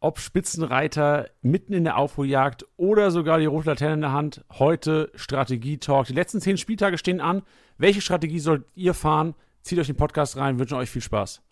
[0.00, 4.44] ob Spitzenreiter mitten in der Aufholjagd oder sogar die rote Laterne in der Hand.
[4.52, 6.06] Heute Strategie-Talk.
[6.06, 7.42] Die letzten zehn Spieltage stehen an.
[7.78, 9.34] Welche Strategie sollt ihr fahren?
[9.62, 11.42] Zieht euch den Podcast rein, wünschen euch viel Spaß.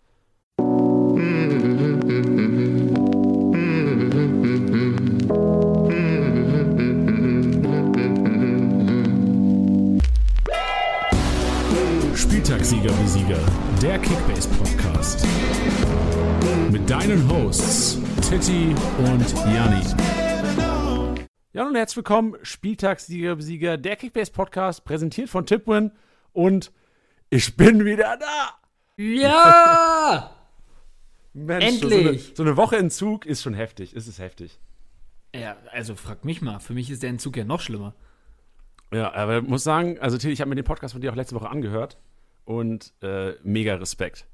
[12.15, 13.39] Spieltagssieger wie Sieger,
[13.81, 15.27] der Kickbase Podcast.
[16.71, 19.85] Mit deinen Hosts Titti und Janni.
[21.53, 25.91] Ja, und herzlich willkommen, Spieltagssieger, Sieger, der Kickbase Podcast, präsentiert von Tipwin.
[26.33, 26.71] Und
[27.29, 28.57] ich bin wieder da.
[28.97, 30.31] Ja!
[31.33, 31.91] Mensch, Endlich!
[31.91, 33.95] So eine, so eine Woche Entzug ist schon heftig.
[33.95, 34.59] Ist es heftig.
[35.35, 36.57] Ja, also frag mich mal.
[36.57, 37.93] Für mich ist der Entzug ja noch schlimmer.
[38.91, 41.15] Ja, aber ich muss sagen, also Till, ich habe mir den Podcast von dir auch
[41.15, 41.99] letzte Woche angehört
[42.43, 44.25] und äh, mega Respekt.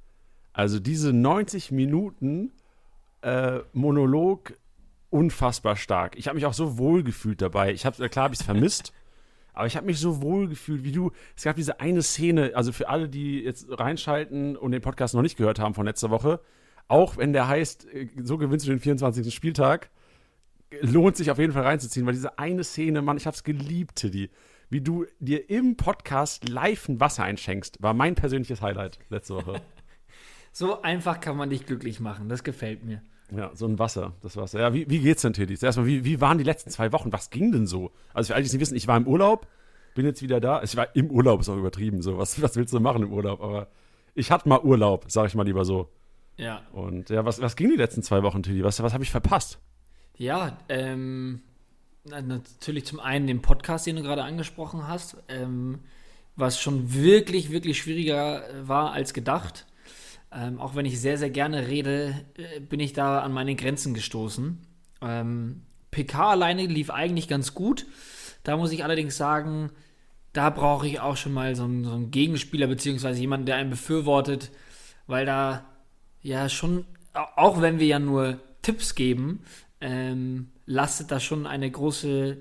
[0.54, 2.54] Also diese 90 Minuten
[3.22, 4.54] äh, Monolog
[5.10, 6.18] unfassbar stark.
[6.18, 7.74] Ich habe mich auch so wohl gefühlt dabei.
[7.74, 8.94] Ich habe klar habe ich es vermisst,
[9.54, 11.12] aber ich habe mich so wohl gefühlt, wie du.
[11.36, 15.22] Es gab diese eine Szene, also für alle, die jetzt reinschalten und den Podcast noch
[15.22, 16.40] nicht gehört haben von letzter Woche,
[16.88, 19.34] auch wenn der heißt, äh, so gewinnst du den 24.
[19.34, 19.91] Spieltag,
[20.82, 23.96] lohnt sich auf jeden Fall reinzuziehen, weil diese eine Szene, Mann, ich habe es geliebt,
[23.96, 24.30] Tiddy.
[24.70, 29.62] Wie du dir im Podcast live ein Wasser einschenkst, war mein persönliches Highlight letzte Woche.
[30.54, 32.28] So einfach kann man dich glücklich machen.
[32.28, 33.02] Das gefällt mir.
[33.35, 34.60] Ja, so ein Wasser, das Wasser.
[34.60, 35.57] Ja, wie, wie geht's denn, Tiddy?
[35.62, 37.13] Erstmal, wie, wie waren die letzten zwei Wochen?
[37.13, 37.91] Was ging denn so?
[38.13, 39.48] Also für alle, die es nicht wissen, ich war im Urlaub,
[39.96, 40.62] bin jetzt wieder da.
[40.63, 42.01] Ich war im Urlaub, ist auch übertrieben.
[42.01, 43.41] So, was, was willst du machen im Urlaub?
[43.41, 43.68] Aber
[44.15, 45.90] ich hatte mal Urlaub, sag ich mal lieber so.
[46.38, 46.62] Ja.
[46.73, 48.63] Und ja, was, was ging die letzten zwei Wochen, Tiddy?
[48.63, 49.60] Was, was habe ich verpasst?
[50.18, 51.41] Ja, ähm,
[52.04, 55.79] na, natürlich zum einen den Podcast, den du gerade angesprochen hast, ähm,
[56.35, 59.68] was schon wirklich, wirklich schwieriger äh, war als gedacht.
[60.34, 63.93] Ähm, auch wenn ich sehr, sehr gerne rede, äh, bin ich da an meine Grenzen
[63.93, 64.59] gestoßen.
[65.01, 67.85] Ähm, PK alleine lief eigentlich ganz gut.
[68.44, 69.72] Da muss ich allerdings sagen,
[70.34, 73.69] da brauche ich auch schon mal so einen, so einen Gegenspieler, beziehungsweise jemanden, der einen
[73.69, 74.51] befürwortet,
[75.07, 75.66] weil da
[76.22, 79.44] ja schon, auch wenn wir ja nur Tipps geben,
[79.81, 82.38] ähm, lastet da schon eine große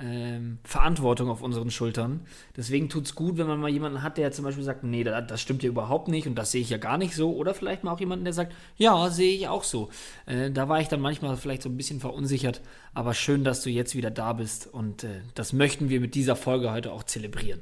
[0.00, 2.20] ähm, Verantwortung auf unseren Schultern.
[2.56, 5.26] Deswegen tut es gut, wenn man mal jemanden hat, der zum Beispiel sagt, nee, das,
[5.26, 7.34] das stimmt ja überhaupt nicht und das sehe ich ja gar nicht so.
[7.34, 9.90] Oder vielleicht mal auch jemanden, der sagt, ja, sehe ich auch so.
[10.26, 12.60] Äh, da war ich dann manchmal vielleicht so ein bisschen verunsichert,
[12.94, 16.36] aber schön, dass du jetzt wieder da bist und äh, das möchten wir mit dieser
[16.36, 17.60] Folge heute auch zelebrieren.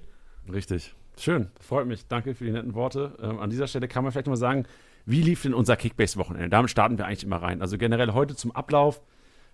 [0.52, 0.94] Richtig.
[1.18, 2.06] Schön, freut mich.
[2.06, 3.16] Danke für die netten Worte.
[3.22, 4.66] Ähm, an dieser Stelle kann man vielleicht mal sagen,
[5.06, 6.50] wie lief denn unser Kickbase-Wochenende?
[6.50, 7.62] Damit starten wir eigentlich immer rein.
[7.62, 9.00] Also generell heute zum Ablauf.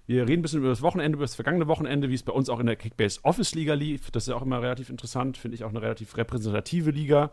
[0.06, 2.48] Wir reden ein bisschen über das Wochenende, über das vergangene Wochenende, wie es bei uns
[2.48, 4.10] auch in der Kickbase Office Liga lief.
[4.10, 7.30] Das ist ja auch immer relativ interessant, finde ich auch eine relativ repräsentative Liga.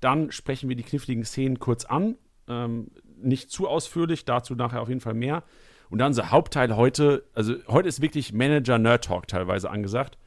[0.00, 2.16] Dann sprechen wir die kniffligen Szenen kurz an.
[2.48, 2.90] Ähm,
[3.20, 5.42] nicht zu ausführlich, dazu nachher auf jeden Fall mehr.
[5.90, 10.18] Und dann unser Hauptteil heute, also heute ist wirklich Manager-Nerd-Talk teilweise angesagt,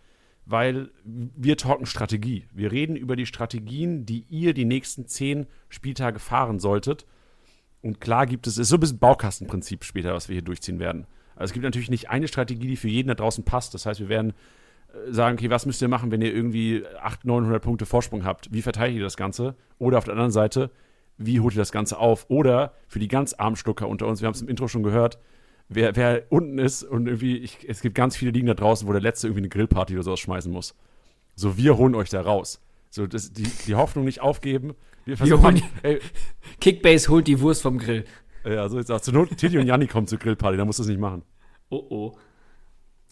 [0.45, 2.45] weil wir talken Strategie.
[2.53, 7.06] Wir reden über die Strategien, die ihr die nächsten zehn Spieltage fahren solltet.
[7.81, 10.79] Und klar gibt es, es ist so ein bisschen Baukastenprinzip später, was wir hier durchziehen
[10.79, 11.07] werden.
[11.39, 13.73] Also es gibt natürlich nicht eine Strategie, die für jeden da draußen passt.
[13.73, 14.33] Das heißt, wir werden
[14.94, 18.53] äh, sagen, okay, was müsst ihr machen, wenn ihr irgendwie 800, 900 Punkte Vorsprung habt?
[18.53, 19.55] Wie verteidigt ihr das Ganze?
[19.79, 20.69] Oder auf der anderen Seite,
[21.17, 22.29] wie holt ihr das Ganze auf?
[22.29, 25.17] Oder für die ganz armen Schlucker unter uns, wir haben es im Intro schon gehört,
[25.69, 28.91] wer, wer unten ist und irgendwie, ich, es gibt ganz viele Ligen da draußen, wo
[28.91, 30.75] der Letzte irgendwie eine Grillparty oder sowas schmeißen muss.
[31.35, 32.61] So, wir holen euch da raus.
[32.89, 34.75] So, das, die, die Hoffnung nicht aufgeben.
[35.06, 36.01] Wir versuchen, ey,
[36.59, 38.03] Kickbase holt die Wurst vom Grill.
[38.45, 39.01] Ja, so jetzt auch.
[39.01, 41.23] Zur Not, Titi und Janni kommen zur Grillparty, da musst du es nicht machen.
[41.69, 42.17] Oh oh.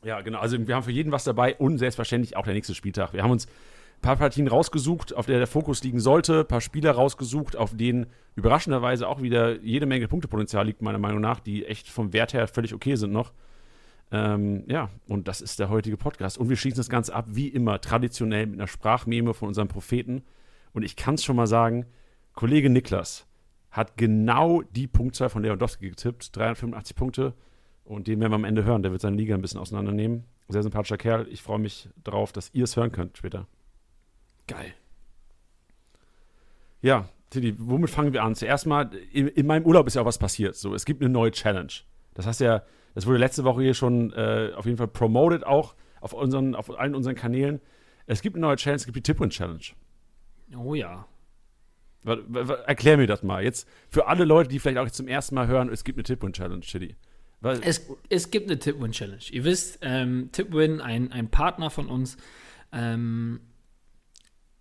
[0.04, 0.40] Ja, genau.
[0.40, 3.14] Also wir haben für jeden was dabei und selbstverständlich auch der nächste Spieltag.
[3.14, 6.62] Wir haben uns ein paar Partien rausgesucht, auf der der Fokus liegen sollte, ein paar
[6.62, 8.06] Spieler rausgesucht, auf denen
[8.36, 12.48] überraschenderweise auch wieder jede Menge Punktepotenzial liegt, meiner Meinung nach, die echt vom Wert her
[12.48, 13.34] völlig okay sind noch.
[14.12, 16.38] Ähm, ja, und das ist der heutige Podcast.
[16.38, 20.24] Und wir schließen das Ganze ab, wie immer, traditionell mit einer Sprachmeme von unserem Propheten.
[20.74, 21.86] Und ich kann es schon mal sagen,
[22.34, 23.26] Kollege Niklas
[23.78, 27.34] hat genau die Punktzahl von Lewandowski getippt, 385 Punkte.
[27.86, 28.82] Und den werden wir am Ende hören.
[28.82, 30.26] Der wird seine Liga ein bisschen auseinandernehmen.
[30.50, 31.28] Sehr sympathischer Kerl.
[31.30, 33.48] Ich freue mich darauf, dass ihr es hören könnt später.
[34.48, 34.74] Geil.
[36.82, 38.34] Ja, Tilly, womit fangen wir an?
[38.34, 40.56] Zuerst mal, in, in, meinem Urlaub ist ja auch was passiert.
[40.56, 41.72] So, es gibt eine neue Challenge.
[42.16, 42.64] Das heißt ja,
[42.96, 46.78] das wurde letzte Woche hier schon äh, auf jeden Fall promoted, auch auf, unseren, auf
[46.80, 47.62] allen unseren Kanälen.
[48.08, 49.62] Es gibt eine neue Challenge, es gibt die Tipwin Challenge.
[50.58, 51.06] Oh ja.
[52.04, 53.44] Erklär mir das mal.
[53.44, 56.34] Jetzt für alle Leute, die vielleicht auch zum ersten Mal hören, es gibt eine Tipwin
[56.34, 56.96] Challenge, Chili.
[57.62, 59.24] Es, es gibt eine Tipwin Challenge.
[59.32, 62.18] Ihr wisst, ähm, Tipwin, ein, ein Partner von uns,
[62.72, 63.42] ähm,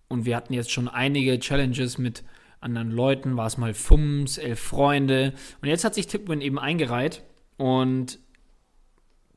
[0.08, 2.22] und wir hatten jetzt schon einige Challenges mit
[2.60, 5.34] anderen Leuten, war es mal Fums, Elf Freunde.
[5.60, 7.22] Und jetzt hat sich Tipwin eben eingereiht
[7.56, 8.18] Und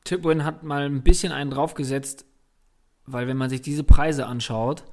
[0.04, 2.24] Tipwin hat mal ein bisschen einen draufgesetzt,
[3.06, 4.84] weil wenn man sich diese Preise anschaut,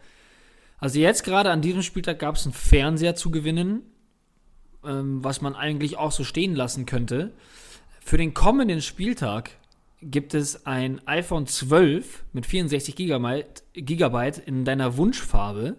[0.78, 3.82] also jetzt gerade an diesem Spieltag gab es einen Fernseher zu gewinnen,
[4.86, 7.34] ähm, was man eigentlich auch so stehen lassen könnte.
[8.02, 9.52] Für den kommenden Spieltag
[10.02, 15.78] gibt es ein iPhone 12 mit 64 Gigabyte, Gigabyte in deiner Wunschfarbe.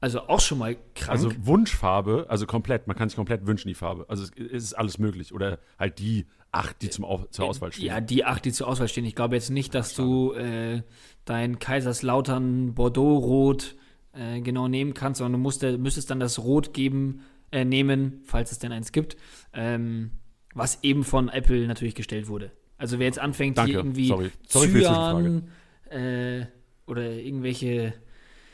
[0.00, 1.10] Also auch schon mal krank.
[1.10, 4.04] Also Wunschfarbe, also komplett, man kann sich komplett wünschen, die Farbe.
[4.08, 5.32] Also es, es ist alles möglich.
[5.32, 7.86] Oder halt die acht, die zum Au zur Auswahl stehen.
[7.86, 9.04] Ja, die acht, die zur Auswahl stehen.
[9.04, 10.82] Ich glaube jetzt nicht, dass du äh,
[11.24, 13.76] dein Kaiserslautern Bordeaux-Rot
[14.12, 18.52] äh, genau nehmen kannst, sondern du musst, müsstest dann das Rot geben, äh, nehmen, falls
[18.52, 19.16] es denn eins gibt,
[19.52, 20.10] ähm,
[20.54, 22.50] was eben von Apple natürlich gestellt wurde.
[22.78, 23.70] Also wer jetzt anfängt, Danke.
[23.70, 24.30] hier irgendwie Sorry.
[24.48, 25.48] Sorry Cyan
[25.90, 26.46] äh,
[26.86, 27.94] oder irgendwelche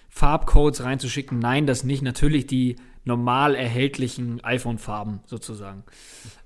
[0.08, 2.02] Farbcodes reinzuschicken, nein, das nicht.
[2.02, 2.76] Natürlich die
[3.08, 5.82] normal erhältlichen iPhone-Farben sozusagen.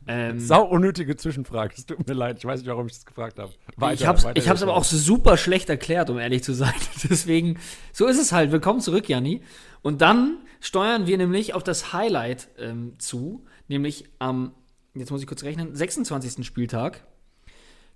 [0.07, 1.75] Ähm, Sau unnötige Zwischenfrage.
[1.77, 3.53] Es tut mir leid, ich weiß nicht, warum ich das gefragt habe.
[3.93, 6.73] ich habe es ich hab's aber auch super schlecht erklärt, um ehrlich zu sein.
[7.11, 7.59] Deswegen,
[7.93, 8.53] so ist es halt.
[8.53, 9.43] Willkommen zurück, Janni.
[9.83, 14.55] Und dann steuern wir nämlich auf das Highlight ähm, zu, nämlich am,
[14.95, 16.47] jetzt muss ich kurz rechnen, 26.
[16.47, 17.05] Spieltag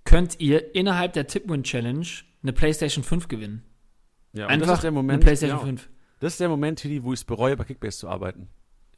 [0.04, 2.06] könnt ihr innerhalb der Tipwin Challenge
[2.42, 3.62] eine PlayStation 5 gewinnen.
[4.32, 5.68] Ja, Einfach das ist der Moment, eine PlayStation genau.
[5.68, 5.88] 5.
[6.20, 8.48] Das ist der Moment, Tilly, wo ich es bereue, bei Kickbase zu arbeiten.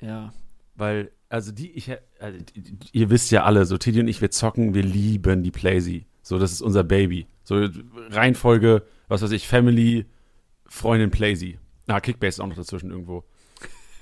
[0.00, 0.32] Ja.
[0.76, 4.30] Weil, also die, ich, also, die- ihr wisst ja alle, so Tilly und ich, wir
[4.30, 6.06] zocken, wir lieben die Playsee.
[6.22, 7.26] So, das ist unser Baby.
[7.42, 7.66] So,
[8.10, 10.06] Reihenfolge, was weiß ich, Family,
[10.66, 11.58] Freundin, Playsee.
[11.86, 13.24] Na, Kickbase ist auch noch dazwischen irgendwo.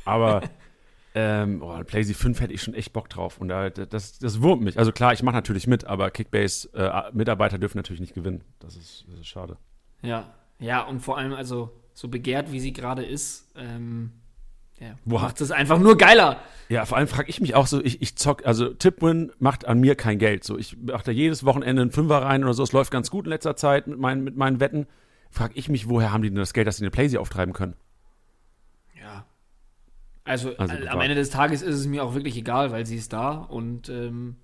[0.05, 0.43] Aber,
[1.15, 3.39] ähm, oh, Playsee 5 hätte ich schon echt Bock drauf.
[3.39, 4.79] Und da, das, das wurmt mich.
[4.79, 8.43] Also klar, ich mache natürlich mit, aber Kickbase-Mitarbeiter dürfen natürlich nicht gewinnen.
[8.59, 9.57] Das ist, das ist schade.
[10.03, 10.35] Ja.
[10.59, 14.13] Ja, und vor allem, also, so begehrt, wie sie gerade ist, ähm,
[14.79, 16.39] ja, Wo macht es einfach nur geiler.
[16.69, 19.81] Ja, vor allem frage ich mich auch so, ich, ich zock, also Tipwin macht an
[19.81, 20.45] mir kein Geld.
[20.45, 23.25] So, ich mache da jedes Wochenende einen Fünfer rein oder so, es läuft ganz gut
[23.25, 24.87] in letzter Zeit mit meinen, mit meinen Wetten.
[25.31, 27.75] Frage ich mich, woher haben die denn das Geld, dass sie eine Playsee auftreiben können?
[29.01, 29.25] Ja.
[30.25, 31.01] Also, Also, äh, am.
[31.01, 34.37] Ende des Tages ist es mir auch wirklich egal, weil sie ist da und ähm,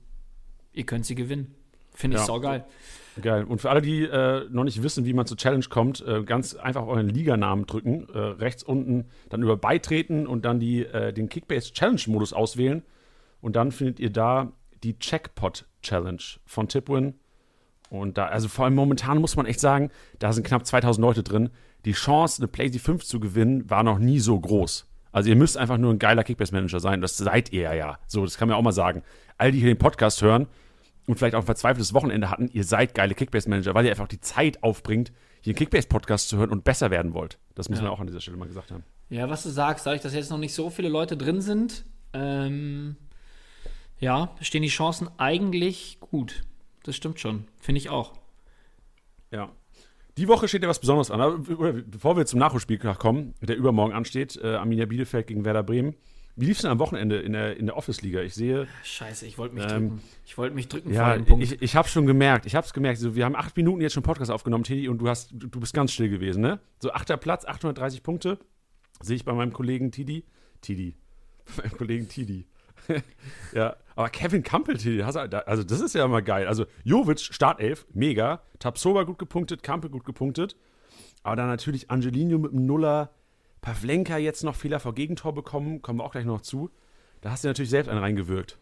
[0.73, 1.55] ihr könnt sie gewinnen.
[1.93, 2.27] Finde ich Ja.
[2.27, 2.65] saugeil.
[3.21, 3.45] Geil.
[3.45, 6.55] Und für alle, die äh, noch nicht wissen, wie man zur Challenge kommt, äh, ganz
[6.55, 11.29] einfach euren Liganamen drücken, äh, rechts unten, dann über Beitreten und dann die, äh, den
[11.29, 12.83] Kickbase Challenge Modus auswählen.
[13.41, 17.15] Und dann findet ihr da die Checkpot Challenge von Tipwin.
[17.91, 21.23] Und da, also vor allem momentan muss man echt sagen, da sind knapp 2000 Leute
[21.23, 21.51] drin.
[21.85, 24.89] Die Chance, eine PlayStation 5 zu gewinnen, war noch nie so groß.
[25.11, 27.03] Also ihr müsst einfach nur ein geiler Kickbase-Manager sein.
[27.03, 27.99] Das seid ihr ja.
[28.07, 29.03] So, das kann man auch mal sagen.
[29.37, 30.47] All die hier den Podcast hören
[31.07, 34.21] und vielleicht auch ein verzweifeltes Wochenende hatten, ihr seid geile Kickbase-Manager, weil ihr einfach die
[34.21, 37.39] Zeit aufbringt, hier einen Kickbase-Podcast zu hören und besser werden wollt.
[37.55, 37.85] Das muss Ja.
[37.85, 38.85] man auch an dieser Stelle mal gesagt haben.
[39.11, 42.97] Ja, was du sagst, dadurch, dass jetzt noch nicht so viele Leute drin sind, ähm,
[43.99, 46.43] ja, stehen die Chancen eigentlich gut.
[46.85, 47.47] Das stimmt schon.
[47.61, 48.13] Finde ich auch.
[49.31, 49.51] Ja.
[50.19, 51.21] Die Woche steht ja was Besonderes an.
[51.21, 55.95] Aber bevor wir zum Nachholspiel kommen, der übermorgen ansteht, äh, Arminia Bielefeld gegen Werder Bremen.
[56.35, 58.23] Wie lief es denn am Wochenende in der, in der Office-Liga?
[58.23, 60.03] Ich sehe, Scheiße, ich wollte mich Ähm, drücken.
[60.25, 61.45] Ich wollte mich drücken ja, vor dem Punkt.
[61.45, 63.01] ich, ich habe schon gemerkt, ich habe es gemerkt.
[63.01, 65.75] So, wir haben acht Minuten jetzt schon Podcast aufgenommen, Teddy, und du, hast, du, bist
[65.75, 66.59] ganz still gewesen, ne?
[66.79, 68.39] So achter Platz, 830 Punkte.
[69.03, 70.25] Sehe ich bei meinem Kollegen Tidi.
[70.63, 70.95] Tidi.
[71.57, 72.47] Bei meinem Kollegen Tidi.
[73.53, 76.47] ja, aber Kevin Campbell, Tidi, da- also das ist ja mal geil.
[76.47, 78.43] Also Jovic, Startelf, mega.
[78.59, 80.57] Tapsoba gut gepunktet, Campbell gut gepunktet.
[81.25, 83.11] Aber dann natürlich Angelino mit dem Nuller.
[83.63, 86.71] Pavlenka jetzt noch Fehler vor Gegentor bekommen, kommen wir auch gleich noch zu.
[87.23, 88.59] Da hast du natürlich selbst einen reingewirkt.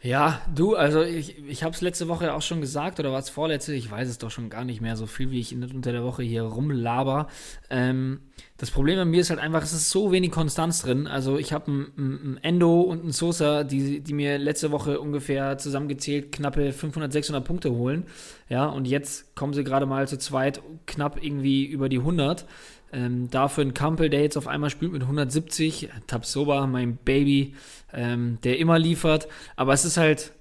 [0.00, 3.30] Ja, du, also ich, ich habe es letzte Woche auch schon gesagt, oder war es
[3.30, 3.74] vorletzte?
[3.74, 6.22] Ich weiß es doch schon gar nicht mehr, so viel wie ich unter der Woche
[6.22, 7.26] hier rumlaber.
[7.68, 8.20] Ähm,
[8.58, 11.08] das Problem bei mir ist halt einfach, es ist so wenig Konstanz drin.
[11.08, 15.58] Also ich habe einen ein Endo und einen Sosa, die, die mir letzte Woche ungefähr
[15.58, 18.04] zusammengezählt knappe 500, 600 Punkte holen.
[18.48, 22.46] Ja, und jetzt kommen sie gerade mal zu zweit knapp irgendwie über die 100.
[22.92, 25.90] Ähm, dafür ein Kampel, der jetzt auf einmal spielt mit 170.
[26.06, 27.54] Tapsoba, mein Baby,
[27.92, 29.28] ähm, der immer liefert.
[29.56, 30.32] Aber es ist halt,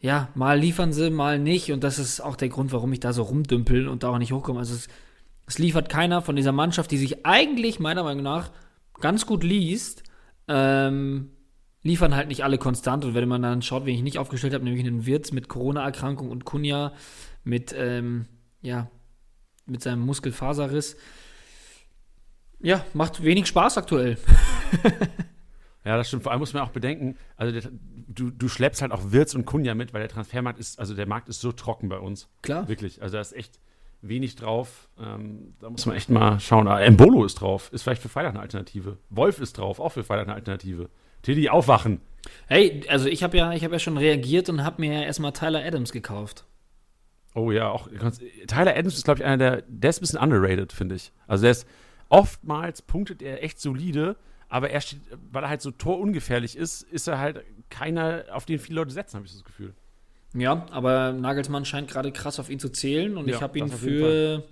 [0.00, 1.72] ja, mal liefern sie, mal nicht.
[1.72, 4.32] Und das ist auch der Grund, warum ich da so rumdümpel und da auch nicht
[4.32, 4.60] hochkomme.
[4.60, 4.88] Also es,
[5.46, 8.50] es liefert keiner von dieser Mannschaft, die sich eigentlich meiner Meinung nach
[9.00, 10.04] ganz gut liest.
[10.48, 11.30] Ähm,
[11.82, 13.04] liefern halt nicht alle konstant.
[13.04, 16.30] Und wenn man dann schaut, wen ich nicht aufgestellt habe, nämlich einen Wirtz mit Corona-Erkrankung
[16.30, 16.92] und Kunja
[17.44, 18.26] mit, ähm,
[18.60, 18.88] ja,
[19.66, 20.96] mit seinem Muskelfaserriss.
[22.62, 24.18] Ja, macht wenig Spaß aktuell.
[25.84, 26.22] Ja, das stimmt.
[26.22, 27.70] Vor allem muss man auch bedenken, also der,
[28.08, 31.06] du, du schleppst halt auch Wirtz und Kunja mit, weil der Transfermarkt ist, also der
[31.06, 32.28] Markt ist so trocken bei uns.
[32.42, 32.68] Klar.
[32.68, 33.02] Wirklich.
[33.02, 33.58] Also da ist echt
[34.00, 34.88] wenig drauf.
[35.00, 36.68] Ähm, da muss man echt mal schauen.
[36.68, 38.98] Ah, Embolo ist drauf, ist vielleicht für Freitag eine Alternative.
[39.10, 40.88] Wolf ist drauf, auch für Freitag eine Alternative.
[41.22, 42.00] Teddy, aufwachen.
[42.46, 45.32] Hey, also ich habe ja, ich habe ja schon reagiert und habe mir ja erstmal
[45.32, 46.44] Tyler Adams gekauft.
[47.34, 47.88] Oh ja, auch
[48.46, 51.12] Tyler Adams ist, glaube ich, einer der, der ist ein bisschen underrated, finde ich.
[51.26, 51.66] Also der ist
[52.12, 54.16] oftmals punktet er echt solide,
[54.48, 55.00] aber er steht,
[55.32, 59.16] weil er halt so torungefährlich ist, ist er halt keiner, auf den viele Leute setzen,
[59.16, 59.72] habe ich das Gefühl.
[60.34, 63.68] Ja, aber Nagelsmann scheint gerade krass auf ihn zu zählen und ja, ich habe ihn
[63.68, 64.44] für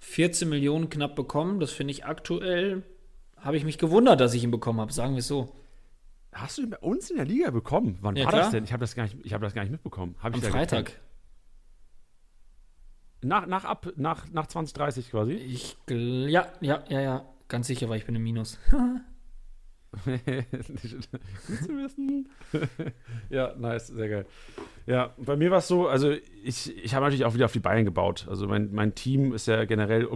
[0.00, 1.58] 14 Millionen knapp bekommen.
[1.58, 2.82] Das finde ich aktuell,
[3.38, 5.54] habe ich mich gewundert, dass ich ihn bekommen habe, sagen wir es so.
[6.32, 7.98] Hast du ihn bei uns in der Liga bekommen?
[8.02, 8.42] Wann ja, war klar.
[8.42, 8.64] das denn?
[8.64, 10.16] Ich habe das, gar nicht, hab das gar nicht mitbekommen.
[10.22, 10.92] Hab Am Freitag.
[13.22, 15.32] Nach, nach, ab, nach, nach 2030 quasi?
[15.32, 17.24] Ich, ja, ja, ja, ja.
[17.48, 18.58] Ganz sicher, weil ich bin im Minus.
[20.04, 20.20] Gut
[21.64, 22.28] zu wissen.
[23.30, 24.26] ja, nice, sehr geil.
[24.86, 26.12] Ja, bei mir war es so, also
[26.44, 28.26] ich, ich habe natürlich auch wieder auf die Bayern gebaut.
[28.28, 30.06] Also mein, mein Team ist ja generell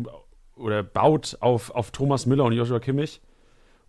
[0.56, 3.20] oder baut auf, auf Thomas Müller und Joshua Kimmich.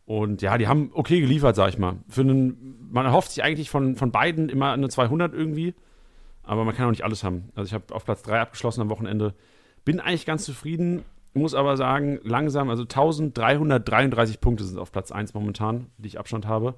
[0.06, 1.98] Und ja, die haben okay geliefert, sag ich mal.
[2.10, 5.76] Für einen, man erhofft sich eigentlich von, von beiden immer eine 200 irgendwie.
[6.44, 7.50] Aber man kann auch nicht alles haben.
[7.56, 9.34] Also ich habe auf Platz 3 abgeschlossen am Wochenende.
[9.86, 11.04] Bin eigentlich ganz zufrieden.
[11.34, 16.46] Muss aber sagen, langsam, also 1333 Punkte sind auf Platz 1 momentan, die ich Abstand
[16.46, 16.76] habe.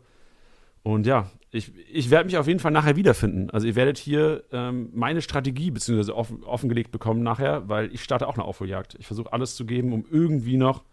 [0.81, 3.49] Und ja, ich, ich werde mich auf jeden Fall nachher wiederfinden.
[3.49, 8.27] Also ihr werdet hier ähm, meine Strategie beziehungsweise offen, offengelegt bekommen nachher, weil ich starte
[8.27, 8.95] auch eine Aufholjagd.
[8.99, 10.83] Ich versuche alles zu geben, um irgendwie noch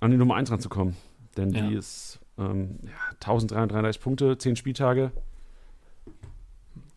[0.00, 0.96] an die Nummer 1 ranzukommen.
[1.36, 1.68] Denn ja.
[1.68, 5.12] die ist ähm, ja, 1333 Punkte, 10 Spieltage.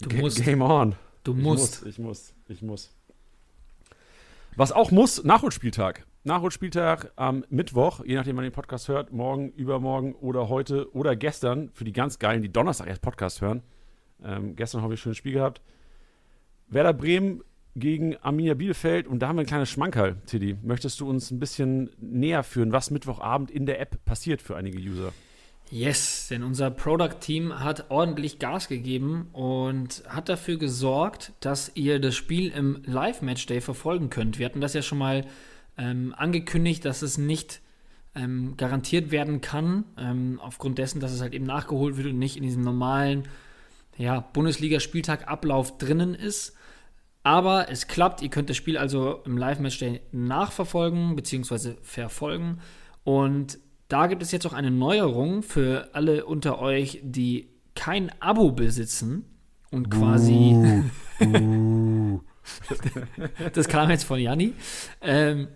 [0.06, 0.44] Du G musst.
[0.44, 0.94] Game on.
[1.24, 1.84] Du musst.
[1.84, 2.92] Ich muss, ich muss, ich muss.
[4.56, 6.06] Was auch muss, Nachholspieltag.
[6.24, 11.72] Nachholspieltag am Mittwoch, je nachdem, wann den Podcast hört, morgen, übermorgen oder heute oder gestern,
[11.74, 13.64] für die ganz Geilen, die Donnerstag erst Podcast hören.
[14.24, 15.64] Ähm, gestern habe ich ein schönes Spiel gehabt.
[16.68, 17.44] Werder Bremen
[17.76, 20.56] gegen Arminia Bielefeld und da haben wir ein kleines Schmankerl, Tiddy.
[20.62, 24.78] Möchtest du uns ein bisschen näher führen, was Mittwochabend in der App passiert für einige
[24.78, 25.14] User?
[25.72, 32.16] Yes, denn unser Product-Team hat ordentlich Gas gegeben und hat dafür gesorgt, dass ihr das
[32.16, 34.38] Spiel im Live-Match-Day verfolgen könnt.
[34.38, 35.26] Wir hatten das ja schon mal
[35.78, 37.62] ähm, angekündigt, dass es nicht
[38.14, 42.38] ähm, garantiert werden kann, ähm, aufgrund dessen, dass es halt eben nachgeholt wird und nicht
[42.38, 43.24] in diesem normalen
[43.98, 46.56] ja, Bundesliga-Spieltag-Ablauf drinnen ist.
[47.24, 51.74] Aber es klappt, ihr könnt das Spiel also im Live-Match-Day nachverfolgen bzw.
[51.82, 52.60] verfolgen.
[53.04, 53.58] Und
[53.88, 59.26] da gibt es jetzt auch eine Neuerung für alle unter euch, die kein Abo besitzen
[59.72, 60.56] und quasi.
[63.54, 64.54] Das kam jetzt von Janni.
[65.02, 65.48] Ähm,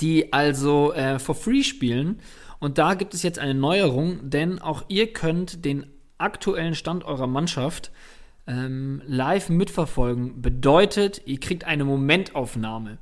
[0.00, 2.20] die also äh, for free spielen.
[2.58, 7.26] Und da gibt es jetzt eine Neuerung, denn auch ihr könnt den aktuellen Stand eurer
[7.26, 7.92] Mannschaft
[8.46, 10.40] ähm, live mitverfolgen.
[10.40, 12.98] Bedeutet, ihr kriegt eine Momentaufnahme.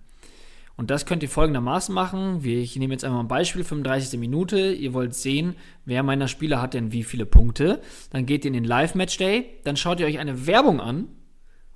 [0.77, 2.41] Und das könnt ihr folgendermaßen machen.
[2.45, 4.19] Ich nehme jetzt einmal ein Beispiel, 35.
[4.19, 4.73] Minute.
[4.73, 7.81] Ihr wollt sehen, wer meiner Spieler hat denn wie viele Punkte.
[8.11, 11.09] Dann geht ihr in den Live-Match-Day, dann schaut ihr euch eine Werbung an.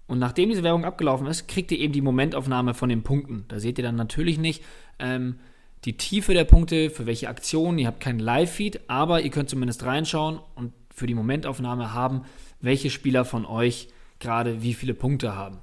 [0.07, 3.45] Und nachdem diese Werbung abgelaufen ist, kriegt ihr eben die Momentaufnahme von den Punkten.
[3.49, 4.63] Da seht ihr dann natürlich nicht
[4.99, 5.37] ähm,
[5.85, 7.79] die Tiefe der Punkte, für welche Aktionen.
[7.79, 12.23] Ihr habt keinen Live-Feed, aber ihr könnt zumindest reinschauen und für die Momentaufnahme haben,
[12.61, 13.89] welche Spieler von euch
[14.19, 15.59] gerade wie viele Punkte haben.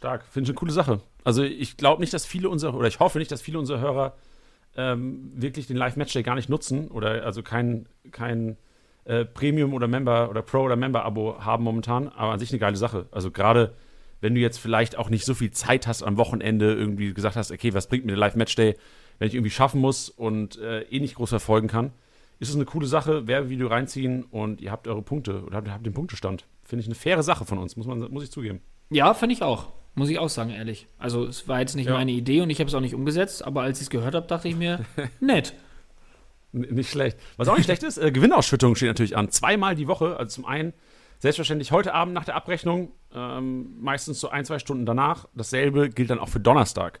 [0.00, 1.02] Stark, finde ich eine coole Sache.
[1.24, 4.14] Also ich glaube nicht, dass viele unserer, oder ich hoffe nicht, dass viele unserer Hörer
[4.74, 8.56] ähm, wirklich den Live-Matchday gar nicht nutzen oder also kein, kein
[9.04, 12.76] äh, Premium oder Member oder Pro oder Member-Abo haben momentan, aber an sich eine geile
[12.76, 13.08] Sache.
[13.10, 13.74] Also gerade
[14.22, 17.52] wenn du jetzt vielleicht auch nicht so viel Zeit hast am Wochenende, irgendwie gesagt hast,
[17.52, 18.76] okay, was bringt mir der Live-Matchday,
[19.18, 21.92] wenn ich irgendwie schaffen muss und äh, eh nicht groß verfolgen kann,
[22.38, 25.84] ist es eine coole Sache, Werbevideo reinziehen und ihr habt eure Punkte oder habt, habt
[25.84, 26.46] den Punktestand.
[26.64, 28.62] Finde ich eine faire Sache von uns, muss, man, muss ich zugeben.
[28.88, 29.78] Ja, finde ich auch.
[30.00, 30.86] Muss ich auch sagen, ehrlich.
[30.98, 31.92] Also es war jetzt nicht ja.
[31.92, 34.26] meine Idee und ich habe es auch nicht umgesetzt, aber als ich es gehört habe,
[34.26, 34.80] dachte ich mir,
[35.20, 35.52] nett.
[36.52, 37.18] nicht schlecht.
[37.36, 39.28] Was auch nicht schlecht ist, äh, Gewinnausschüttung steht natürlich an.
[39.28, 40.16] Zweimal die Woche.
[40.16, 40.72] Also zum einen
[41.18, 45.28] selbstverständlich heute Abend nach der Abrechnung, ähm, meistens so ein, zwei Stunden danach.
[45.34, 47.00] Dasselbe gilt dann auch für Donnerstag.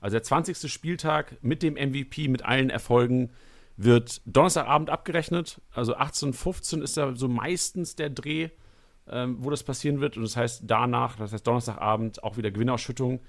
[0.00, 0.72] Also der 20.
[0.72, 3.28] Spieltag mit dem MVP, mit allen Erfolgen,
[3.76, 5.60] wird Donnerstagabend abgerechnet.
[5.70, 8.48] Also 18.15 ist da so meistens der Dreh
[9.10, 10.16] ähm, wo das passieren wird.
[10.16, 13.20] Und das heißt danach, das heißt Donnerstagabend, auch wieder Gewinnausschüttung.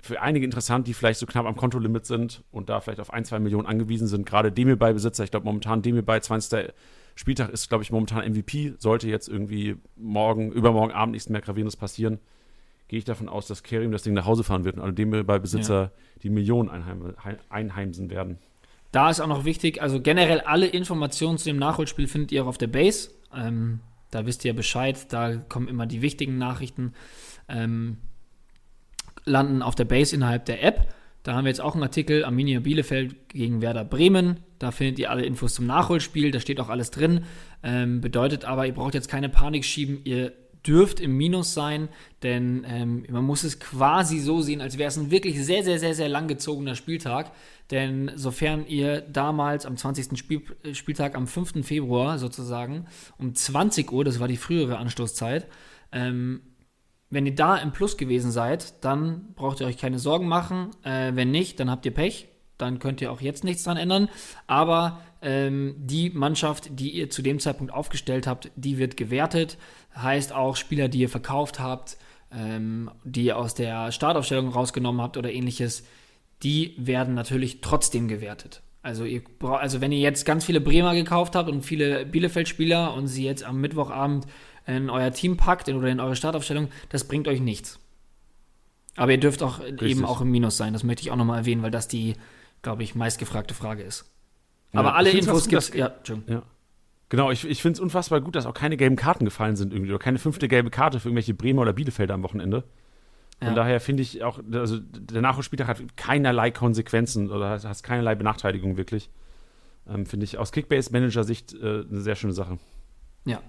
[0.00, 3.24] Für einige interessant, die vielleicht so knapp am Kontolimit sind und da vielleicht auf ein,
[3.24, 4.26] zwei Millionen angewiesen sind.
[4.26, 6.72] Gerade Demirbay-Besitzer, ich glaube momentan Demirbay, 20.
[7.16, 8.74] Spieltag ist, glaube ich, momentan MVP.
[8.78, 12.20] Sollte jetzt irgendwie morgen, übermorgen Abend nichts mehr Gravierendes passieren,
[12.86, 15.82] gehe ich davon aus, dass Kerim das Ding nach Hause fahren wird und alle Demirbay-Besitzer
[15.82, 15.90] ja.
[16.22, 17.14] die Millionen einheim,
[17.48, 18.38] einheimsen werden.
[18.92, 22.46] Da ist auch noch wichtig, also generell alle Informationen zu dem Nachholspiel findet ihr auch
[22.46, 23.10] auf der Base.
[23.34, 23.80] Ähm,
[24.10, 26.94] da wisst ihr Bescheid, da kommen immer die wichtigen Nachrichten,
[27.48, 27.98] ähm,
[29.24, 30.92] landen auf der Base innerhalb der App.
[31.22, 34.40] Da haben wir jetzt auch einen Artikel, Arminia Bielefeld gegen Werder Bremen.
[34.58, 37.24] Da findet ihr alle Infos zum Nachholspiel, da steht auch alles drin.
[37.62, 40.32] Ähm, bedeutet aber, ihr braucht jetzt keine Panik schieben, ihr
[40.68, 41.88] dürft im Minus sein,
[42.22, 45.78] denn ähm, man muss es quasi so sehen, als wäre es ein wirklich sehr, sehr,
[45.78, 47.32] sehr, sehr langgezogener Spieltag.
[47.70, 50.18] Denn sofern ihr damals am 20.
[50.18, 51.66] Spiel, äh, Spieltag, am 5.
[51.66, 52.86] Februar sozusagen,
[53.18, 55.48] um 20 Uhr, das war die frühere Anstoßzeit,
[55.90, 56.42] ähm,
[57.10, 60.70] wenn ihr da im Plus gewesen seid, dann braucht ihr euch keine Sorgen machen.
[60.82, 62.28] Äh, wenn nicht, dann habt ihr Pech.
[62.58, 64.08] Dann könnt ihr auch jetzt nichts dran ändern.
[64.46, 69.58] Aber ähm, die Mannschaft, die ihr zu dem Zeitpunkt aufgestellt habt, die wird gewertet.
[69.96, 71.96] Heißt auch Spieler, die ihr verkauft habt,
[72.32, 75.84] ähm, die ihr aus der Startaufstellung rausgenommen habt oder ähnliches,
[76.42, 78.62] die werden natürlich trotzdem gewertet.
[78.82, 83.08] Also, ihr, also wenn ihr jetzt ganz viele Bremer gekauft habt und viele Bielefeld-Spieler und
[83.08, 84.26] sie jetzt am Mittwochabend
[84.66, 87.80] in euer Team packt oder in eure Startaufstellung, das bringt euch nichts.
[88.96, 89.90] Aber ihr dürft auch Richtig.
[89.90, 90.72] eben auch im Minus sein.
[90.72, 92.14] Das möchte ich auch nochmal erwähnen, weil das die,
[92.62, 94.10] glaube ich, meistgefragte Frage ist.
[94.72, 95.74] Ja, Aber alle Infos gibt es.
[95.74, 95.92] Ja,
[96.26, 96.42] ja.
[97.08, 99.90] Genau, ich, ich finde es unfassbar gut, dass auch keine gelben Karten gefallen sind irgendwie
[99.90, 102.64] oder keine fünfte gelbe Karte für irgendwelche Bremer oder Bielefelder am Wochenende.
[103.38, 103.54] Von ja.
[103.54, 109.08] daher finde ich auch, also der Nachholspieltag hat keinerlei Konsequenzen oder hat keinerlei Benachteiligung wirklich.
[109.88, 112.58] Ähm, finde ich aus Kickbase-Manager-Sicht äh, eine sehr schöne Sache.
[113.24, 113.40] Ja,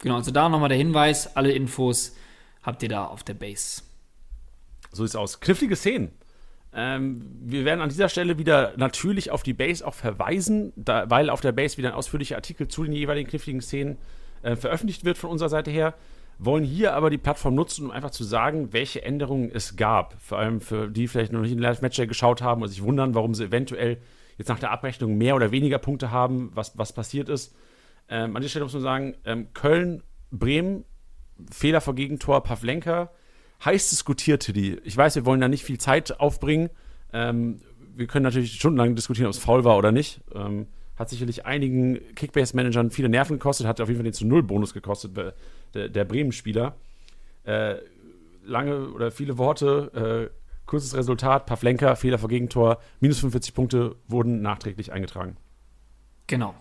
[0.00, 2.16] Genau, also da nochmal der Hinweis, alle Infos
[2.62, 3.82] habt ihr da auf der Base.
[4.92, 5.40] So sieht's aus.
[5.40, 6.10] Knifflige Szenen.
[6.72, 11.30] Ähm, wir werden an dieser Stelle wieder natürlich auf die Base auch verweisen, da, weil
[11.30, 13.98] auf der Base wieder ein ausführlicher Artikel zu den jeweiligen kniffligen Szenen
[14.42, 15.94] äh, veröffentlicht wird von unserer Seite her.
[16.38, 20.14] Wollen hier aber die Plattform nutzen, um einfach zu sagen, welche Änderungen es gab.
[20.22, 22.82] Vor allem für die, die vielleicht noch nicht in den Live-Match geschaut haben und sich
[22.82, 23.98] wundern, warum sie eventuell
[24.38, 27.54] jetzt nach der Abrechnung mehr oder weniger Punkte haben, was, was passiert ist.
[28.08, 30.84] Ähm, an dieser Stelle muss man sagen, ähm, Köln, Bremen,
[31.50, 33.10] Fehler vor Gegentor, Pavlenka,
[33.64, 34.80] heiß diskutiert, Tiddy.
[34.84, 36.70] Ich weiß, wir wollen da nicht viel Zeit aufbringen.
[37.12, 37.60] Ähm,
[37.94, 40.20] wir können natürlich stundenlang diskutieren, ob es faul war oder nicht.
[40.34, 44.42] Ähm, hat sicherlich einigen Kickbase-Managern viele Nerven gekostet, hat auf jeden Fall den zu Null
[44.42, 45.16] Bonus gekostet,
[45.74, 46.76] der, der Bremen-Spieler.
[47.44, 47.76] Äh,
[48.44, 54.42] lange oder viele Worte, äh, kurzes Resultat, Pavlenka, Fehler vor Gegentor, minus 45 Punkte wurden
[54.42, 55.36] nachträglich eingetragen.
[56.26, 56.54] Genau.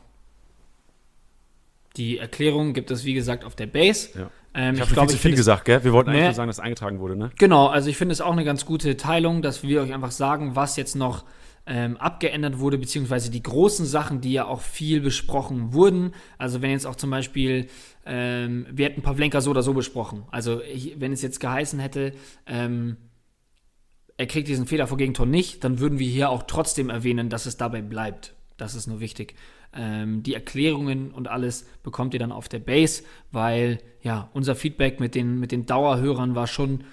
[1.98, 4.18] Die Erklärung gibt es, wie gesagt, auf der Base.
[4.18, 4.32] Ja.
[4.54, 5.84] Ähm, ich habe viel zu viel gesagt, gell?
[5.84, 7.32] Wir wollten eigentlich nur sagen, dass eingetragen wurde, ne?
[7.38, 10.56] Genau, also ich finde es auch eine ganz gute Teilung, dass wir euch einfach sagen,
[10.56, 11.26] was jetzt noch
[11.66, 16.14] ähm, abgeändert wurde, beziehungsweise die großen Sachen, die ja auch viel besprochen wurden.
[16.40, 17.68] Also wenn jetzt auch zum Beispiel,
[18.06, 20.24] ähm, wir hätten Pavlenka so oder so besprochen.
[20.32, 22.14] Also ich, wenn es jetzt geheißen hätte,
[22.48, 22.98] ähm,
[24.18, 27.46] er kriegt diesen Fehler vor Gegentor nicht, dann würden wir hier auch trotzdem erwähnen, dass
[27.46, 28.34] es dabei bleibt.
[28.60, 29.36] Das ist nur wichtig.
[29.74, 35.00] Ähm, die Erklärungen und alles bekommt ihr dann auf der Base, weil ja, unser Feedback
[35.00, 36.84] mit den, mit den Dauerhörern war schon,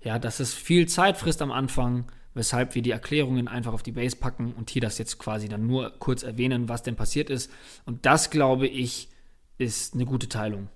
[0.00, 3.92] ja, dass es viel Zeit frisst am Anfang, weshalb wir die Erklärungen einfach auf die
[3.92, 7.50] Base packen und hier das jetzt quasi dann nur kurz erwähnen, was denn passiert ist.
[7.84, 9.08] Und das, glaube ich,
[9.58, 10.68] ist eine gute Teilung.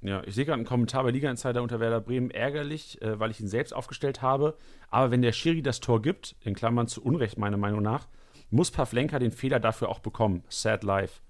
[0.00, 3.30] Ja, ich sehe gerade einen Kommentar bei Liga Insider unter Werder Bremen ärgerlich, äh, weil
[3.30, 4.56] ich ihn selbst aufgestellt habe.
[4.90, 8.06] Aber wenn der Schiri das Tor gibt, in Klammern zu Unrecht meiner Meinung nach,
[8.50, 10.42] muss Pavlenka den Fehler dafür auch bekommen.
[10.48, 11.20] Sad Life.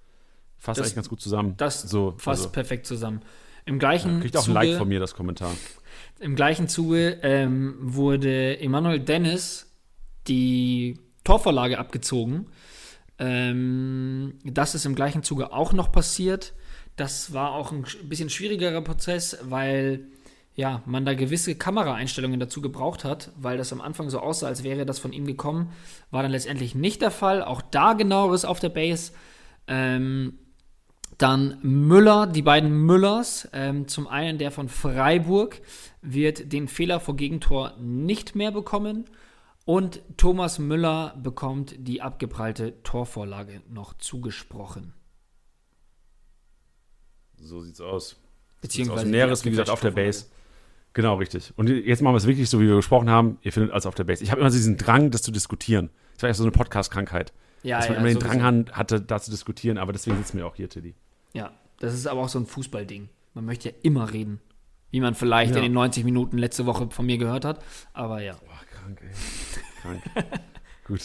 [0.56, 1.54] Fasst das, eigentlich ganz gut zusammen.
[1.56, 2.50] Das so, fasst also.
[2.50, 3.22] perfekt zusammen.
[3.64, 5.52] Im gleichen ja, Kriegt auch Zuge, ein Like von mir, das Kommentar.
[6.20, 9.70] Im gleichen Zuge ähm, wurde Emanuel Dennis
[10.26, 12.46] die Torvorlage abgezogen.
[13.18, 16.54] Ähm, das ist im gleichen Zuge auch noch passiert.
[16.96, 20.06] Das war auch ein bisschen schwierigerer Prozess, weil
[20.58, 24.64] ja, man da gewisse Kameraeinstellungen dazu gebraucht hat, weil das am Anfang so aussah, als
[24.64, 25.70] wäre das von ihm gekommen,
[26.10, 27.44] war dann letztendlich nicht der Fall.
[27.44, 29.12] Auch da genaueres auf der Base.
[29.68, 30.36] Ähm,
[31.16, 33.48] dann Müller, die beiden Müllers.
[33.52, 35.60] Ähm, zum einen der von Freiburg
[36.02, 39.04] wird den Fehler vor Gegentor nicht mehr bekommen.
[39.64, 44.92] Und Thomas Müller bekommt die abgeprallte Torvorlage noch zugesprochen.
[47.36, 48.16] So sieht's aus.
[48.60, 50.26] Beziehungsweise Näheres, wie gesagt, auf der Base.
[50.92, 51.52] Genau, richtig.
[51.56, 53.38] Und jetzt machen wir es wirklich so, wie wir gesprochen haben.
[53.42, 54.22] Ihr findet alles auf der Base.
[54.22, 55.90] Ich habe immer diesen Drang, das zu diskutieren.
[56.14, 57.32] Das war ja so eine Podcast-Krankheit.
[57.62, 60.46] Ja, dass man ja, immer den Drang hatte, da zu diskutieren, aber deswegen sitzen wir
[60.46, 60.94] auch hier, Tilly.
[61.32, 63.08] Ja, das ist aber auch so ein Fußballding.
[63.34, 64.40] Man möchte ja immer reden.
[64.90, 65.58] Wie man vielleicht ja.
[65.58, 67.62] in den 90 Minuten letzte Woche von mir gehört hat.
[67.92, 68.34] Aber ja.
[68.34, 69.62] Boah, krank, ey.
[69.82, 70.02] krank.
[70.84, 71.02] Gut.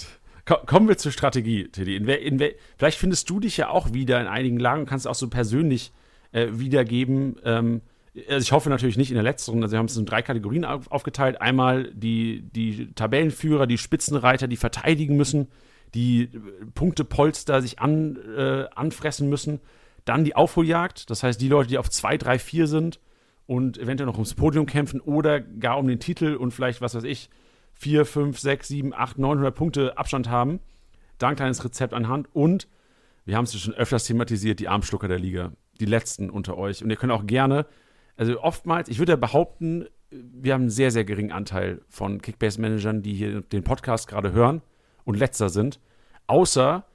[0.66, 1.96] Kommen wir zur Strategie, Tilly.
[1.96, 2.42] In in
[2.78, 5.94] vielleicht findest du dich ja auch wieder in einigen Lagen und kannst auch so persönlich
[6.34, 7.82] äh, wiedergeben, ähm,
[8.30, 10.66] also ich hoffe natürlich nicht in der letzteren, also wir haben es in drei Kategorien
[10.66, 11.42] auf, aufgeteilt.
[11.42, 15.48] Einmal die, die Tabellenführer, die Spitzenreiter, die verteidigen müssen,
[15.96, 16.30] die
[16.76, 19.60] Punktepolster sich an, äh, anfressen müssen.
[20.06, 23.00] Dann die Aufholjagd, das heißt die Leute, die auf 2, 3, 4 sind
[23.48, 27.04] und eventuell noch ums Podium kämpfen oder gar um den Titel und vielleicht, was weiß
[27.04, 27.30] ich,
[27.74, 30.60] 4, 5, 6, 7, 8, 900 Punkte Abstand haben.
[31.18, 32.68] Da ein kleines Rezept anhand und
[33.26, 36.84] wir haben es schon öfters thematisiert, die Armschlucker der Liga, die letzten unter euch.
[36.84, 37.66] Und ihr könnt auch gerne,
[38.18, 43.02] also oftmals, ich würde ja behaupten, wir haben einen sehr, sehr geringen Anteil von Kickbase-Managern,
[43.02, 44.62] die hier den Podcast gerade hören
[45.04, 45.80] und letzter sind.
[46.28, 46.86] Außer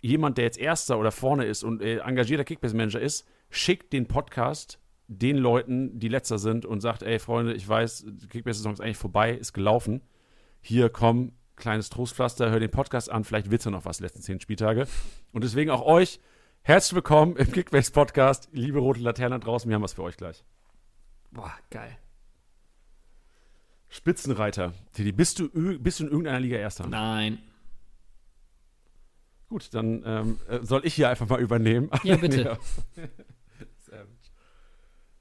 [0.00, 4.78] jemand, der jetzt Erster oder vorne ist und äh, engagierter Kickbase-Manager ist, schickt den Podcast
[5.08, 8.96] den Leuten, die letzter sind und sagt, ey Freunde, ich weiß, die Kickbase-Saison ist eigentlich
[8.96, 10.02] vorbei, ist gelaufen.
[10.60, 14.40] Hier, komm, kleines Trostpflaster, hör den Podcast an, vielleicht wird ja noch was letzten zehn
[14.40, 14.86] Spieltage.
[15.32, 16.20] Und deswegen auch euch
[16.62, 18.48] herzlich willkommen im Kickbase-Podcast.
[18.52, 20.44] Liebe rote Laterne draußen, wir haben was für euch gleich.
[21.30, 21.96] Boah, geil.
[23.88, 24.72] Spitzenreiter.
[24.92, 26.86] Teddy, bist du, bist du in irgendeiner Liga Erster?
[26.86, 27.38] Nein.
[29.48, 31.90] Gut, dann ähm, äh, soll ich hier einfach mal übernehmen.
[32.04, 32.56] Ja, bitte.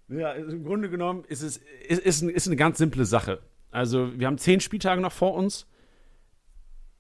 [0.08, 3.41] ja, also im Grunde genommen ist es ist, ist, ist eine ganz simple Sache.
[3.71, 5.67] Also, wir haben zehn Spieltage noch vor uns.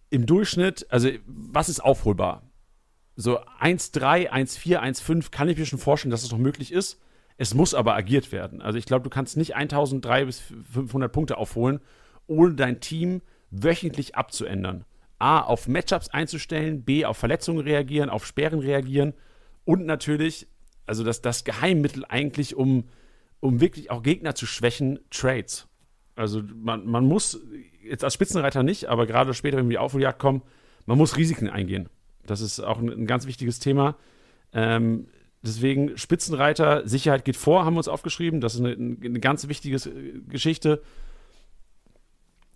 [0.09, 2.48] Im Durchschnitt, also, was ist aufholbar?
[3.21, 7.01] So 1,3, 1,4, 1,5 kann ich mir schon vorstellen, dass das noch möglich ist.
[7.35, 8.61] Es muss aber agiert werden.
[8.61, 11.81] Also, ich glaube, du kannst nicht 1300 bis 500 Punkte aufholen,
[12.27, 14.85] ohne dein Team wöchentlich abzuändern.
[15.17, 19.13] A, auf Matchups einzustellen, B, auf Verletzungen reagieren, auf Sperren reagieren
[19.65, 20.47] und natürlich,
[20.85, 22.85] also das, das Geheimmittel eigentlich, um,
[23.41, 25.67] um wirklich auch Gegner zu schwächen, Trades.
[26.15, 27.41] Also man, man muss,
[27.83, 30.41] jetzt als Spitzenreiter nicht, aber gerade später, wenn wir in die Aufholjagd kommen,
[30.85, 31.89] man muss Risiken eingehen.
[32.29, 33.95] Das ist auch ein, ein ganz wichtiges Thema.
[34.53, 35.07] Ähm,
[35.41, 38.41] deswegen Spitzenreiter, Sicherheit geht vor, haben wir uns aufgeschrieben.
[38.41, 39.77] Das ist eine, eine ganz wichtige
[40.27, 40.81] Geschichte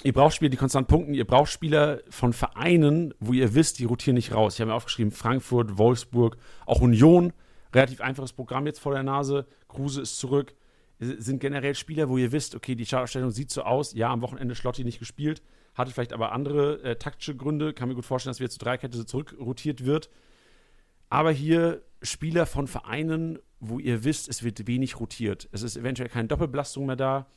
[0.04, 3.86] ihr braucht Spieler, die konstant punkten, ihr braucht Spieler von Vereinen, wo ihr wisst, die
[3.86, 4.56] rotieren nicht raus.
[4.56, 7.34] Ich habe mir aufgeschrieben, Frankfurt, Wolfsburg, auch Union,
[7.74, 9.46] relativ einfaches Programm jetzt vor der Nase.
[9.68, 10.54] Kruse ist zurück.
[11.00, 13.94] Sind generell Spieler, wo ihr wisst, okay, die Startaufstellung sieht so aus.
[13.94, 15.42] Ja, am Wochenende Schlotti nicht gespielt,
[15.76, 17.74] hatte vielleicht aber andere äh, taktische Gründe.
[17.74, 20.10] Kann mir gut vorstellen, dass wir zu Dreikette zurückrotiert wird.
[21.10, 25.48] Aber hier Spieler von Vereinen, wo ihr wisst, es wird wenig rotiert.
[25.52, 27.28] Es ist eventuell keine Doppelbelastung mehr da.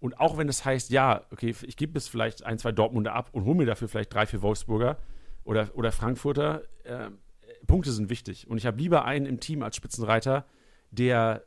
[0.00, 3.30] Und auch wenn es heißt, ja, okay, ich gebe es vielleicht ein, zwei Dortmunder ab
[3.32, 4.98] und hole mir dafür vielleicht drei, vier Wolfsburger
[5.44, 7.10] oder, oder Frankfurter, äh,
[7.66, 8.48] Punkte sind wichtig.
[8.48, 10.46] Und ich habe lieber einen im Team als Spitzenreiter,
[10.90, 11.44] der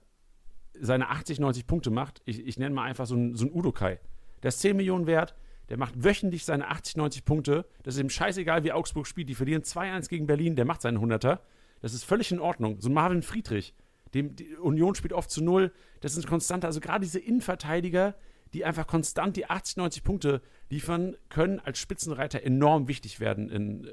[0.79, 2.21] seine 80, 90 Punkte macht.
[2.25, 3.99] Ich, ich nenne mal einfach so einen, so einen Udokai.
[4.43, 5.35] Der ist 10 Millionen wert,
[5.71, 7.65] der macht wöchentlich seine 80, 90 Punkte.
[7.83, 9.29] Das ist ihm scheißegal, wie Augsburg spielt.
[9.29, 11.39] Die verlieren 2-1 gegen Berlin, der macht seinen 100er.
[11.81, 12.81] Das ist völlig in Ordnung.
[12.81, 13.73] So Marvin Friedrich,
[14.13, 15.71] dem Union spielt oft zu Null.
[16.01, 16.67] Das ist ein konstanter.
[16.67, 18.15] Also gerade diese Innenverteidiger,
[18.51, 23.85] die einfach konstant die 80, 90 Punkte liefern, können als Spitzenreiter enorm wichtig werden in,
[23.85, 23.91] äh,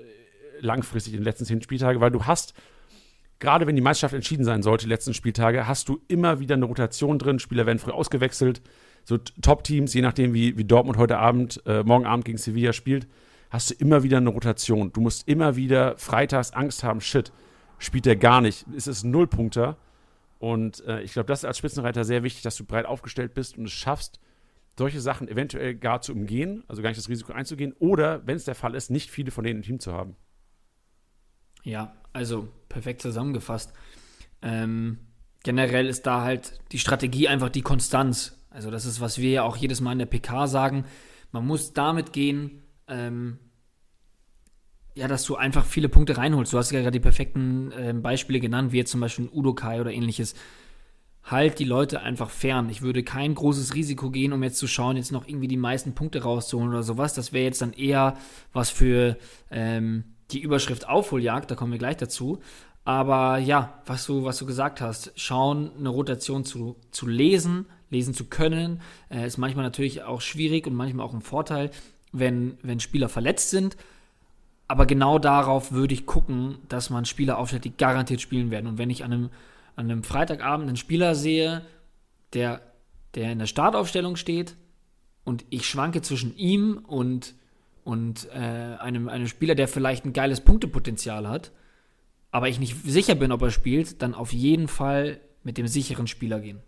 [0.59, 2.55] langfristig in den letzten zehn Spieltagen, weil du hast,
[3.38, 6.64] gerade wenn die Meisterschaft entschieden sein sollte, die letzten Spieltage, hast du immer wieder eine
[6.64, 8.62] Rotation drin, Spieler werden früh ausgewechselt,
[9.09, 13.09] so Top-Teams, je nachdem, wie, wie Dortmund heute Abend, äh, morgen Abend gegen Sevilla spielt,
[13.49, 14.92] hast du immer wieder eine Rotation.
[14.92, 17.33] Du musst immer wieder freitags Angst haben, shit,
[17.79, 19.79] spielt der gar nicht, ist es ein Nullpunkter.
[20.38, 23.57] Und äh, ich glaube, das ist als Spitzenreiter sehr wichtig, dass du breit aufgestellt bist
[23.57, 24.21] und es schaffst,
[24.77, 28.44] solche Sachen eventuell gar zu umgehen, also gar nicht das Risiko einzugehen, oder, wenn es
[28.44, 30.16] der Fall ist, nicht viele von denen im Team zu haben.
[31.62, 33.73] Ja, also perfekt zusammengefasst.
[34.42, 34.99] Ähm,
[35.44, 38.38] generell ist da halt die Strategie einfach die Konstanz.
[38.59, 40.85] Also das ist, was wir ja auch jedes Mal in der PK sagen.
[41.31, 43.38] Man muss damit gehen, ähm,
[44.97, 46.53] ja, dass du einfach viele Punkte reinholst.
[46.53, 49.81] Du hast ja gerade die perfekten äh, Beispiele genannt, wie jetzt zum Beispiel Udo Kai
[49.81, 50.35] oder ähnliches
[51.23, 52.68] halt die Leute einfach fern.
[52.68, 55.94] Ich würde kein großes Risiko gehen, um jetzt zu schauen, jetzt noch irgendwie die meisten
[55.94, 57.14] Punkte rauszuholen oder sowas.
[57.14, 58.16] Das wäre jetzt dann eher
[58.53, 59.18] was für
[59.53, 62.40] ähm, die Überschrift Aufholjagd, da kommen wir gleich dazu.
[62.85, 68.14] Aber ja, was du, was du gesagt hast, schauen, eine Rotation zu, zu lesen, lesen
[68.14, 71.70] zu können, äh, ist manchmal natürlich auch schwierig und manchmal auch ein Vorteil,
[72.12, 73.77] wenn, wenn Spieler verletzt sind.
[74.66, 78.66] Aber genau darauf würde ich gucken, dass man Spieler aufstellt, die garantiert spielen werden.
[78.66, 79.31] Und wenn ich an einem
[79.79, 81.64] an einem Freitagabend einen Spieler sehe,
[82.33, 82.61] der,
[83.14, 84.57] der in der Startaufstellung steht
[85.22, 87.37] und ich schwanke zwischen ihm und,
[87.85, 88.38] und äh,
[88.81, 91.53] einem, einem Spieler, der vielleicht ein geiles Punktepotenzial hat,
[92.33, 96.09] aber ich nicht sicher bin, ob er spielt, dann auf jeden Fall mit dem sicheren
[96.09, 96.61] Spieler gehen.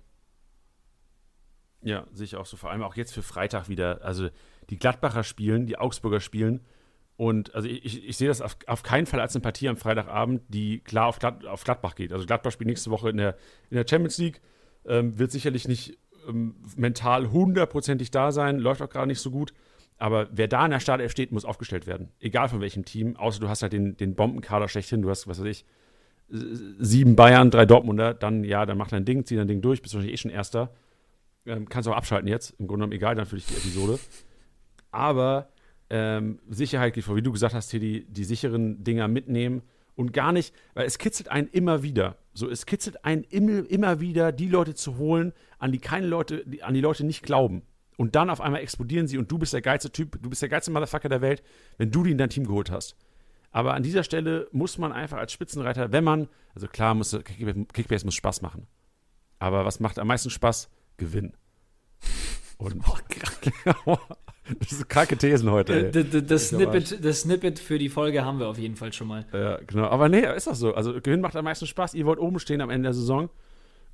[1.82, 2.56] Ja, sehe ich auch so.
[2.56, 4.00] Vor allem auch jetzt für Freitag wieder.
[4.02, 4.28] Also
[4.68, 6.60] die Gladbacher spielen, die Augsburger spielen
[7.20, 10.40] und also ich, ich sehe das auf, auf, keinen Fall als eine Partie am Freitagabend,
[10.48, 12.14] die klar auf, Glad, auf Gladbach geht.
[12.14, 13.36] Also Gladbach spielt nächste Woche in der,
[13.68, 14.40] in der Champions League,
[14.86, 19.52] ähm, wird sicherlich nicht ähm, mental hundertprozentig da sein, läuft auch gerade nicht so gut.
[19.98, 22.08] Aber wer da in der Startelf steht, muss aufgestellt werden.
[22.20, 25.02] Egal von welchem Team, außer du hast halt den, den Bombenkader schlechthin.
[25.02, 25.66] Du hast, was weiß ich,
[26.30, 29.92] sieben Bayern, drei Dortmunder, dann ja, dann mach dein Ding, zieh dein Ding durch, bist
[29.92, 30.72] wahrscheinlich eh schon Erster.
[31.46, 33.98] Ähm, kannst auch abschalten jetzt, im Grunde genommen egal dann für dich die Episode.
[34.90, 35.48] Aber
[35.88, 39.62] ähm, Sicherheit geht vor, wie du gesagt hast, hier die, die sicheren Dinger mitnehmen
[39.96, 42.16] und gar nicht, weil es kitzelt einen immer wieder.
[42.32, 46.44] So, es kitzelt einen immer, immer wieder, die Leute zu holen, an die keine Leute,
[46.46, 47.62] die, an die Leute nicht glauben.
[47.96, 50.48] Und dann auf einmal explodieren sie und du bist der geilste Typ, du bist der
[50.48, 51.42] geilste Motherfucker der Welt,
[51.76, 52.96] wenn du die in dein Team geholt hast.
[53.50, 58.04] Aber an dieser Stelle muss man einfach als Spitzenreiter, wenn man, also klar, muss, Kickbase
[58.04, 58.66] muss Spaß machen.
[59.38, 60.70] Aber was macht am meisten Spaß?
[61.00, 61.32] Gewinnen.
[62.58, 62.76] Und,
[63.86, 63.96] oh,
[64.60, 65.86] das sind kranke Thesen heute.
[65.86, 65.90] Ey.
[65.90, 69.24] Das, das, Snippet, das Snippet für die Folge haben wir auf jeden Fall schon mal.
[69.32, 69.86] Ja, genau.
[69.86, 70.74] Aber nee, ist doch so.
[70.74, 71.94] Also Gewinn macht am meisten Spaß.
[71.94, 73.30] Ihr wollt oben stehen am Ende der Saison.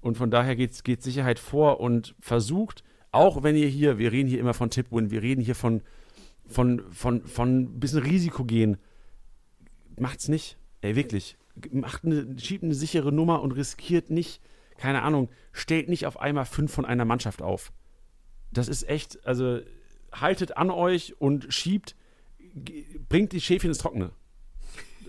[0.00, 4.28] Und von daher geht, geht Sicherheit vor und versucht, auch wenn ihr hier, wir reden
[4.28, 5.82] hier immer von Tipwin, wir reden hier von,
[6.46, 8.78] von, von, von ein bisschen Risiko gehen.
[9.96, 10.58] Macht's nicht.
[10.80, 11.36] Ey, wirklich.
[11.70, 14.40] Macht eine, schiebt eine sichere Nummer und riskiert nicht,
[14.78, 17.72] keine Ahnung, stellt nicht auf einmal fünf von einer Mannschaft auf.
[18.52, 19.60] Das ist echt, also
[20.12, 21.94] haltet an euch und schiebt,
[23.08, 24.10] bringt die Schäfchen ins Trockene.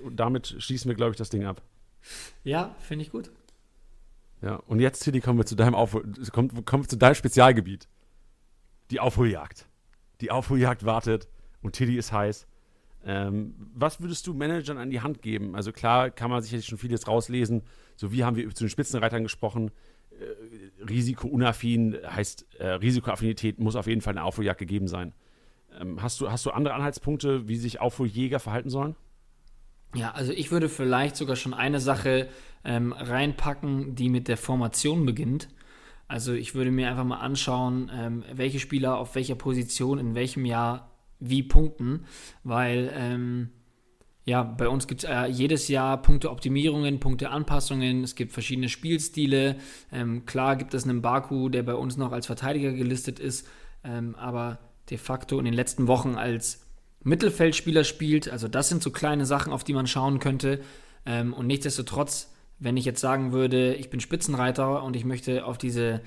[0.03, 1.62] Und damit schließen wir, glaube ich, das Ding ab.
[2.43, 3.32] Ja, finde ich gut.
[4.41, 7.88] Ja, und jetzt, Tilly, kommen wir zu deinem Aufhol kommen, kommen wir zu deinem Spezialgebiet.
[8.91, 9.65] Die Aufholjagd.
[10.21, 11.27] Die Aufholjagd wartet
[11.62, 12.47] und Tilly ist heiß.
[13.10, 15.56] Ähm, was würdest du Managern an die Hand geben?
[15.56, 17.63] Also klar kann man sicherlich schon vieles rauslesen.
[17.96, 19.72] So wie haben wir zu den Spitzenreitern gesprochen.
[20.12, 25.13] Äh, risikounaffin heißt, äh, Risikoaffinität muss auf jeden Fall eine Aufholjagd gegeben sein.
[25.80, 28.98] Ähm, hast, du, hast du andere Anhaltspunkte, wie sich Aufholjäger verhalten sollen?
[29.96, 32.28] Ja, also ich würde vielleicht sogar schon eine Sache
[32.65, 35.48] ähm, reinpacken, die mit der Formation beginnt.
[36.10, 40.43] Also ich würde mir einfach mal anschauen, ähm, welche Spieler auf welcher Position in welchem
[40.43, 42.06] Jahr wie punkten,
[42.43, 43.49] weil ähm,
[44.27, 49.56] ja, bei uns gibt es äh, jedes Jahr Punkteoptimierungen, Punkteanpassungen, es gibt verschiedene Spielstile.
[49.89, 53.47] Ähm, klar gibt es einen Baku, der bei uns noch als Verteidiger gelistet ist,
[53.86, 56.67] ähm, aber de facto in den letzten Wochen als
[57.03, 58.30] Mittelfeldspieler spielt.
[58.30, 60.60] Also das sind so kleine Sachen, auf die man schauen könnte.
[61.06, 65.58] Ähm, und nichtsdestotrotz, wenn ich jetzt sagen würde, ich bin Spitzenreiter und ich möchte auf
[65.58, 66.01] diese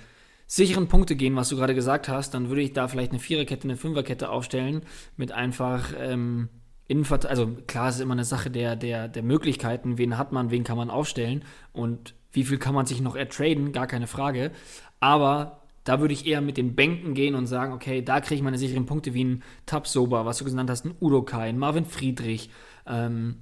[0.51, 3.69] sicheren Punkte gehen, was du gerade gesagt hast, dann würde ich da vielleicht eine Viererkette,
[3.69, 4.83] eine Fünferkette aufstellen
[5.17, 6.49] mit einfach ähm,
[6.89, 10.51] Innenvert also klar, es ist immer eine Sache der, der, der Möglichkeiten, wen hat man,
[10.51, 14.51] wen kann man aufstellen und wie viel kann man sich noch ertraden, gar keine Frage.
[14.99, 18.43] Aber da würde ich eher mit den Bänken gehen und sagen, okay, da kriege ich
[18.43, 22.51] meine sicheren Punkte wie ein Tabsoba, was du genannt hast, ein Udokai, ein Marvin Friedrich.
[22.89, 23.37] Ähm,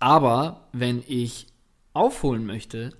[0.00, 1.46] aber wenn ich
[1.92, 2.92] aufholen möchte,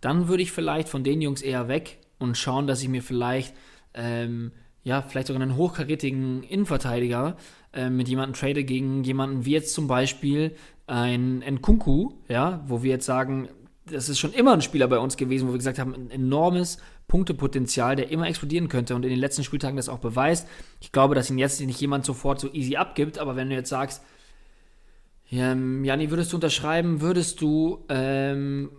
[0.00, 3.54] dann würde ich vielleicht von den Jungs eher weg und schauen, dass ich mir vielleicht,
[3.94, 4.52] ähm,
[4.84, 7.36] ja, vielleicht sogar einen hochkarätigen Innenverteidiger
[7.72, 10.54] äh, mit jemandem trade gegen jemanden wie jetzt zum Beispiel
[10.86, 13.48] ein Nkunku, ja, wo wir jetzt sagen,
[13.86, 16.78] das ist schon immer ein Spieler bei uns gewesen, wo wir gesagt haben, ein enormes
[17.08, 20.46] Punktepotenzial, der immer explodieren könnte und in den letzten Spieltagen das auch beweist.
[20.80, 23.70] Ich glaube, dass ihn jetzt nicht jemand sofort so easy abgibt, aber wenn du jetzt
[23.70, 24.02] sagst,
[25.30, 28.70] ähm, Jani, würdest du unterschreiben, würdest du ähm,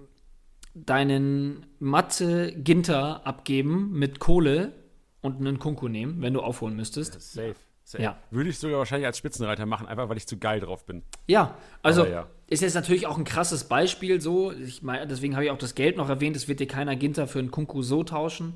[0.86, 4.74] deinen Matze Ginter abgeben mit Kohle
[5.22, 7.20] und einen Kunku nehmen, wenn du aufholen müsstest?
[7.22, 7.56] Safe.
[7.98, 8.18] Ja.
[8.30, 11.02] Würde ich sogar wahrscheinlich als Spitzenreiter machen, einfach weil ich zu geil drauf bin.
[11.28, 12.28] Ja, also ja.
[12.48, 14.52] ist jetzt natürlich auch ein krasses Beispiel so.
[14.52, 16.36] Ich mein, deswegen habe ich auch das Geld noch erwähnt.
[16.36, 18.54] Es wird dir keiner Ginter für einen Kunku so tauschen.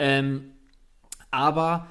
[0.00, 0.52] Ähm,
[1.30, 1.86] aber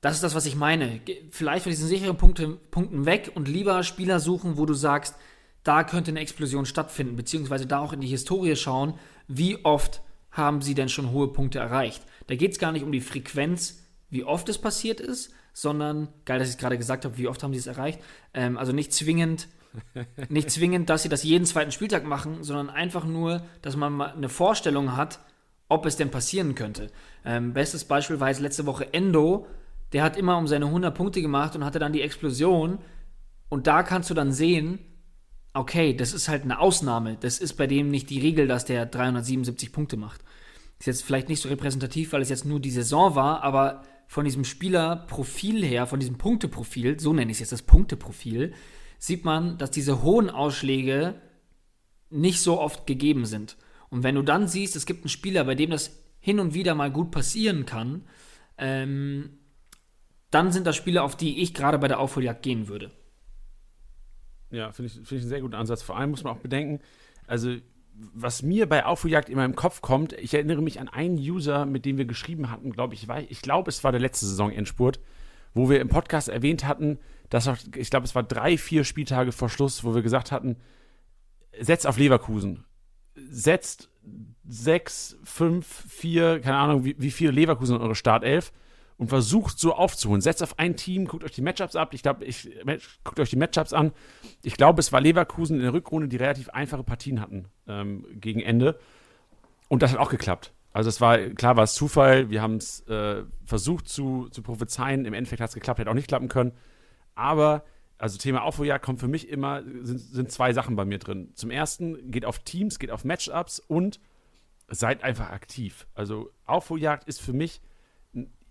[0.00, 1.00] das ist das, was ich meine.
[1.30, 5.16] Vielleicht von diesen sicheren Punkte, Punkten weg und lieber Spieler suchen, wo du sagst,
[5.64, 8.94] da könnte eine Explosion stattfinden, beziehungsweise da auch in die Historie schauen,
[9.26, 12.02] wie oft haben sie denn schon hohe Punkte erreicht.
[12.26, 16.38] Da geht es gar nicht um die Frequenz, wie oft es passiert ist, sondern, geil,
[16.38, 18.00] dass ich es gerade gesagt habe, wie oft haben sie es erreicht,
[18.34, 19.48] ähm, also nicht zwingend,
[20.28, 24.12] nicht zwingend, dass sie das jeden zweiten Spieltag machen, sondern einfach nur, dass man mal
[24.12, 25.20] eine Vorstellung hat,
[25.68, 26.90] ob es denn passieren könnte.
[27.24, 29.46] Ähm, bestes Beispiel war jetzt letzte Woche Endo,
[29.92, 32.78] der hat immer um seine 100 Punkte gemacht und hatte dann die Explosion
[33.48, 34.80] und da kannst du dann sehen,
[35.54, 37.16] okay, das ist halt eine Ausnahme.
[37.18, 40.20] Das ist bei dem nicht die Regel, dass der 377 Punkte macht.
[40.78, 44.24] Ist jetzt vielleicht nicht so repräsentativ, weil es jetzt nur die Saison war, aber von
[44.24, 48.52] diesem Spielerprofil her, von diesem Punkteprofil, so nenne ich es jetzt das Punkteprofil,
[48.98, 51.14] sieht man, dass diese hohen Ausschläge
[52.10, 53.56] nicht so oft gegeben sind.
[53.88, 56.74] Und wenn du dann siehst, es gibt einen Spieler, bei dem das hin und wieder
[56.74, 58.02] mal gut passieren kann,
[58.58, 59.38] ähm,
[60.30, 62.90] dann sind das Spieler, auf die ich gerade bei der Aufholjagd gehen würde.
[64.54, 65.82] Ja, finde ich, find ich einen sehr guten Ansatz.
[65.82, 66.80] Vor allem muss man auch bedenken,
[67.26, 67.56] also
[68.12, 71.84] was mir bei Aufholjagd in meinem Kopf kommt, ich erinnere mich an einen User, mit
[71.84, 74.98] dem wir geschrieben hatten, glaube ich, ich glaube, es war der letzte Saison-Endspurt,
[75.54, 76.98] wo wir im Podcast erwähnt hatten,
[77.30, 80.56] dass auch, ich glaube, es war drei, vier Spieltage vor Schluss, wo wir gesagt hatten,
[81.60, 82.64] setzt auf Leverkusen.
[83.14, 83.90] Setzt
[84.46, 88.52] sechs, fünf, vier, keine Ahnung, wie, wie viele Leverkusen in eure Startelf
[88.96, 90.20] und versucht so aufzuholen.
[90.20, 91.94] Setzt auf ein Team, guckt euch die Matchups ab.
[91.94, 92.48] Ich glaube, ich
[93.02, 93.92] guckt euch die Matchups an.
[94.42, 98.40] Ich glaube, es war Leverkusen in der Rückrunde, die relativ einfache Partien hatten ähm, gegen
[98.40, 98.78] Ende.
[99.68, 100.52] Und das hat auch geklappt.
[100.72, 105.04] Also es war, klar war es Zufall, wir haben es äh, versucht zu, zu prophezeien,
[105.04, 106.52] im Endeffekt hat es geklappt, hätte auch nicht klappen können.
[107.14, 107.64] Aber,
[107.96, 111.30] also Thema Aufholjagd kommt für mich immer, sind, sind zwei Sachen bei mir drin.
[111.34, 114.00] Zum ersten, geht auf Teams, geht auf Matchups und
[114.68, 115.86] seid einfach aktiv.
[115.94, 117.60] Also Aufholjagd ist für mich,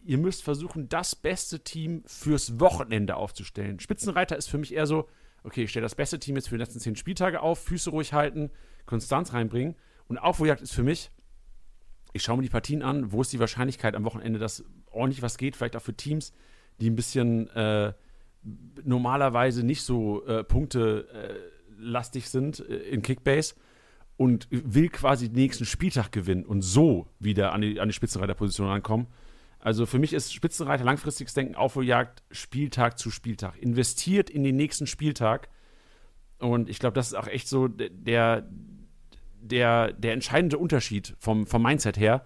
[0.05, 3.79] ihr müsst versuchen, das beste Team fürs Wochenende aufzustellen.
[3.79, 5.07] Spitzenreiter ist für mich eher so,
[5.43, 8.13] okay, ich stelle das beste Team jetzt für die letzten zehn Spieltage auf, Füße ruhig
[8.13, 8.49] halten,
[8.85, 9.75] Konstanz reinbringen.
[10.07, 11.11] Und Aufholjagd ist für mich,
[12.13, 15.37] ich schaue mir die Partien an, wo ist die Wahrscheinlichkeit am Wochenende, dass ordentlich was
[15.37, 16.33] geht, vielleicht auch für Teams,
[16.79, 17.93] die ein bisschen äh,
[18.83, 23.55] normalerweise nicht so äh, punktelastig äh, sind in Kickbase
[24.17, 28.67] und will quasi den nächsten Spieltag gewinnen und so wieder an die, an die Spitzenreiterposition
[28.67, 29.07] rankommen.
[29.63, 33.57] Also für mich ist Spitzenreiter langfristiges Denken, Aufholjagd, Spieltag zu Spieltag.
[33.57, 35.47] Investiert in den nächsten Spieltag.
[36.37, 38.45] Und ich glaube, das ist auch echt so der,
[39.39, 42.25] der, der entscheidende Unterschied vom, vom Mindset her.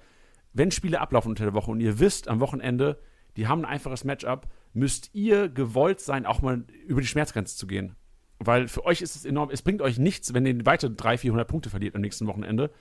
[0.53, 2.97] Wenn Spiele ablaufen unter der Woche und ihr wisst am Wochenende,
[3.35, 7.67] die haben ein einfaches Matchup, müsst ihr gewollt sein, auch mal über die Schmerzgrenze zu
[7.67, 7.95] gehen.
[8.39, 11.47] Weil für euch ist es enorm, es bringt euch nichts, wenn ihr weitere 300, 400
[11.47, 12.71] Punkte verliert am nächsten Wochenende.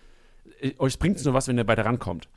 [0.61, 2.31] Äh, euch bringt es nur was, wenn ihr weiter rankommt.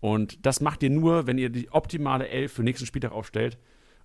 [0.00, 3.58] Und das macht ihr nur, wenn ihr die optimale Elf für nächsten Spieltag aufstellt.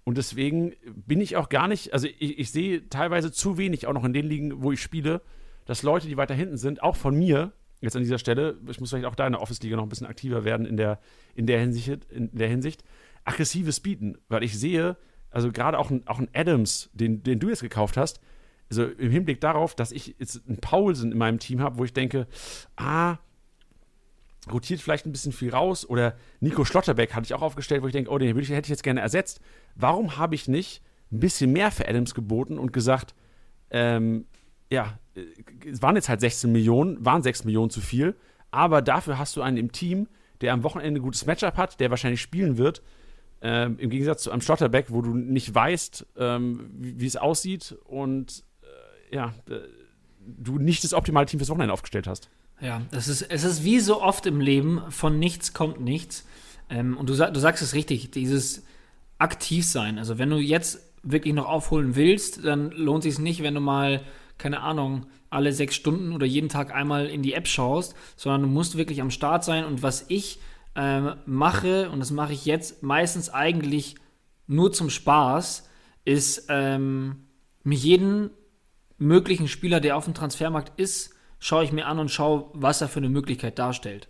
[0.04, 3.94] Und deswegen bin ich auch gar nicht, also ich, ich sehe teilweise zu wenig auch
[3.94, 5.22] noch in den Ligen, wo ich spiele,
[5.66, 8.90] dass Leute, die weiter hinten sind, auch von mir, jetzt an dieser Stelle, ich muss
[8.90, 11.00] vielleicht auch da in der Office-Liga noch ein bisschen aktiver werden in der,
[11.34, 12.84] in der Hinsicht, in der Hinsicht,
[13.24, 14.18] aggressives Bieten.
[14.28, 14.98] Weil ich sehe,
[15.32, 18.20] also gerade auch ein, auch ein Adams, den, den du jetzt gekauft hast,
[18.70, 21.94] also im Hinblick darauf, dass ich jetzt einen Paulsen in meinem Team habe, wo ich
[21.94, 22.28] denke,
[22.76, 23.18] ah,
[24.52, 27.94] rotiert vielleicht ein bisschen viel raus oder Nico Schlotterbeck hatte ich auch aufgestellt, wo ich
[27.94, 29.40] denke, oh, den hätte ich jetzt gerne ersetzt.
[29.76, 30.82] Warum habe ich nicht
[31.12, 33.16] ein bisschen mehr für Adams geboten und gesagt,
[33.72, 34.26] ähm,
[34.72, 38.16] ja, äh, es waren jetzt halt 16 Millionen, waren 6 Millionen zu viel,
[38.52, 40.08] aber dafür hast du einen im Team,
[40.42, 42.82] der am Wochenende ein gutes Matchup hat, der wahrscheinlich spielen wird,
[43.42, 48.44] ähm, im Gegensatz zu einem Schlotterbeck, wo du nicht weißt, ähm, wie, es aussieht und
[48.62, 49.34] äh, ja,
[50.26, 52.30] du nicht das optimale Team fürs Wochenende aufgestellt hast.
[52.62, 56.26] Ja, es ist, es ist wie so oft im Leben, von nichts kommt nichts.
[56.70, 58.66] Ähm, und du, du sagst es richtig, dieses
[59.18, 59.98] aktiv sein.
[59.98, 64.02] Also wenn du jetzt wirklich noch aufholen willst, dann lohnt sich nicht, wenn du mal,
[64.38, 68.48] keine Ahnung, alle sechs Stunden oder jeden Tag einmal in die App schaust, sondern du
[68.48, 69.66] musst wirklich am Start sein.
[69.66, 70.40] Und was ich
[70.76, 73.96] ähm, mache, und das mache ich jetzt meistens eigentlich
[74.48, 75.70] nur zum Spaß,
[76.06, 77.26] ist ähm,
[77.64, 78.30] mich jeden
[78.98, 81.15] möglichen Spieler, der auf dem Transfermarkt ist,
[81.46, 84.08] schaue ich mir an und schaue, was er für eine Möglichkeit darstellt.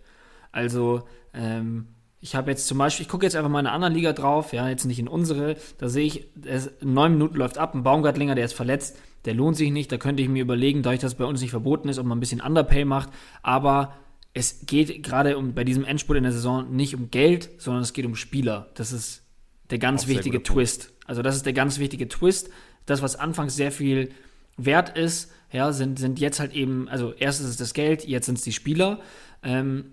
[0.52, 1.02] Also,
[1.34, 4.14] ähm, ich habe jetzt zum Beispiel, ich gucke jetzt einfach mal in einer anderen Liga
[4.14, 6.28] drauf, ja, jetzt nicht in unsere, da sehe ich,
[6.80, 10.22] neun Minuten läuft ab, ein Baumgartlinger, der ist verletzt, der lohnt sich nicht, da könnte
[10.22, 12.40] ich mir überlegen, dadurch, dass es bei uns nicht verboten ist, ob man ein bisschen
[12.40, 13.10] Underpay macht,
[13.42, 13.92] aber
[14.32, 17.92] es geht gerade um, bei diesem Endspurt in der Saison nicht um Geld, sondern es
[17.92, 18.70] geht um Spieler.
[18.74, 19.24] Das ist
[19.68, 20.94] der ganz Auch wichtige Twist.
[21.04, 22.48] Also das ist der ganz wichtige Twist.
[22.86, 24.10] Das, was anfangs sehr viel
[24.56, 28.26] wert ist, ja, sind, sind jetzt halt eben, also erst ist es das Geld, jetzt
[28.26, 29.00] sind es die Spieler.
[29.42, 29.92] Ähm,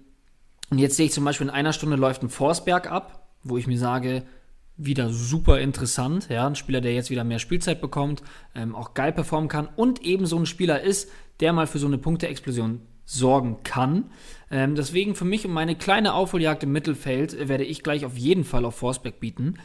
[0.69, 3.67] und jetzt sehe ich zum Beispiel in einer Stunde läuft ein Forsberg ab, wo ich
[3.67, 4.23] mir sage,
[4.76, 8.23] wieder super interessant, ja, ein Spieler, der jetzt wieder mehr Spielzeit bekommt,
[8.56, 11.86] ähm, auch geil performen kann und eben so ein Spieler ist, der mal für so
[11.86, 14.10] eine Punkteexplosion sorgen kann.
[14.49, 18.43] Ähm, deswegen für mich um meine kleine Aufholjagd im Mittelfeld werde ich gleich auf jeden
[18.43, 19.56] Fall auf Forsberg bieten.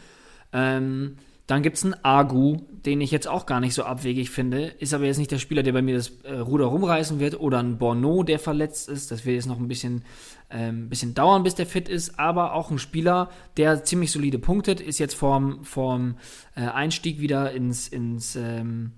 [0.53, 1.17] Ähm,
[1.49, 4.67] dann gibt es einen Agu, den ich jetzt auch gar nicht so abwegig finde.
[4.67, 7.41] Ist aber jetzt nicht der Spieler, der bei mir das äh, Ruder rumreißen wird.
[7.41, 9.11] Oder ein Borneau, der verletzt ist.
[9.11, 10.05] Das wird jetzt noch ein bisschen,
[10.51, 12.19] ähm, bisschen dauern, bis der fit ist.
[12.19, 14.83] Aber auch ein Spieler, der ziemlich solide punktet.
[14.83, 16.19] Ist jetzt vorm, vorm
[16.55, 18.93] äh, Einstieg wieder ins, ins, ähm,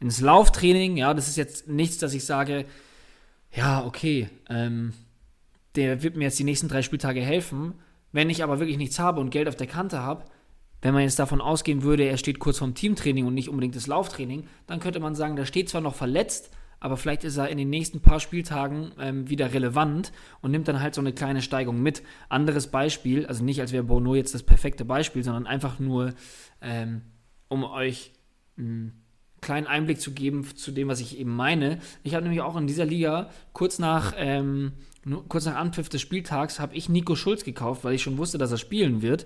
[0.00, 0.96] ins Lauftraining.
[0.96, 2.64] Ja, das ist jetzt nichts, dass ich sage,
[3.52, 4.94] ja, okay, ähm,
[5.76, 7.74] der wird mir jetzt die nächsten drei Spieltage helfen.
[8.10, 10.24] Wenn ich aber wirklich nichts habe und Geld auf der Kante habe,
[10.84, 13.86] wenn man jetzt davon ausgehen würde, er steht kurz vorm Teamtraining und nicht unbedingt das
[13.86, 17.56] Lauftraining, dann könnte man sagen, der steht zwar noch verletzt, aber vielleicht ist er in
[17.56, 20.12] den nächsten paar Spieltagen ähm, wieder relevant
[20.42, 22.02] und nimmt dann halt so eine kleine Steigung mit.
[22.28, 26.12] Anderes Beispiel, also nicht als wäre Bono jetzt das perfekte Beispiel, sondern einfach nur,
[26.60, 27.00] ähm,
[27.48, 28.12] um euch
[28.58, 28.92] ein
[29.40, 31.78] kleinen Einblick zu geben zu dem, was ich eben meine.
[32.02, 34.72] Ich habe nämlich auch in dieser Liga kurz nach, ähm,
[35.28, 38.50] kurz nach Anpfiff des Spieltags habe ich Nico Schulz gekauft, weil ich schon wusste, dass
[38.50, 39.24] er spielen wird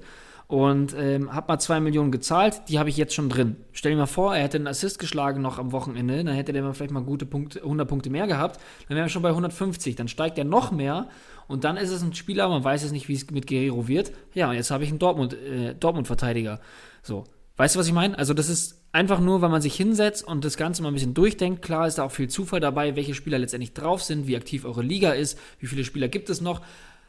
[0.49, 3.57] und ähm, habe mal 2 Millionen gezahlt, die habe ich jetzt schon drin.
[3.73, 6.63] Stell dir mal vor, er hätte einen Assist geschlagen noch am Wochenende, dann hätte der
[6.63, 9.95] mal vielleicht mal gute Punkte, 100 Punkte mehr gehabt, dann wäre er schon bei 150,
[9.95, 11.09] dann steigt er noch mehr
[11.49, 14.11] und dann ist es ein Spieler, man weiß es nicht, wie es mit Guerrero wird.
[14.33, 16.61] Ja, und jetzt habe ich einen Dortmund, äh, Dortmund-Verteidiger.
[17.03, 17.25] So.
[17.59, 18.17] Weißt du, was ich meine?
[18.17, 21.15] Also, das ist einfach nur, weil man sich hinsetzt und das Ganze mal ein bisschen
[21.15, 21.61] durchdenkt.
[21.61, 24.83] Klar ist da auch viel Zufall dabei, welche Spieler letztendlich drauf sind, wie aktiv eure
[24.83, 26.63] Liga ist, wie viele Spieler gibt es noch.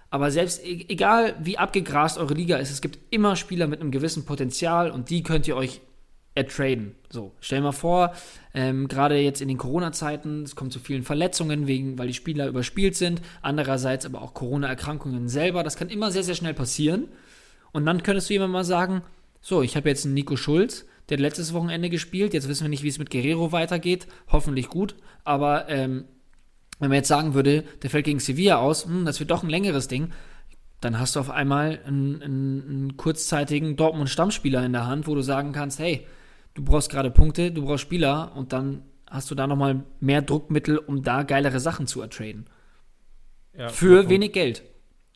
[0.09, 3.91] Aber selbst e-, egal wie abgegrast eure Liga ist, es gibt immer Spieler mit einem
[3.91, 5.81] gewissen Potenzial und die könnt ihr euch
[6.35, 6.95] ertraden.
[7.09, 8.13] So, stell mal vor,
[8.53, 12.47] ähm, gerade jetzt in den Corona-Zeiten, es kommt zu vielen Verletzungen, wegen, weil die Spieler
[12.47, 13.21] überspielt sind.
[13.41, 15.63] Andererseits aber auch Corona-Erkrankungen selber.
[15.63, 17.09] Das kann immer sehr, sehr schnell passieren.
[17.71, 19.03] Und dann könntest du jemand mal sagen:
[19.41, 22.33] So, ich habe jetzt einen Nico Schulz, der hat letztes Wochenende gespielt.
[22.33, 24.07] Jetzt wissen wir nicht, wie es mit Guerrero weitergeht.
[24.31, 24.95] Hoffentlich gut.
[25.23, 26.05] Aber ähm,
[26.79, 29.49] wenn man jetzt sagen würde, der fällt gegen Sevilla aus, hm, das wird doch ein
[29.49, 30.11] längeres Ding,
[30.81, 35.21] dann hast du auf einmal einen, einen, einen kurzzeitigen Dortmund-Stammspieler in der Hand, wo du
[35.21, 36.07] sagen kannst, hey,
[36.53, 40.77] du brauchst gerade Punkte, du brauchst Spieler und dann hast du da nochmal mehr Druckmittel,
[40.77, 42.47] um da geilere Sachen zu ertraden.
[43.57, 44.63] Ja, Für wenig Geld.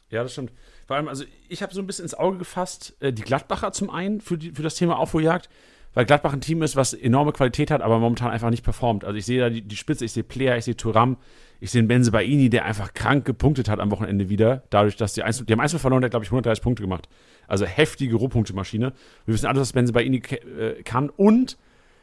[0.10, 0.52] Ja, das stimmt.
[0.86, 3.90] Vor allem, also ich habe so ein bisschen ins Auge gefasst, äh, die Gladbacher zum
[3.90, 5.50] einen für, die, für das Thema Aufholjagd
[5.94, 9.06] weil Gladbach ein Team ist, was enorme Qualität hat, aber momentan einfach nicht performt.
[9.06, 11.18] Also ich sehe da die, die Spitze, ich sehe Player, ich sehe Turam,
[11.60, 15.24] ich sehe Benze Baini, der einfach krank gepunktet hat am Wochenende wieder, dadurch, dass die
[15.24, 17.08] Einzel, die haben Einzel verloren, der hat, glaube ich, 130 Punkte gemacht.
[17.48, 18.94] Also heftige Rohpunktemaschine.
[19.26, 21.58] Wir wissen alles, was Benze Baini äh, kann und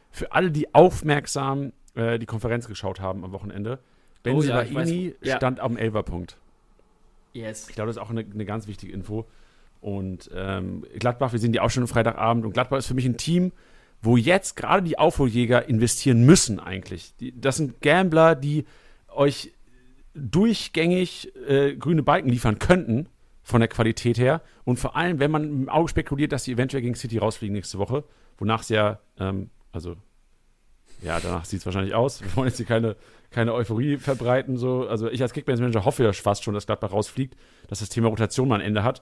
[0.09, 3.79] für alle, die aufmerksam äh, die Konferenz geschaut haben am Wochenende,
[4.23, 5.37] Benze oh, ja, Baini ja.
[5.37, 6.37] stand am Elferpunkt.
[7.33, 7.69] Yes.
[7.69, 9.25] Ich glaube, das ist auch eine, eine ganz wichtige Info.
[9.79, 12.45] Und ähm, Gladbach, wir sehen die auch schon Freitagabend.
[12.45, 13.51] Und Gladbach ist für mich ein Team,
[14.01, 17.15] wo jetzt gerade die Aufholjäger investieren müssen eigentlich.
[17.17, 18.65] Die, das sind Gambler, die
[19.07, 19.51] euch
[20.13, 23.07] durchgängig äh, grüne Balken liefern könnten
[23.43, 24.41] von der Qualität her.
[24.63, 27.77] Und vor allem, wenn man im Auge spekuliert, dass sie eventuell gegen City rausfliegen nächste
[27.77, 28.03] Woche,
[28.37, 29.95] wonach sie ja, ähm, also
[31.01, 32.21] ja, danach sieht es wahrscheinlich aus.
[32.21, 32.95] Wir wollen jetzt hier keine,
[33.31, 34.57] keine Euphorie verbreiten.
[34.57, 34.87] So.
[34.87, 37.35] Also ich als Kickbase-Manager hoffe ja fast schon, dass Gladbach rausfliegt,
[37.67, 39.01] dass das Thema Rotation mal ein Ende hat.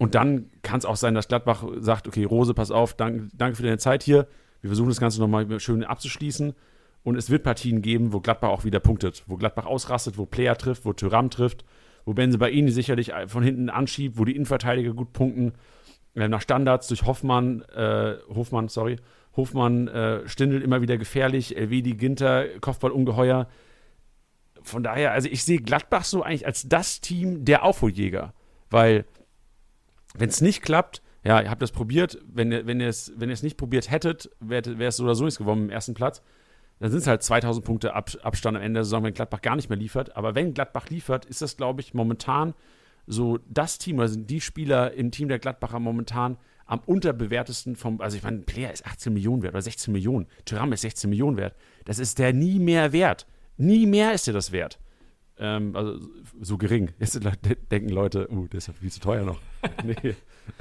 [0.00, 3.56] Und dann kann es auch sein, dass Gladbach sagt, okay, Rose, pass auf, danke, danke
[3.56, 4.26] für deine Zeit hier.
[4.62, 6.54] Wir versuchen das Ganze nochmal schön abzuschließen.
[7.02, 9.24] Und es wird Partien geben, wo Gladbach auch wieder punktet.
[9.26, 11.66] Wo Gladbach ausrastet, wo Player trifft, wo Tyram trifft,
[12.06, 15.52] wo Benze bei ihnen sicherlich von hinten anschiebt, wo die Innenverteidiger gut punkten.
[16.14, 18.96] Nach Standards durch Hoffmann, äh, Hofmann, sorry,
[19.36, 23.48] Hofmann, äh, Stindl immer wieder gefährlich, Elvedi, Ginter, Kopfball ungeheuer.
[24.62, 28.32] Von daher, also ich sehe Gladbach so eigentlich als das Team der Aufholjäger.
[28.70, 29.04] Weil
[30.16, 32.18] wenn es nicht klappt, ja, ihr habt das probiert.
[32.26, 35.64] Wenn, wenn ihr es wenn nicht probiert hättet, wäre es so oder so nicht gewonnen
[35.64, 36.22] im ersten Platz.
[36.78, 39.54] Dann sind es halt 2000 Punkte Ab, Abstand am Ende der Saison, wenn Gladbach gar
[39.54, 40.16] nicht mehr liefert.
[40.16, 42.54] Aber wenn Gladbach liefert, ist das, glaube ich, momentan
[43.06, 48.00] so das Team, oder sind die Spieler im Team der Gladbacher momentan am unterbewertesten vom,
[48.00, 51.36] also ich meine, Player ist 18 Millionen wert oder 16 Millionen, Tyram ist 16 Millionen
[51.36, 51.54] wert.
[51.84, 53.26] Das ist der nie mehr wert.
[53.56, 54.78] Nie mehr ist er das wert.
[55.40, 55.98] Ähm, also
[56.40, 56.90] so gering.
[56.98, 57.18] Jetzt
[57.72, 59.40] denken Leute, uh, das ist ja viel zu teuer noch.
[59.82, 60.14] nee.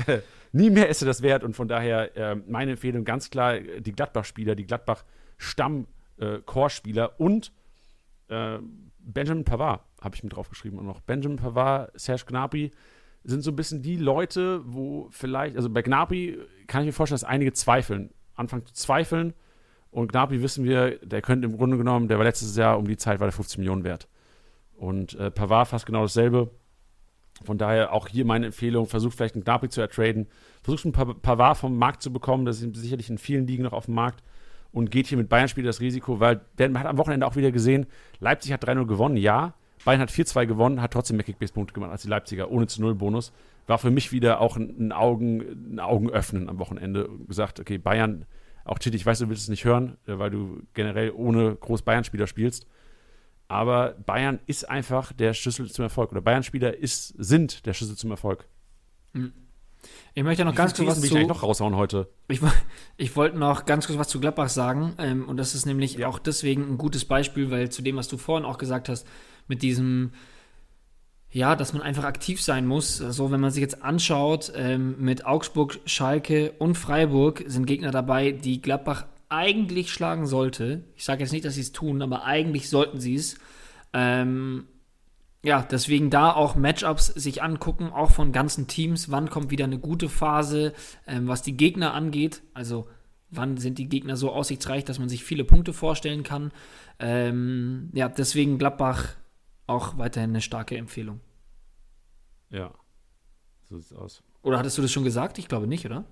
[0.51, 3.91] Nie mehr ist er das wert und von daher äh, meine Empfehlung ganz klar, die
[3.91, 7.51] Gladbach-Spieler, die Gladbach-Stamm-Core-Spieler äh, und
[8.29, 8.57] äh,
[8.97, 11.01] Benjamin Pavard habe ich mit draufgeschrieben und noch.
[11.01, 12.71] Benjamin Pavard, Serge Gnabry
[13.23, 17.19] sind so ein bisschen die Leute, wo vielleicht, also bei Gnabry kann ich mir vorstellen,
[17.19, 19.35] dass einige zweifeln, anfangen zu zweifeln
[19.91, 22.97] und Gnabry wissen wir, der könnte im Grunde genommen, der war letztes Jahr um die
[22.97, 24.07] Zeit, war der 15 Millionen wert.
[24.79, 26.49] Und äh, Pavard fast genau dasselbe.
[27.43, 30.27] Von daher auch hier meine Empfehlung, versucht vielleicht einen Gnabry zu ertraden,
[30.61, 33.85] versucht ein Pavard vom Markt zu bekommen, das ist sicherlich in vielen Ligen noch auf
[33.85, 34.23] dem Markt
[34.73, 37.85] und geht hier mit Bayern-Spiel das Risiko, weil man hat am Wochenende auch wieder gesehen,
[38.19, 39.53] Leipzig hat 3-0 gewonnen, ja,
[39.85, 43.31] Bayern hat 4-2 gewonnen, hat trotzdem mehr Kickbase-Punkte gemacht als die Leipziger, ohne zu Null-Bonus.
[43.67, 47.09] War für mich wieder auch ein, Augen, ein Augenöffnen am Wochenende.
[47.27, 48.25] Gesagt, okay, Bayern,
[48.65, 51.83] auch Titi, ich weiß, du willst es nicht hören, äh, weil du generell ohne groß
[51.83, 52.67] Bayern-Spieler spielst.
[53.49, 56.11] Aber Bayern ist einfach der Schlüssel zum Erfolg.
[56.11, 58.47] Oder Bayern-Spieler sind der Schlüssel zum Erfolg.
[59.13, 59.33] Hm.
[60.13, 61.17] Ich möchte noch Wie ganz kurz was zu.
[61.17, 62.09] Ich noch raushauen heute.
[62.27, 62.41] Ich,
[62.97, 64.93] ich wollte noch ganz kurz was zu Gladbach sagen.
[64.99, 66.07] Ähm, und das ist nämlich ja.
[66.07, 69.07] auch deswegen ein gutes Beispiel, weil zu dem, was du vorhin auch gesagt hast,
[69.47, 70.11] mit diesem,
[71.31, 72.97] ja, dass man einfach aktiv sein muss.
[72.97, 77.89] So, also, wenn man sich jetzt anschaut, ähm, mit Augsburg, Schalke und Freiburg sind Gegner
[77.89, 80.83] dabei, die Gladbach eigentlich schlagen sollte.
[80.95, 83.37] Ich sage jetzt nicht, dass sie es tun, aber eigentlich sollten sie es.
[83.93, 84.67] Ähm,
[85.43, 89.09] ja, deswegen da auch Matchups sich angucken, auch von ganzen Teams.
[89.09, 90.73] Wann kommt wieder eine gute Phase,
[91.07, 92.41] ähm, was die Gegner angeht?
[92.53, 92.87] Also
[93.31, 96.51] wann sind die Gegner so aussichtsreich, dass man sich viele Punkte vorstellen kann.
[96.99, 99.15] Ähm, ja, deswegen Gladbach
[99.67, 101.21] auch weiterhin eine starke Empfehlung.
[102.49, 102.73] Ja,
[103.69, 104.23] so sieht's aus.
[104.41, 105.37] Oder hattest du das schon gesagt?
[105.37, 106.05] Ich glaube nicht, oder?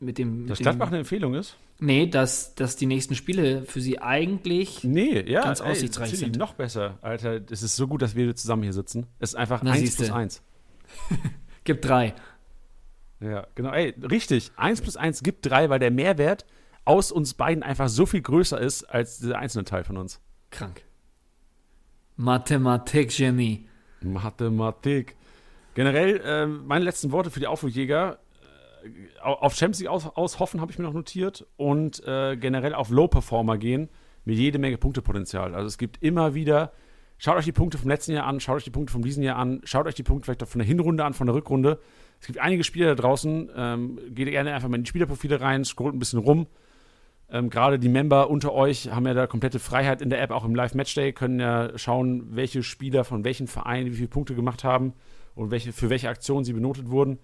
[0.00, 0.46] Mit dem.
[0.46, 1.56] Dass Gladbach eine Empfehlung ist?
[1.78, 4.82] Nee, dass, dass die nächsten Spiele für sie eigentlich.
[4.84, 6.36] Nee, ja, Ganz ey, aussichtsreich Tilly, sind.
[6.38, 6.98] noch besser.
[7.02, 9.06] Alter, es ist so gut, dass wir zusammen hier sitzen.
[9.18, 10.04] Es ist einfach Na, 1 siehste.
[10.04, 10.42] plus 1.
[11.64, 12.14] Gibt drei.
[13.20, 13.72] Ja, genau.
[13.72, 14.50] Ey, richtig.
[14.56, 16.46] 1 plus 1 gibt 3, weil der Mehrwert
[16.86, 20.20] aus uns beiden einfach so viel größer ist als dieser einzelne Teil von uns.
[20.50, 20.82] Krank.
[22.16, 23.66] Mathematik-Genie.
[24.02, 25.16] Mathematik.
[25.74, 28.18] Generell, ähm, meine letzten Worte für die Aufruhrjäger.
[29.22, 31.46] Au- auf Champions League aus, aushoffen, habe ich mir noch notiert.
[31.56, 33.88] Und äh, generell auf Low-Performer gehen
[34.24, 35.54] mit jede Menge Punktepotenzial.
[35.54, 36.72] Also es gibt immer wieder,
[37.18, 39.36] schaut euch die Punkte vom letzten Jahr an, schaut euch die Punkte vom diesem Jahr
[39.36, 41.78] an, schaut euch die Punkte vielleicht auch von der Hinrunde an, von der Rückrunde.
[42.20, 45.64] Es gibt einige Spieler da draußen, ähm, geht gerne einfach mal in die Spielerprofile rein,
[45.64, 46.46] scrollt ein bisschen rum.
[47.30, 50.44] Ähm, Gerade die Member unter euch haben ja da komplette Freiheit in der App, auch
[50.44, 54.92] im Live-Matchday, können ja schauen, welche Spieler von welchen Vereinen wie viele Punkte gemacht haben
[55.34, 57.20] und welche, für welche Aktionen sie benotet wurden.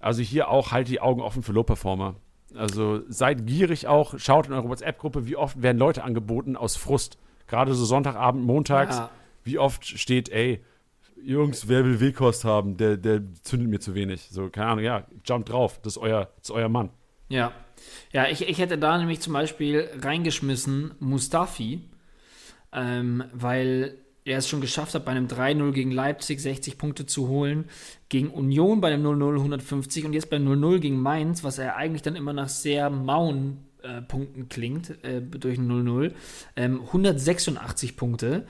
[0.00, 2.16] Also hier auch halt die Augen offen für Low-Performer.
[2.56, 7.16] Also seid gierig auch, schaut in eure WhatsApp-Gruppe, wie oft werden Leute angeboten aus Frust.
[7.46, 9.10] Gerade so Sonntagabend, montags, Ja.
[9.44, 10.64] wie oft steht, ey,
[11.22, 14.28] Jungs, wer will Wehkost haben, der, der zündet mir zu wenig.
[14.30, 16.90] So, keine Ahnung, ja, jump drauf, das ist euer, das ist euer Mann.
[17.28, 17.52] Ja.
[18.12, 21.82] Ja, ich, ich hätte da nämlich zum Beispiel reingeschmissen Mustafi,
[22.72, 23.98] ähm, weil
[24.30, 27.66] er es schon geschafft hat, bei einem 3-0 gegen Leipzig 60 Punkte zu holen,
[28.08, 32.02] gegen Union bei einem 0-0 150 und jetzt beim 0-0 gegen Mainz, was er eigentlich
[32.02, 36.12] dann immer nach sehr mauen äh, Punkten klingt, äh, durch ein 0-0,
[36.56, 38.46] ähm, 186 Punkte.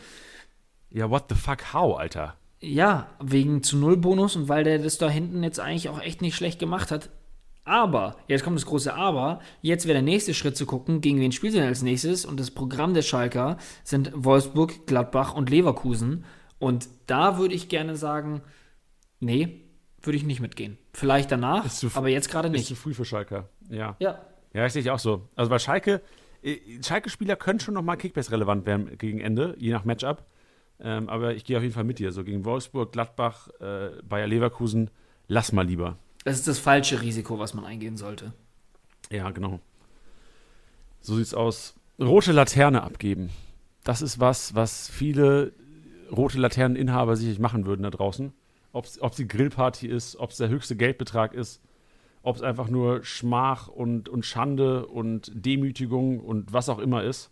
[0.91, 2.37] Ja, what the fuck, how, Alter?
[2.61, 6.21] Ja, wegen zu Null Bonus und weil der das da hinten jetzt eigentlich auch echt
[6.21, 7.09] nicht schlecht gemacht hat.
[7.65, 11.31] Aber, jetzt kommt das große Aber, jetzt wäre der nächste Schritt zu gucken, gegen wen
[11.33, 12.25] spielt denn als nächstes?
[12.25, 16.25] Und das Programm der Schalker sind Wolfsburg, Gladbach und Leverkusen.
[16.59, 18.43] Und da würde ich gerne sagen,
[19.21, 19.61] nee,
[20.03, 20.79] würde ich nicht mitgehen.
[20.93, 22.67] Vielleicht danach, Ist aber jetzt gerade Ist nicht.
[22.67, 23.49] zu früh für Schalke.
[23.69, 23.97] Ja.
[24.01, 24.19] Ja,
[24.53, 25.29] Ja, das sehe ich auch so.
[25.37, 26.01] Also bei Schalke,
[26.43, 30.25] äh, Schalke-Spieler können schon nochmal Kickbase relevant werden gegen Ende, je nach Matchup.
[30.81, 32.11] Ähm, aber ich gehe auf jeden Fall mit dir.
[32.11, 34.91] So gegen Wolfsburg, Gladbach, äh, Bayer Leverkusen,
[35.29, 35.99] lass mal lieber.
[36.25, 38.33] Das ist das falsche Risiko, was man eingehen sollte.
[39.11, 39.61] Ja, genau.
[41.01, 41.75] So sieht's aus.
[41.99, 43.31] Rote Laterne abgeben.
[43.85, 45.53] Das ist was, was viele
[46.11, 48.33] rote Laterneninhaber sicherlich machen würden da draußen.
[48.73, 51.61] Ob die Grillparty ist, ob es der höchste Geldbetrag ist,
[52.23, 57.31] ob es einfach nur Schmach und, und Schande und Demütigung und was auch immer ist.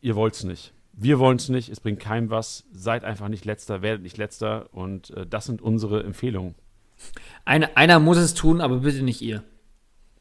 [0.00, 0.74] Ihr wollt's nicht.
[0.92, 1.68] Wir wollen's nicht.
[1.70, 2.64] Es bringt keinem was.
[2.72, 4.68] Seid einfach nicht letzter, werdet nicht letzter.
[4.72, 6.54] Und äh, das sind unsere Empfehlungen.
[7.44, 9.42] Eine, einer muss es tun, aber bitte nicht ihr.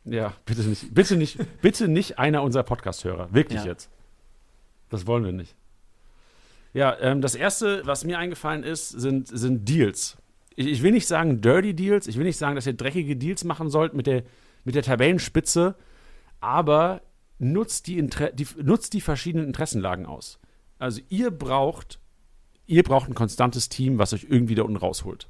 [0.06, 0.94] Ja, bitte nicht.
[0.94, 3.34] Bitte nicht, bitte nicht einer unserer Podcast-Hörer.
[3.34, 3.68] Wirklich Ja.
[3.68, 3.90] jetzt.
[4.90, 5.56] Das wollen wir nicht.
[6.74, 10.18] Ja, ähm, das erste, was mir eingefallen ist, sind, sind Deals.
[10.56, 13.44] Ich, ich will nicht sagen Dirty Deals, ich will nicht sagen, dass ihr dreckige Deals
[13.44, 14.24] machen sollt mit der,
[14.64, 15.76] mit der Tabellenspitze,
[16.40, 17.02] aber
[17.40, 20.40] nutzt die, Inter die, nutzt die verschiedenen Interessenlagen aus.
[20.80, 22.00] Also ihr braucht,
[22.68, 25.28] ihr braucht ein konstantes Team, was euch irgendwie da unten rausholt.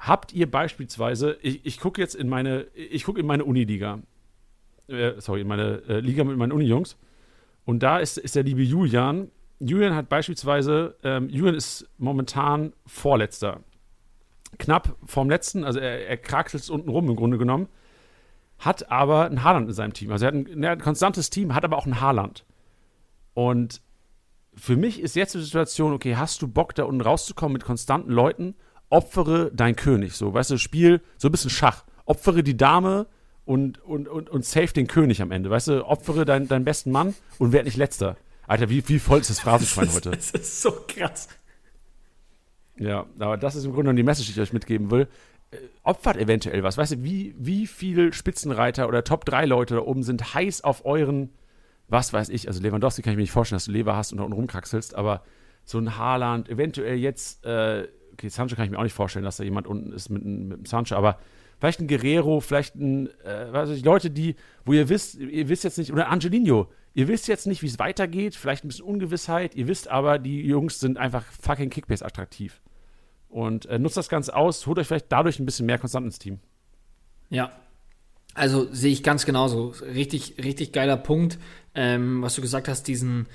[0.00, 4.00] Habt ihr beispielsweise, ich, ich gucke jetzt in meine, ich gucke in meine Uniliga,
[4.88, 6.96] äh, sorry, in meine äh, Liga mit meinen Uni-Jungs,
[7.66, 9.30] und da ist, ist der liebe Julian.
[9.58, 13.60] Julian hat beispielsweise, ähm, Julian ist momentan Vorletzter.
[14.58, 17.68] Knapp vorm letzten, also er, er kraxelt unten rum im Grunde genommen,
[18.58, 20.10] hat aber ein Haaland in seinem Team.
[20.12, 22.46] Also er hat ein, er hat ein konstantes Team, hat aber auch ein Haaland.
[23.34, 23.82] Und
[24.54, 28.10] für mich ist jetzt die Situation, okay, hast du Bock, da unten rauszukommen mit konstanten
[28.10, 28.54] Leuten?
[28.90, 30.12] Opfere dein König.
[30.14, 31.84] So, weißt du, Spiel, so ein bisschen Schach.
[32.04, 33.06] Opfere die Dame
[33.44, 35.50] und, und, und, und save den König am Ende.
[35.50, 38.16] Weißt du, opfere dein, deinen besten Mann und werd nicht letzter.
[38.46, 40.10] Alter, wie, wie voll ist das Phrasenschwein heute?
[40.10, 41.28] Das ist so krass.
[42.76, 45.08] Ja, aber das ist im Grunde genommen die Message, die ich euch mitgeben will.
[45.50, 46.78] Äh, Opfert eventuell was.
[46.78, 50.84] Weißt du, wie, wie viel Spitzenreiter oder Top 3 Leute da oben sind heiß auf
[50.84, 51.30] euren,
[51.88, 54.18] was weiß ich, also Lewandowski kann ich mir nicht vorstellen, dass du Lever hast und
[54.18, 55.22] da unten rumkraxelst, aber
[55.64, 57.88] so ein Haaland, eventuell jetzt, äh,
[58.20, 60.52] okay, Sancho kann ich mir auch nicht vorstellen, dass da jemand unten ist mit, mit
[60.52, 61.18] einem Sancho, aber
[61.58, 65.64] vielleicht ein Guerrero, vielleicht ein, äh, weiß ich, Leute, die, wo ihr wisst, ihr wisst
[65.64, 69.54] jetzt nicht, oder Angelino, ihr wisst jetzt nicht, wie es weitergeht, vielleicht ein bisschen Ungewissheit,
[69.54, 72.60] ihr wisst aber, die Jungs sind einfach fucking Kickbase attraktiv.
[73.30, 76.18] Und äh, nutzt das Ganze aus, holt euch vielleicht dadurch ein bisschen mehr Konstant ins
[76.18, 76.40] Team.
[77.30, 77.52] Ja.
[78.34, 79.74] Also sehe ich ganz genauso.
[79.82, 81.38] Richtig, richtig geiler Punkt,
[81.74, 83.26] ähm, was du gesagt hast, diesen,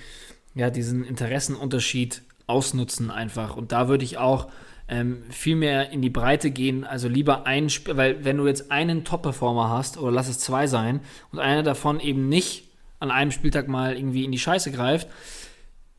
[0.53, 3.57] ja, diesen Interessenunterschied ausnutzen einfach.
[3.57, 4.49] Und da würde ich auch
[4.87, 8.71] ähm, viel mehr in die Breite gehen, also lieber ein Spiel, weil wenn du jetzt
[8.71, 12.69] einen Top-Performer hast, oder lass es zwei sein, und einer davon eben nicht
[12.99, 15.07] an einem Spieltag mal irgendwie in die Scheiße greift,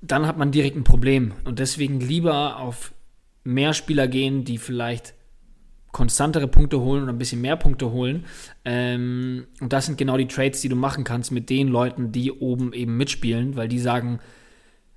[0.01, 1.33] dann hat man direkt ein Problem.
[1.45, 2.93] Und deswegen lieber auf
[3.45, 5.15] mehr Spieler gehen, die vielleicht
[5.93, 8.27] konstantere Punkte holen oder ein bisschen mehr Punkte holen.
[8.65, 12.33] Ähm, und das sind genau die Trades, die du machen kannst mit den Leuten, die
[12.33, 14.21] oben eben mitspielen, weil die sagen,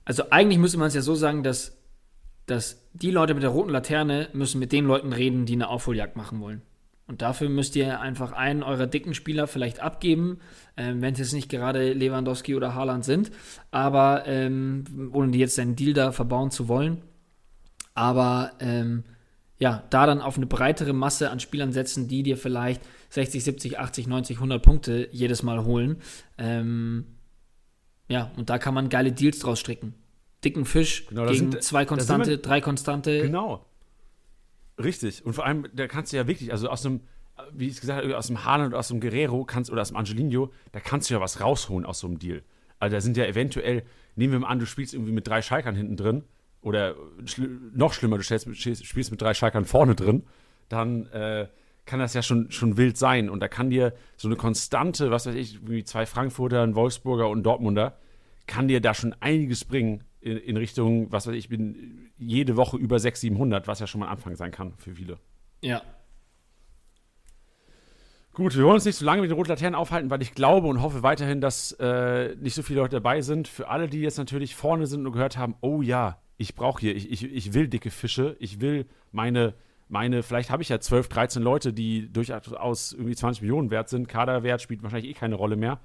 [0.03, 1.78] also eigentlich müsste man es ja so sagen, dass,
[2.49, 6.15] dass die Leute mit der roten Laterne müssen mit den Leuten reden, die eine Aufholjagd
[6.15, 6.61] machen wollen.
[7.07, 10.39] Und dafür müsst ihr einfach einen eurer dicken Spieler vielleicht abgeben,
[10.77, 13.31] ähm, wenn es jetzt nicht gerade Lewandowski oder Haaland sind,
[13.71, 17.01] aber ähm, ohne jetzt seinen Deal da verbauen zu wollen.
[17.95, 19.05] Aber ähm,
[19.57, 23.79] ja, da dann auf eine breitere Masse an Spielern setzen, die dir vielleicht 60, 70,
[23.79, 25.97] 80, 90, 100 Punkte jedes Mal holen.
[26.37, 27.05] Ähm,
[28.07, 29.95] ja, und da kann man geile Deals draus stricken.
[30.43, 33.21] Dicken Fisch Genau, gegen sind- zwei Konstante, wir- drei Konstante.
[33.21, 33.65] Genau.
[34.81, 35.25] Richtig.
[35.25, 37.01] Und vor allem, da kannst du ja wirklich, also aus einem,
[37.53, 39.97] wie ich gesagt habe, aus dem Haaland oder aus dem Guerrero kannst, oder aus dem
[39.97, 42.43] Angelino, da kannst du ja was rausholen aus so einem Deal.
[42.79, 43.83] Also da sind ja eventuell,
[44.15, 46.23] nehmen wir mal an, du spielst irgendwie mit drei Schalkern hinten drin,
[46.61, 50.23] oder schl noch schlimmer, du stellst, spielst spielst mit drei Schalkern vorne drin,
[50.69, 51.47] dann äh,
[51.85, 53.29] kann das ja schon, schon wild sein.
[53.29, 57.29] Und da kann dir so eine konstante, was weiß ich, wie zwei Frankfurter, ein Wolfsburger
[57.29, 57.97] und ein Dortmunder,
[58.45, 62.77] kann dir da schon einiges bringen in, in Richtung, was weiß ich, bin jede Woche
[62.77, 65.17] über 600, 700, was ja schon mal ein Anfang sein kann für viele.
[65.61, 65.81] Ja,
[68.39, 70.67] Gut, wir wollen uns nicht so lange mit den roten Laternen aufhalten, weil ich glaube
[70.67, 73.49] und hoffe weiterhin, dass äh, nicht so viele Leute dabei sind.
[73.49, 76.95] Für alle, die jetzt natürlich vorne sind und gehört haben, oh ja, ich brauche hier,
[76.95, 79.55] ich, ich, ich will dicke Fische, ich will meine,
[79.89, 84.07] meine, vielleicht habe ich ja 12, 13 Leute, die durchaus irgendwie 20 Millionen wert sind.
[84.07, 85.81] Kaderwert spielt wahrscheinlich eh keine Rolle mehr.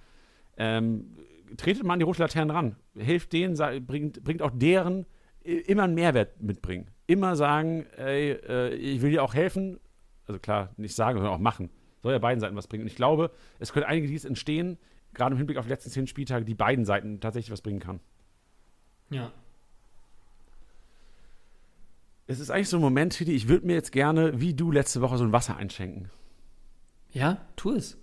[0.56, 1.16] Ähm,
[1.56, 2.76] tretet mal an die roten Laternen ran.
[2.96, 5.06] Hilft denen, bringt, bringt auch deren
[5.44, 6.88] i- immer einen Mehrwert mitbringen.
[7.06, 9.78] Immer sagen, ey, äh, ich will dir auch helfen.
[10.26, 11.70] Also klar, nicht sagen, sondern auch machen.
[12.02, 12.82] Soll ja beiden Seiten was bringen.
[12.82, 14.78] Und ich glaube, es können einige Deals entstehen,
[15.12, 18.00] gerade im Hinblick auf die letzten zehn Spieltage, die beiden Seiten tatsächlich was bringen kann.
[19.10, 19.32] ja.
[22.26, 25.02] Es ist eigentlich so ein Moment, Titi, ich würde mir jetzt gerne, wie du letzte
[25.02, 26.08] Woche, so ein Wasser einschenken.
[27.12, 27.98] Ja, tu es.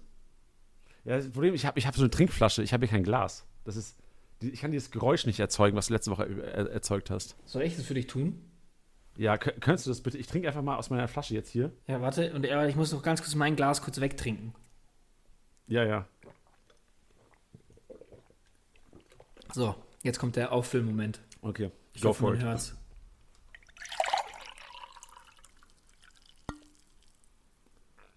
[1.04, 3.45] Ja, das Problem, ich habe ich hab so eine Trinkflasche, ich habe hier kein Glas.
[3.66, 3.97] Das ist,
[4.39, 7.36] ich kann dieses Geräusch nicht erzeugen, was du letzte Woche er, erzeugt hast.
[7.45, 8.39] Soll ich das für dich tun?
[9.18, 10.18] Ja, kö- könntest du das bitte?
[10.18, 11.72] Ich trinke einfach mal aus meiner Flasche jetzt hier.
[11.88, 14.54] Ja, warte, und ich muss noch ganz kurz mein Glas kurz wegtrinken.
[15.68, 16.08] Ja, ja.
[19.54, 21.20] So, jetzt kommt der Auffüllmoment.
[21.41, 21.72] Okay.
[21.93, 22.41] Ich Go hoffe, for it.
[22.41, 22.76] hört's.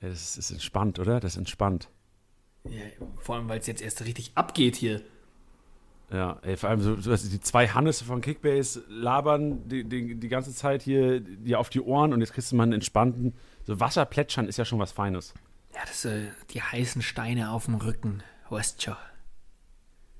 [0.01, 1.21] Ja, das ist, ist entspannt, oder?
[1.21, 1.89] Das ist entspannt.
[2.69, 2.83] Ja,
[3.19, 5.03] vor allem, weil es jetzt erst richtig abgeht hier.
[6.11, 10.15] Ja, ey, vor allem so, so dass die zwei Hannes von Kickbase labern die, die,
[10.15, 13.35] die ganze Zeit hier dir auf die Ohren und jetzt kriegst du mal einen entspannten.
[13.65, 15.35] So Wasser plätschern ist ja schon was Feines.
[15.75, 18.23] Ja, das äh, die heißen Steine auf dem Rücken.
[18.49, 18.97] Weißt schon.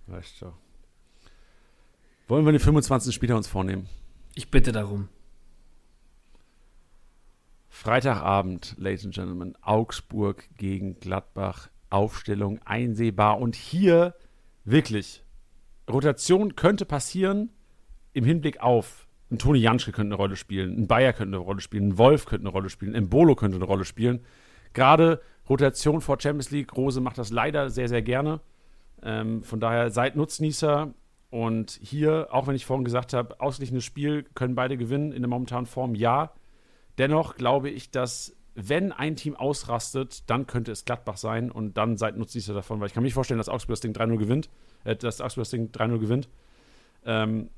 [0.07, 0.53] Weißt du.
[2.27, 3.15] Wollen wir den 25.
[3.15, 3.89] Spieler uns vornehmen?
[4.35, 5.09] Ich bitte darum.
[7.69, 14.15] Freitagabend, Ladies and Gentlemen, Augsburg gegen Gladbach, Aufstellung einsehbar und hier
[14.65, 15.23] wirklich
[15.89, 17.51] Rotation könnte passieren
[18.13, 21.61] im Hinblick auf ein Toni Janschke könnte eine Rolle spielen, ein Bayer könnte eine Rolle
[21.61, 24.25] spielen, ein Wolf könnte eine Rolle spielen, ein Bolo könnte eine Rolle spielen.
[24.73, 28.41] Gerade Rotation vor Champions League, Rose macht das leider sehr, sehr gerne.
[29.03, 30.93] Ähm, von daher seid Nutznießer
[31.31, 35.29] und hier, auch wenn ich vorhin gesagt habe, ausgeglichenes Spiel, können beide gewinnen in der
[35.29, 36.33] momentanen Form, ja.
[36.99, 41.97] Dennoch glaube ich, dass wenn ein Team ausrastet, dann könnte es Gladbach sein und dann
[41.97, 44.49] seid Nutznießer davon, weil ich kann mir nicht vorstellen, dass Augsburg das Ding 3-0 gewinnt,
[44.85, 46.29] äh, dass Augsburg das Ding 3-0 gewinnt.
[47.05, 47.51] Ähm,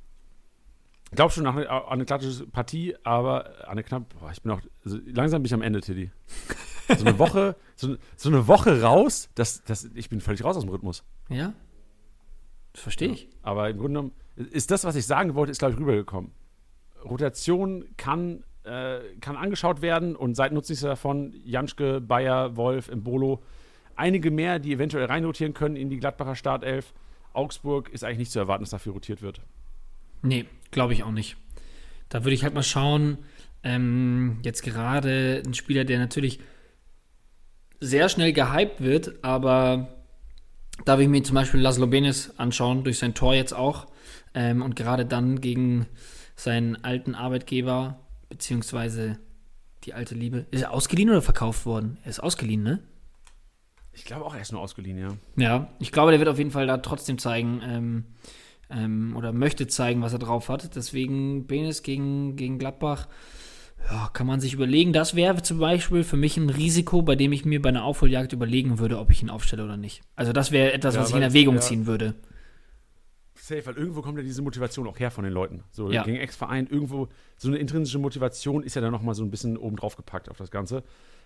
[1.14, 4.98] glaub schon an eine, klassische Partie, aber an eine knapp, boah, ich bin auch, also
[5.06, 6.10] langsam bin ich am Ende, Tiddy.
[6.88, 10.62] So eine Woche, so, so eine Woche raus, das, das, ich bin völlig raus aus
[10.62, 11.04] dem Rhythmus.
[11.28, 11.52] Ja?
[12.72, 13.28] Das verstehe ich.
[13.42, 16.32] Aber im Grunde genommen ist das, was ich sagen wollte, ist, glaube ich, rübergekommen.
[17.04, 21.34] Rotation kann, äh, kann angeschaut werden und seid Nutznießer davon.
[21.44, 23.42] Janschke, Bayer, Wolf, Embolo.
[23.94, 26.92] Einige mehr, die eventuell reinrotieren können in die Gladbacher Startelf.
[27.32, 29.40] Augsburg ist eigentlich nicht zu erwarten, dass dafür rotiert wird.
[30.22, 31.36] Nee, glaube ich auch nicht.
[32.08, 33.18] Da würde ich halt mal schauen,
[33.62, 36.40] ähm, jetzt gerade ein Spieler, der natürlich
[37.80, 39.88] sehr schnell gehypt wird, aber
[40.84, 43.86] da will ich mir zum Beispiel Laszlo Benes anschauen, durch sein Tor jetzt auch.
[44.34, 45.86] Ähm, und gerade dann gegen
[46.36, 47.98] seinen alten Arbeitgeber,
[48.28, 49.18] beziehungsweise
[49.84, 50.46] die alte Liebe.
[50.50, 51.98] Ist er ausgeliehen oder verkauft worden?
[52.04, 52.80] Er ist ausgeliehen, ne?
[53.92, 55.08] Ich glaube auch, er ist nur ausgeliehen, ja.
[55.36, 58.04] Ja, ich glaube, der wird auf jeden Fall da trotzdem zeigen ähm,
[58.68, 60.74] ähm, oder möchte zeigen, was er drauf hat.
[60.76, 63.08] Deswegen Benes gegen, gegen Gladbach
[63.90, 64.92] Ja, kann man sich überlegen.
[64.92, 68.32] Das wäre zum Beispiel für mich ein Risiko, bei dem ich mir bei einer Aufholjagd
[68.32, 70.02] überlegen würde, ob ich ihn aufstelle oder nicht.
[70.14, 71.60] Also das wäre etwas, Ja, was ich in Erwägung ja.
[71.62, 72.14] ziehen würde.
[73.46, 75.62] Safe, weil irgendwo kommt ja diese Motivation auch her von den Leuten.
[75.70, 76.02] So Ja.
[76.02, 79.76] gegen Ex-Verein, irgendwo so eine intrinsische Motivation ist ja dann nochmal so ein bisschen oben
[79.76, 80.82] drauf gepackt auf das Ganze.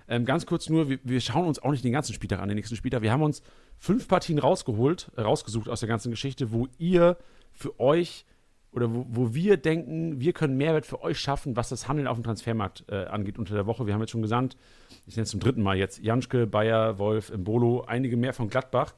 [0.09, 2.57] Ähm, ganz kurz nur, wir, wir schauen uns auch nicht den ganzen Spieltag an, den
[2.57, 3.03] nächsten Spieltag.
[3.03, 3.43] Wir haben uns
[3.79, 7.17] fünf Partien rausgeholt, äh, rausgesucht aus der ganzen Geschichte, wo ihr
[7.53, 8.27] für euch
[8.73, 12.17] oder wo, wo wir denken, wir können Mehrwert für euch schaffen, was das Handeln auf
[12.17, 13.87] dem Transfermarkt äh, angeht unter der Woche.
[13.87, 14.57] Wir haben jetzt schon gesandt,
[15.07, 18.95] ich nenne es zum dritten Mal jetzt, Janschke, Bayer, Wolf, Mbolo, einige mehr von Gladbach.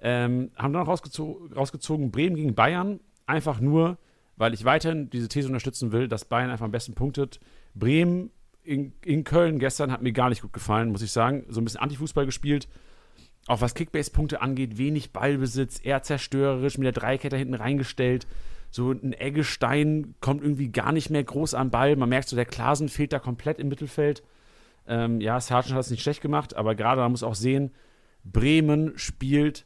[0.00, 3.98] Ähm, haben dann rausgezo rausgezogen Bremen gegen Bayern, einfach nur,
[4.36, 7.40] weil ich weiterhin diese These unterstützen will, dass Bayern einfach am besten punktet.
[7.74, 8.30] Bremen
[8.62, 11.46] in, in Köln gestern hat mir gar nicht gut gefallen, muss ich sagen.
[11.48, 12.68] So ein bisschen Antifußball gespielt.
[13.46, 18.26] Auch was Kickbase-Punkte angeht, wenig Ballbesitz, eher zerstörerisch, mit der Dreikette hinten reingestellt.
[18.70, 21.96] So ein Eggestein kommt irgendwie gar nicht mehr groß am Ball.
[21.96, 24.22] Man merkt so, der Klasen fehlt da komplett im Mittelfeld.
[24.86, 27.70] Ähm, ja, Sargent hat es nicht schlecht gemacht, aber gerade man muss auch sehen,
[28.22, 29.64] Bremen spielt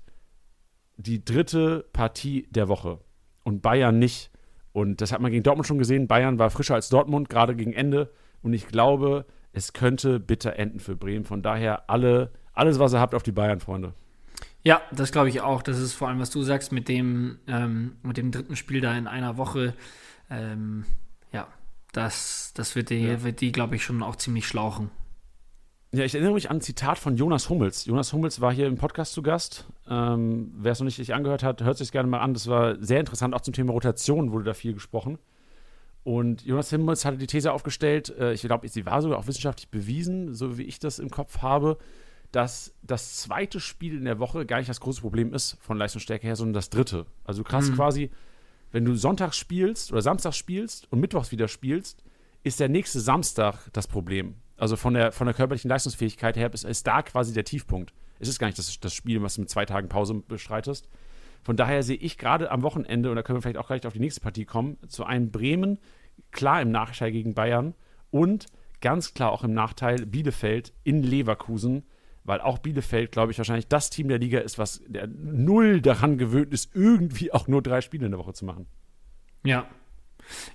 [1.03, 2.99] die dritte Partie der Woche
[3.45, 4.31] und Bayern nicht.
[4.73, 6.09] Und das hat man gegen Dortmund schon gesehen.
[6.09, 8.11] Bayern war frischer als Dortmund, gerade gegen Ende.
[8.43, 11.25] Und ich glaube, es könnte bitter enden für Bremen.
[11.25, 13.93] Von daher alle, alles, was ihr habt, auf die Bayern, Freunde.
[14.65, 15.63] Ja, das glaube ich auch.
[15.63, 18.97] Das ist vor allem, was du sagst, mit dem, ähm, mit dem dritten Spiel da
[18.97, 19.75] in einer Woche.
[20.31, 20.85] Ähm,
[21.33, 21.49] ja,
[21.93, 23.23] das, das wird die, Ja.
[23.23, 24.91] wird die glaube ich, schon auch ziemlich schlauchen.
[25.95, 27.85] Ja, ich erinnere mich an ein Zitat von Jonas Hummels.
[27.85, 29.67] Jonas Hummels war hier im Podcast zu Gast.
[29.87, 32.33] Ähm, Wer es noch nicht sich angehört hat, hört sich gerne mal an.
[32.33, 33.35] Das war sehr interessant.
[33.35, 35.19] Auch zum Thema Rotation wurde da viel gesprochen.
[36.03, 39.69] Und Jonas Hummels hatte die These aufgestellt, äh, ich glaube, sie war sogar auch wissenschaftlich
[39.69, 41.77] bewiesen, so wie ich das im Kopf habe,
[42.33, 46.27] dass das zweite Spiel in der Woche gar nicht das große Problem ist von Leistungsstärke
[46.27, 47.05] her, sondern das dritte.
[47.25, 47.75] Also krass Mhm.
[47.75, 48.11] quasi,
[48.73, 52.03] wenn du sonntags spielst oder samstags spielst und mittwochs wieder spielst,
[52.43, 54.37] ist der nächste Samstag das Problem.
[54.63, 57.93] Also von der, von der körperlichen Leistungsfähigkeit her ist, ist da quasi der Tiefpunkt.
[58.21, 60.89] Es ist gar nicht das, das Spiel, was du mit zwei Tagen Pause bestreitest.
[61.43, 63.93] Von daher sehe ich gerade am Wochenende, und da können wir vielleicht auch gleich auf
[63.93, 65.81] die nächste Partie kommen, zu einem Bremen,
[66.31, 67.75] klar im Nachteil gegen Bayern
[68.13, 68.47] und
[68.81, 71.83] ganz klar auch im Nachteil Bielefeld in Leverkusen,
[72.23, 76.19] weil auch Bielefeld, glaube ich, wahrscheinlich das Team der Liga ist, was der null daran
[76.19, 78.67] gewöhnt ist, irgendwie auch nur drei Spiele in der Woche zu machen.
[79.43, 79.67] Ja.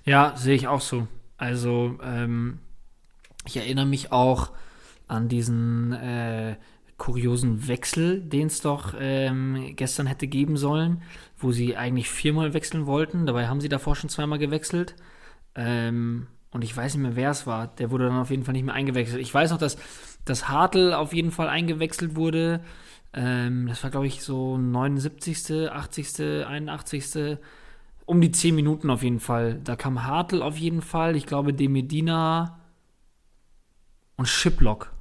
[0.06, 1.06] Ja, sehe ich auch so.
[1.36, 2.60] Also, ähm,
[3.48, 4.50] ich erinnere mich auch
[5.06, 6.56] an diesen äh,
[6.98, 11.02] kuriosen Wechsel, den es doch ähm, gestern hätte geben sollen,
[11.38, 13.24] wo sie eigentlich viermal wechseln wollten.
[13.24, 14.96] Dabei haben sie davor schon zweimal gewechselt.
[15.54, 17.68] Ähm, und ich weiß nicht mehr, wer es war.
[17.68, 19.20] Der wurde dann auf jeden Fall nicht mehr eingewechselt.
[19.22, 19.78] Ich weiß noch, dass,
[20.24, 22.60] dass Hartl auf jeden Fall eingewechselt wurde.
[23.14, 27.38] Ähm, das war, glaube ich, so 79., 80., 81
[28.04, 29.60] um die 10 Minuten auf jeden Fall.
[29.62, 32.57] Da kam Hartl auf jeden Fall, ich glaube De Medina
[34.18, 34.92] und Shiplock.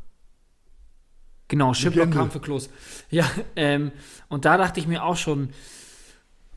[1.50, 2.70] Genau, Shiplock kam für Klos.
[3.10, 3.92] Ja, ähm,
[4.30, 5.50] und da dachte ich mir auch schon,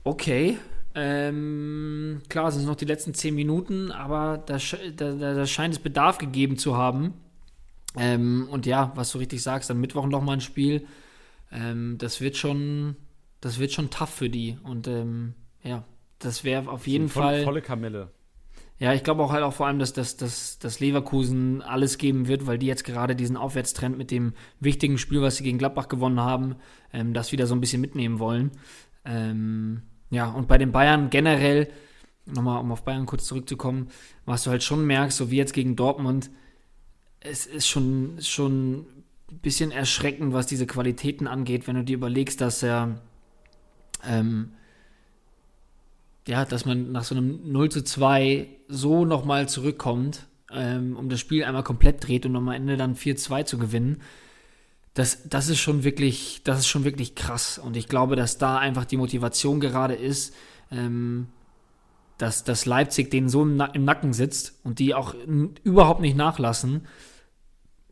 [0.04, 0.58] okay,
[0.94, 4.58] ähm, klar, es sind noch die letzten 10 Minuten, aber da,
[4.96, 7.14] da, da, scheint es Bedarf gegeben zu haben.
[7.96, 10.86] Ähm, und ja, was du richtig sagst, am Mittwoch noch mal ein Spiel.
[11.52, 12.96] Ähm, das wird schon,
[13.40, 14.58] das wird schon tough für die.
[14.64, 15.84] Und ähm, ja,
[16.18, 17.44] das wäre auf jeden Voll- Fall.
[17.44, 18.10] Volle Kamelle.
[18.80, 22.28] Ja, ich glaube auch halt auch vor allem, dass, dass, dass, dass Leverkusen alles geben
[22.28, 25.88] wird, weil die jetzt gerade diesen Aufwärtstrend mit dem wichtigen Spiel, was sie gegen Gladbach
[25.88, 26.56] gewonnen haben,
[26.94, 28.52] ähm, das wieder so ein bisschen mitnehmen wollen.
[29.04, 31.68] Ähm, ja, und bei den Bayern generell,
[32.24, 33.88] nochmal um auf Bayern kurz zurückzukommen,
[34.24, 36.30] was du halt schon merkst, so wie jetzt gegen Dortmund,
[37.20, 38.86] es ist schon, schon
[39.30, 42.98] ein bisschen erschreckend, was diese Qualitäten angeht, wenn du dir überlegst, dass er
[44.06, 44.52] ähm,
[46.26, 51.20] ja, dass man nach so einem 0 zu 2 so nochmal zurückkommt, ähm, um das
[51.20, 54.02] Spiel einmal komplett dreht und am Ende dann 4-2 zu gewinnen.
[54.94, 57.58] Das, das ist schon wirklich, das ist schon wirklich krass.
[57.58, 60.34] Und ich glaube, dass da einfach die Motivation gerade ist,
[60.70, 61.28] ähm,
[62.18, 65.14] dass, dass Leipzig denen so im, Na im Nacken sitzt und die auch
[65.62, 66.86] überhaupt nicht nachlassen.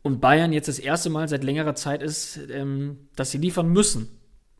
[0.01, 4.07] Und Bayern jetzt das erste Mal seit längerer Zeit ist, ähm, dass sie liefern müssen.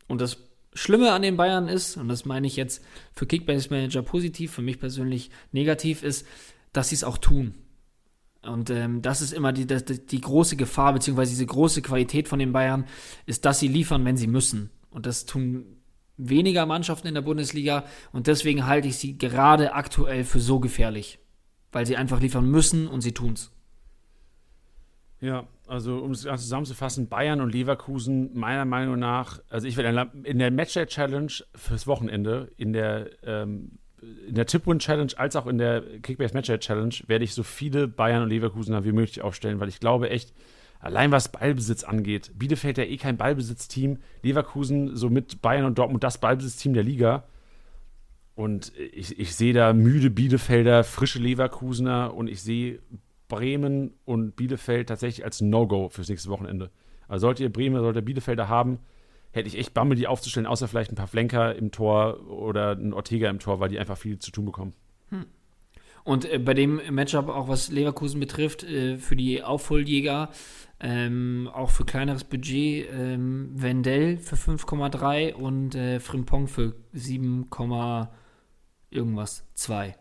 [0.08, 0.38] Und das
[0.72, 4.62] Schlimme an den Bayern ist, und das meine ich jetzt für Kickbase Manager positiv, für
[4.62, 6.26] mich persönlich negativ, ist,
[6.72, 7.54] dass sie es auch tun.
[8.42, 12.38] Und ähm, das ist immer die, das, die große Gefahr, beziehungsweise diese große Qualität von
[12.38, 12.86] den Bayern,
[13.26, 14.70] ist, dass sie liefern, wenn sie müssen.
[14.90, 15.76] Und das tun
[16.16, 17.84] weniger Mannschaften in der Bundesliga.
[18.12, 21.18] Und deswegen halte ich sie gerade aktuell für so gefährlich.
[21.72, 23.52] Weil sie einfach liefern müssen und sie tun's.
[25.20, 30.10] Ja, also um es ganz zusammenzufassen, Bayern und Leverkusen meiner Meinung nach, also ich werde
[30.24, 33.78] in der Matchday Challenge fürs Wochenende in der ähm,
[34.26, 38.22] in der Tip-Win-Challenge als auch in der Kickbase Match Challenge werde ich so viele Bayern
[38.22, 40.32] und Leverkusener wie möglich aufstellen, weil ich glaube echt,
[40.78, 46.02] allein was Ballbesitz angeht, Bielefeld ja eh kein Ballbesitzteam, Leverkusen so mit Bayern und Dortmund
[46.02, 47.24] das Ballbesitzteam der Liga.
[48.34, 52.78] Und ich, ich sehe da müde Bielefelder, frische Leverkusener und ich sehe
[53.30, 56.70] Bremen und Bielefeld tatsächlich als No-Go fürs nächste Wochenende.
[57.08, 58.80] Also sollte ihr Bremen, sollte ihr Bielefelder haben,
[59.32, 62.92] hätte ich echt Bammel, die aufzustellen, außer vielleicht ein paar Flenker im Tor oder ein
[62.92, 64.74] Ortega im Tor, weil die einfach viel zu tun bekommen.
[65.08, 65.24] Hm.
[66.04, 70.30] Und äh, bei dem Matchup, auch was Leverkusen betrifft, äh, für die Aufholjäger,
[70.80, 77.46] ähm, auch für kleineres Budget, ähm, Wendell für 5,3 und äh, Frimpong für 7,
[78.90, 79.94] irgendwas, 2.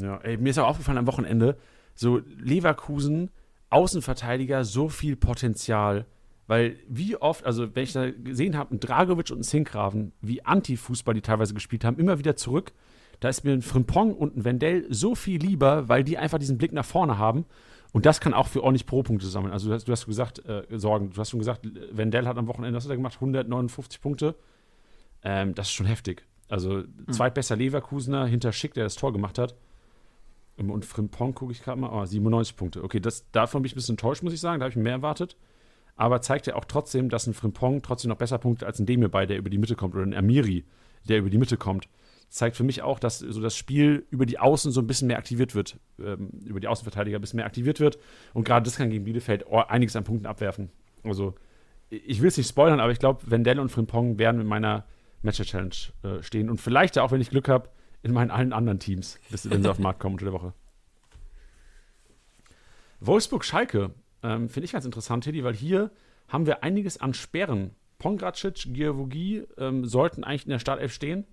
[0.00, 1.56] Ja, ey, mir ist auch aufgefallen am Wochenende,
[1.96, 3.30] so Leverkusen,
[3.70, 6.06] Außenverteidiger, so viel Potenzial
[6.46, 10.44] weil wie oft, also wenn ich da gesehen habe, ein Dragovic und ein Sinkgraven, wie
[10.44, 12.72] Anti-Fußball die teilweise gespielt haben, immer wieder zurück,
[13.20, 16.58] da ist mir ein Frimpong und ein Wendell so viel lieber, weil die einfach diesen
[16.58, 17.46] Blick nach vorne haben.
[17.92, 19.52] Und das kann auch für ordentlich Pro-Punkte sammeln.
[19.52, 22.46] Also du hast, du hast gesagt, äh, Sorgen, du hast schon gesagt, Wendell hat am
[22.46, 23.14] Wochenende, was hat er gemacht?
[23.14, 24.34] 159 Punkte.
[25.22, 26.26] Ähm, das ist schon heftig.
[26.48, 27.10] Also mhm.
[27.10, 29.54] zweitbester Leverkusener hinter Schick, der das Tor gemacht hat.
[30.56, 32.82] Und Frimpong gucke ich gerade mal, oh, 97 Punkte.
[32.82, 34.60] Okay, das, davon bin ich ein bisschen enttäuscht, muss ich sagen.
[34.60, 35.36] Da habe ich mehr erwartet
[35.96, 39.26] aber zeigt ja auch trotzdem, dass ein Frimpong trotzdem noch besser punktet als ein Demirbay,
[39.26, 40.64] der über die Mitte kommt, oder ein Amiri,
[41.08, 41.88] der über die Mitte kommt.
[42.28, 45.16] Zeigt für mich auch, dass so das Spiel über die Außen so ein bisschen mehr
[45.16, 47.98] aktiviert wird, ähm, über die Außenverteidiger ein bisschen mehr aktiviert wird.
[48.34, 50.70] Und gerade das kann gegen Bielefeld einiges an Punkten abwerfen.
[51.02, 51.34] Also,
[51.88, 54.84] ich will es nicht spoilern, aber ich glaube, Wendell und Frimpong werden in meiner
[55.22, 56.50] Matcher-Challenge äh, stehen.
[56.50, 57.70] Und vielleicht auch, wenn ich Glück habe,
[58.02, 60.52] in meinen allen anderen Teams, bis wenn sie auf den Markt kommen unter der Woche.
[63.00, 63.92] Wolfsburg-Schalke
[64.26, 65.90] ähm, Finde ich ganz interessant, Teddy, weil hier
[66.28, 67.70] haben wir einiges an Sperren.
[67.98, 71.24] Pongracic, Giavogi ähm, sollten eigentlich in der Startelf stehen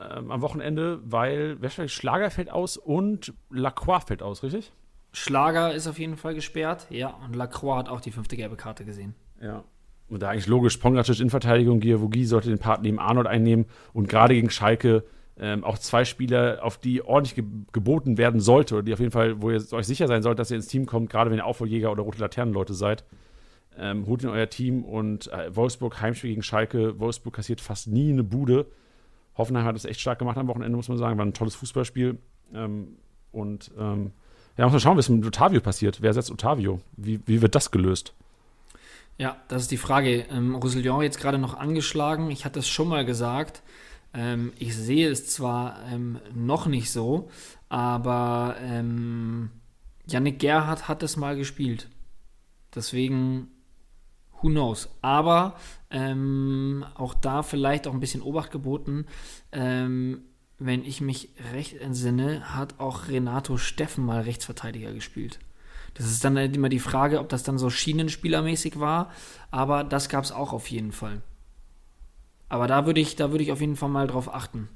[0.00, 1.58] ähm, am Wochenende, weil
[1.88, 4.72] Schlager fällt aus und Lacroix fällt aus, richtig?
[5.12, 8.84] Schlager ist auf jeden Fall gesperrt, ja, und Lacroix hat auch die fünfte gelbe Karte
[8.84, 9.14] gesehen.
[9.40, 9.64] Ja.
[10.08, 14.08] Und da eigentlich logisch, Pongracic in Verteidigung, Giavogi sollte den Part neben Arnold einnehmen und
[14.08, 15.04] gerade gegen Schalke
[15.38, 19.10] ähm, auch zwei Spieler, auf die ordentlich ge geboten werden sollte, oder die auf jeden
[19.10, 21.46] Fall, wo ihr euch sicher sein sollt, dass ihr ins Team kommt, gerade wenn ihr
[21.46, 23.04] Aufholjäger oder rote Laternenleute seid.
[23.76, 27.00] Ähm, holt in euer Team und äh, Wolfsburg, Heimspiel gegen Schalke.
[27.00, 28.66] Wolfsburg kassiert fast nie eine Bude.
[29.36, 31.18] Hoffenheim hat es echt stark gemacht am Wochenende, muss man sagen.
[31.18, 32.18] War ein tolles Fußballspiel.
[32.54, 32.98] Ähm,
[33.32, 34.12] und ähm,
[34.56, 36.00] ja, muss man schauen, was mit Otavio passiert.
[36.02, 36.80] Wer setzt Otavio?
[36.96, 38.14] Wie, wie wird das gelöst?
[39.18, 40.24] Ja, das ist die Frage.
[40.30, 42.30] Ähm, Roussillon jetzt gerade noch angeschlagen.
[42.30, 43.62] Ich hatte es schon mal gesagt.
[44.14, 47.28] Ähm, ich sehe es zwar ähm, noch nicht so,
[47.68, 49.50] aber ähm,
[50.06, 51.88] Yannick Gerhardt hat es mal gespielt.
[52.74, 53.48] Deswegen,
[54.40, 54.88] who knows.
[55.02, 55.56] Aber
[55.90, 59.06] ähm, auch da vielleicht auch ein bisschen Obacht geboten.
[59.52, 60.22] Ähm,
[60.58, 65.40] wenn ich mich recht entsinne, hat auch Renato Steffen mal Rechtsverteidiger gespielt.
[65.94, 69.12] Das ist dann immer die Frage, ob das dann so schienenspielermäßig war,
[69.50, 71.22] aber das gab es auch auf jeden Fall.
[72.48, 74.68] Aber da würde ich, da würde ich auf jeden Fall mal drauf achten.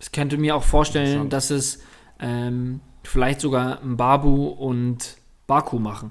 [0.00, 1.82] Ich könnte mir auch vorstellen, dass es
[2.20, 5.16] ähm, vielleicht sogar ein Babu und
[5.46, 6.10] Baku machen.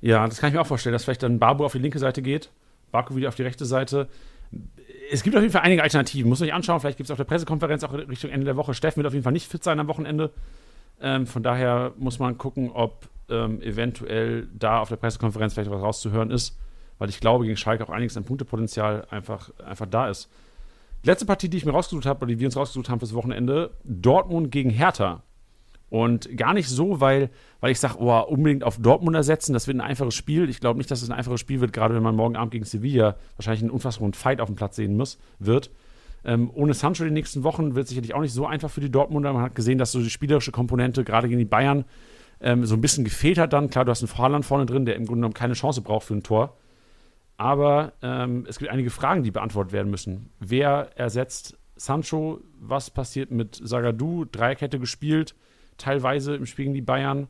[0.00, 2.22] Ja, das kann ich mir auch vorstellen, dass vielleicht dann Babu auf die linke Seite
[2.22, 2.50] geht,
[2.92, 4.08] Baku wieder auf die rechte Seite.
[5.10, 6.28] Es gibt auf jeden Fall einige Alternativen.
[6.28, 6.80] Muss man sich anschauen.
[6.80, 8.74] Vielleicht gibt es auf der Pressekonferenz auch Richtung Ende der Woche.
[8.74, 10.32] Steffen wird auf jeden Fall nicht fit sein am Wochenende.
[11.00, 15.82] Ähm, von daher muss man gucken, ob ähm, eventuell da auf der Pressekonferenz vielleicht was
[15.82, 16.56] rauszuhören ist
[16.98, 20.30] weil ich glaube, gegen Schalke auch einiges an Punktepotenzial einfach, einfach da ist.
[21.04, 23.14] Die letzte Partie, die ich mir rausgesucht habe, oder die wir uns rausgesucht haben fürs
[23.14, 25.22] Wochenende, Dortmund gegen Hertha.
[25.88, 27.30] Und gar nicht so, weil,
[27.60, 30.48] weil ich sage, oh, unbedingt auf Dortmund ersetzen, das wird ein einfaches Spiel.
[30.48, 32.64] Ich glaube nicht, dass es ein einfaches Spiel wird, gerade wenn man morgen Abend gegen
[32.64, 35.70] Sevilla wahrscheinlich einen unfassbaren Fight auf dem Platz sehen muss, wird.
[36.24, 39.32] Ähm, ohne Sancho die nächsten Wochen wird sicherlich auch nicht so einfach für die Dortmunder.
[39.32, 41.84] Man hat gesehen, dass so die spielerische Komponente gerade gegen die Bayern
[42.40, 43.70] ähm, so ein bisschen gefehlt hat dann.
[43.70, 46.14] Klar, du hast einen Fahrland vorne drin, der im Grunde genommen keine Chance braucht für
[46.14, 46.56] ein Tor.
[47.36, 50.30] Aber ähm, es gibt einige Fragen, die beantwortet werden müssen.
[50.40, 52.40] Wer ersetzt Sancho?
[52.58, 54.24] Was passiert mit Sagadu?
[54.24, 55.34] Dreierkette gespielt,
[55.76, 57.28] teilweise im Spiel gegen die Bayern.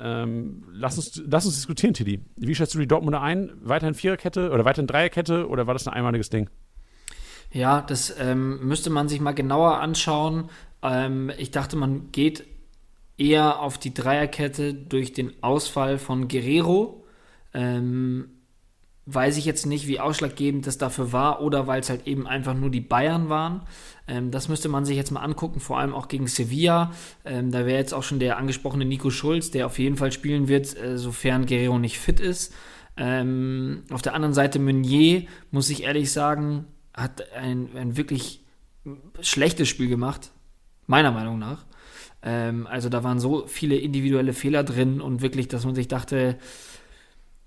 [0.00, 2.20] Ähm, lass, uns, lass uns diskutieren, Tiddy.
[2.36, 3.52] Wie schätzt du die Dortmunder ein?
[3.62, 6.50] Weiterhin Viererkette oder weiterhin Dreierkette oder war das ein einmaliges Ding?
[7.52, 10.50] Ja, das ähm, müsste man sich mal genauer anschauen.
[10.82, 12.44] Ähm, ich dachte, man geht
[13.16, 17.04] eher auf die Dreierkette durch den Ausfall von Guerrero.
[17.52, 18.30] Ähm,
[19.06, 22.54] weiß ich jetzt nicht, wie ausschlaggebend das dafür war oder weil es halt eben einfach
[22.54, 23.62] nur die Bayern waren.
[24.08, 26.92] Ähm, das müsste man sich jetzt mal angucken, vor allem auch gegen Sevilla.
[27.24, 30.48] Ähm, da wäre jetzt auch schon der angesprochene Nico Schulz, der auf jeden Fall spielen
[30.48, 32.54] wird, äh, sofern Guerrero nicht fit ist.
[32.96, 38.44] Ähm, auf der anderen Seite Meunier, muss ich ehrlich sagen, hat ein, ein wirklich
[39.20, 40.30] schlechtes Spiel gemacht,
[40.86, 41.64] meiner Meinung nach.
[42.22, 46.38] Ähm, also da waren so viele individuelle Fehler drin und wirklich, dass man sich dachte,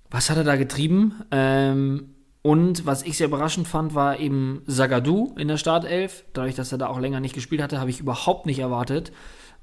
[0.10, 1.24] was hat er da getrieben?
[1.32, 6.24] Ähm, und was ich sehr überraschend fand, war eben Zagadou in der Startelf.
[6.34, 9.12] Dadurch, dass er da auch länger nicht gespielt hatte, habe ich überhaupt nicht erwartet.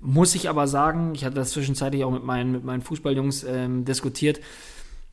[0.00, 3.86] Muss ich aber sagen, ich hatte das zwischenzeitlich auch mit meinen, mit meinen Fußballjungs ähm,
[3.86, 4.40] diskutiert.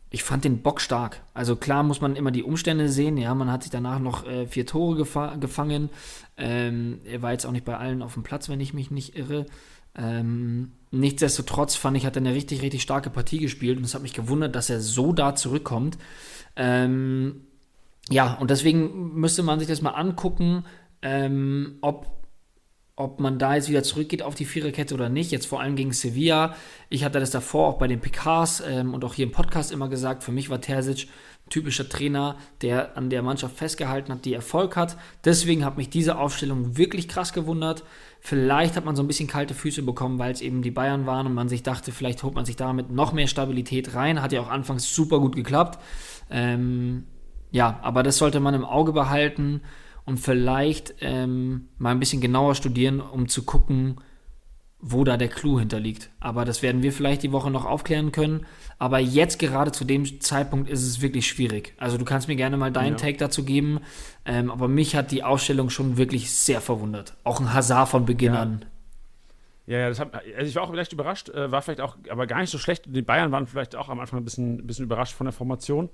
[0.10, 1.22] Ich fand den Bock stark.
[1.34, 3.16] Also klar muss man immer die Umstände sehen.
[3.16, 5.90] Ja, man hat sich danach noch äh, vier Tore gefa gefangen.
[6.36, 9.16] Ähm, er war jetzt auch nicht bei allen auf dem Platz, wenn ich mich nicht
[9.16, 9.46] irre.
[9.96, 14.02] Ähm, nichtsdestotrotz fand ich, hat er eine richtig, richtig starke Partie gespielt und es hat
[14.02, 15.98] mich gewundert, dass er so da zurückkommt.
[16.56, 17.42] Ähm,
[18.10, 20.66] ja, und deswegen müsste man sich das mal angucken,
[21.02, 22.08] ähm, ob,
[22.96, 25.32] ob man da jetzt wieder zurückgeht auf die Viererkette oder nicht.
[25.32, 26.56] Jetzt vor allem gegen Sevilla.
[26.89, 29.89] Ich hatte das davor auch bei den PKs ähm, und auch hier im Podcast immer
[29.89, 30.24] gesagt.
[30.24, 31.08] Für mich war Terzic
[31.50, 34.98] typischer Trainer, der an der Mannschaft festgehalten hat, die Erfolg hat.
[35.26, 37.84] Deswegen hat mich diese Aufstellung wirklich krass gewundert.
[38.24, 41.26] Vielleicht hat man so ein bisschen kalte Füße bekommen, weil es eben die Bayern waren
[41.26, 44.22] und man sich dachte, vielleicht holt man sich damit noch mehr Stabilität rein.
[44.22, 45.80] Hat ja auch anfangs super gut geklappt.
[46.30, 47.05] Ähm,
[47.49, 49.61] ja, aber das sollte man im Auge behalten
[50.05, 53.95] und vielleicht ähm, mal ein bisschen genauer studieren, um zu gucken,
[54.82, 56.10] wo da der Clou hinterliegt.
[56.20, 58.46] Aber das werden wir vielleicht die Woche noch aufklären können.
[58.80, 61.74] Aber jetzt gerade zu dem Zeitpunkt ist es wirklich schwierig.
[61.78, 62.98] Also du kannst mir gerne mal deinen ja.
[62.98, 63.82] Take dazu geben.
[64.26, 67.16] Ähm, aber mich hat die Ausstellung schon wirklich sehr verwundert.
[67.24, 68.42] Auch ein Hazard von Beginn ja.
[68.42, 68.66] an.
[69.68, 72.26] Ja, ja, das hat, also ich war auch vielleicht überrascht, äh, war vielleicht auch, aber
[72.26, 72.86] gar nicht so schlecht.
[72.88, 75.90] Die Bayern waren vielleicht auch am Anfang ein bisschen, ein bisschen überrascht von der Formation.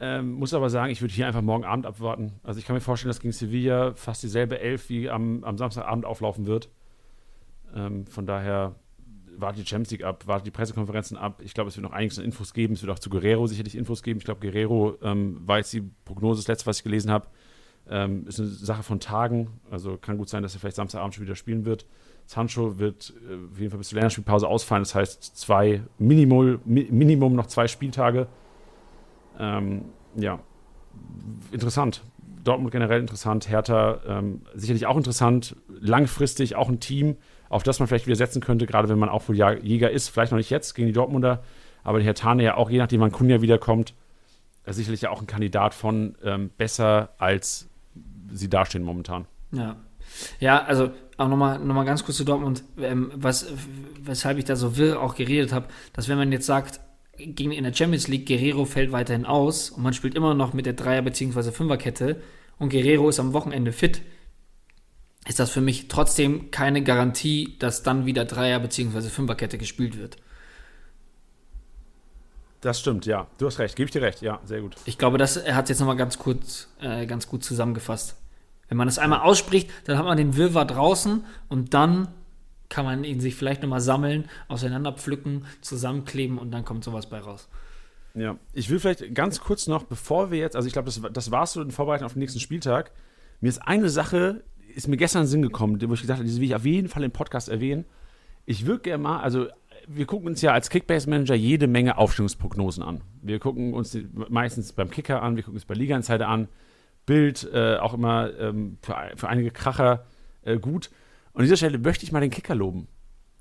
[0.00, 2.40] Ähm, muss aber sagen, ich würde hier einfach morgen Abend abwarten.
[2.42, 6.06] Also ich kann mir vorstellen, dass gegen Sevilla fast dieselbe Elf wie am, am Samstagabend
[6.06, 6.70] auflaufen wird.
[7.74, 8.74] Ähm, von daher
[9.36, 11.40] wartet die Champions League ab, wartet die Pressekonferenzen ab.
[11.42, 12.74] Ich glaube, es wird noch einiges an Infos geben.
[12.74, 14.18] Es wird auch zu Guerrero sicherlich Infos geben.
[14.18, 17.28] Ich glaube, Guerrero ähm, war jetzt die Prognose, das letzte, was ich gelesen habe.
[17.88, 19.48] Ähm, ist eine Sache von Tagen.
[19.70, 21.86] Also kann gut sein, dass er vielleicht Samstagabend schon wieder spielen wird.
[22.26, 24.82] Sancho wird äh, auf jeden Fall bis zur Länderspielpause ausfallen.
[24.82, 28.28] Das heißt, zwei Minimum, Minimum noch zwei Spieltage.
[29.38, 30.38] Ähm, ja,
[31.50, 32.02] interessant.
[32.44, 37.16] Dortmund generell interessant, Hertha ähm, sicherlich auch interessant, langfristig auch ein Team,
[37.50, 40.32] auf das man vielleicht wieder setzen könnte, gerade wenn man auch wohl Jäger ist, vielleicht
[40.32, 41.42] noch nicht jetzt gegen die Dortmunder,
[41.84, 43.92] aber die Hertane ja auch, je nachdem wann Kunja wiederkommt,
[44.64, 47.68] äh, sicherlich ja auch ein Kandidat von ähm, besser, als
[48.32, 49.26] sie dastehen momentan.
[49.52, 49.76] Ja.
[50.38, 53.52] Ja, also auch nochmal noch mal ganz kurz zu Dortmund, ähm, was,
[54.00, 56.80] weshalb ich da so wirr auch geredet habe, dass wenn man jetzt sagt,
[57.16, 60.66] gegen, in der Champions League, Guerrero fällt weiterhin aus und man spielt immer noch mit
[60.66, 61.50] der Dreier- bzw.
[61.50, 62.22] Fünferkette
[62.58, 64.02] und Guerrero ist am Wochenende fit,
[65.30, 69.02] ist das für mich trotzdem keine Garantie, dass dann wieder Dreier- bzw.
[69.02, 70.16] Fünferkette gespielt wird.
[72.60, 73.28] Das stimmt, ja.
[73.38, 74.74] Du hast recht, gebe ich dir recht, ja, sehr gut.
[74.86, 78.16] Ich glaube, das er hat jetzt nochmal ganz kurz, äh, ganz gut zusammengefasst.
[78.68, 82.08] Wenn man das einmal ausspricht, dann hat man den Wirrwarr draußen und dann
[82.68, 87.48] kann man ihn sich vielleicht nochmal sammeln, auseinanderpflücken, zusammenkleben und dann kommt sowas bei raus.
[88.14, 91.30] Ja, ich will vielleicht ganz kurz noch, bevor wir jetzt, also ich glaube, das, das
[91.30, 92.90] war es so in Vorbereitung auf den nächsten Spieltag.
[93.40, 94.42] Mir ist eine Sache,
[94.74, 96.64] ist mir gestern in den Sinn gekommen, wo ich gesagt habe, diese will ich auf
[96.64, 97.84] jeden Fall im Podcast erwähnen.
[98.46, 99.46] Ich würde gerne mal, also
[99.86, 103.00] wir gucken uns ja als Kickbase-Manager jede Menge Aufstellungsprognosen an.
[103.22, 103.96] Wir gucken uns
[104.28, 106.48] meistens beim Kicker an, wir gucken uns bei Liga Insider an.
[107.06, 110.04] Bild, äh, auch immer ähm, für, für, einige Kracher
[110.42, 110.90] äh, gut.
[111.32, 112.88] Und an dieser Stelle möchte ich mal den Kicker loben.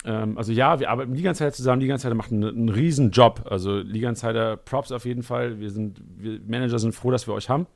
[0.05, 1.82] Ähm, also ja, wir arbeiten mit Liga Insider zusammen.
[1.82, 3.45] Liga Insider macht einen, einen riesen Job.
[3.49, 5.59] Also Liga Insider Props auf jeden Fall.
[5.59, 7.67] Wir sind, wir Manager sind froh, dass wir euch haben.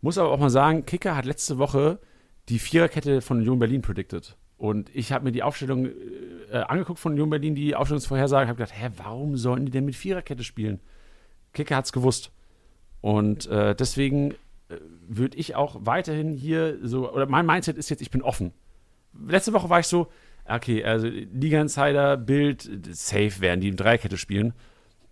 [0.00, 1.98] Muss aber auch mal sagen, Kicker hat letzte Woche
[2.48, 4.36] die Viererkette von Union Berlin predicted.
[4.56, 5.86] Und ich habe mir die Aufstellung
[6.50, 9.94] äh, angeguckt von Union Berlin, die Aufstellungsvorhersage, habe gedacht, hä, warum sollen die denn mit
[9.94, 10.80] Viererkette spielen?
[11.52, 12.32] Kicker hat es gewusst.
[13.00, 14.76] Und äh, deswegen äh,
[15.06, 18.52] würde ich auch weiterhin hier so, oder mein Mindset ist jetzt, ich bin offen
[19.26, 20.08] letzte Woche war ich so,
[20.44, 24.54] okay, also Liga Insider, Bild, safe werden die in Dreierkette spielen.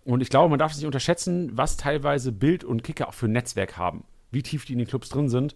[0.03, 3.27] Und ich glaube, man darf es nicht unterschätzen, was teilweise Bild und Kicker auch für
[3.27, 4.05] ein Netzwerk haben.
[4.31, 5.55] Wie tief die in den Clubs drin sind.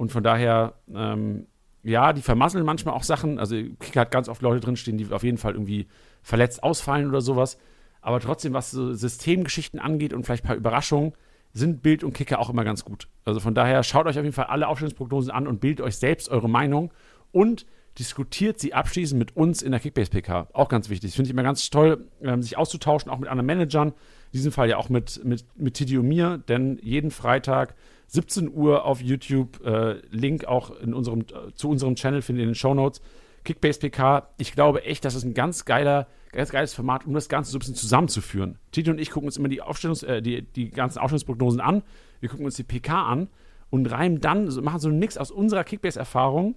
[0.00, 1.46] Und von daher, ähm,
[1.82, 3.38] ja, die vermasseln manchmal auch Sachen.
[3.38, 5.88] Also Kicker hat ganz oft Leute drinstehen, die auf jeden Fall irgendwie
[6.22, 7.58] verletzt ausfallen oder sowas.
[8.00, 11.12] Aber trotzdem, was so Systemgeschichten angeht und vielleicht ein paar Überraschungen,
[11.52, 13.08] sind Bild und Kicker auch immer ganz gut.
[13.26, 16.30] Also von daher schaut euch auf jeden Fall alle Aufstellungsprognosen an und bildet euch selbst
[16.30, 16.94] eure Meinung
[17.30, 17.66] und
[17.98, 20.48] diskutiert sie abschließend mit uns in der Kickbase PK.
[20.54, 21.12] Auch ganz wichtig.
[21.12, 23.88] Finde ich immer ganz toll, ähm, sich auszutauschen, auch mit anderen Managern.
[23.88, 27.74] In diesem Fall ja auch mit, mit, mit Titi und mir, denn jeden Freitag
[28.10, 32.44] 17 Uhr auf YouTube, äh, Link auch in unserem, äh, zu unserem Channel findet ihr
[32.44, 33.00] in den Show Notes.
[33.44, 37.28] Kickbase PK, ich glaube echt, das ist ein ganz geiler, ganz geiles Format, um das
[37.28, 38.58] Ganze so ein bisschen zusammenzuführen.
[38.72, 41.82] Titi und ich gucken uns immer die Aufstellungs-, äh, die, die ganzen Aufstellungsprognosen an.
[42.18, 43.28] Wir gucken uns die PK an
[43.70, 46.56] und reimen dann, machen so einen Mix aus unserer Kickbase-Erfahrung,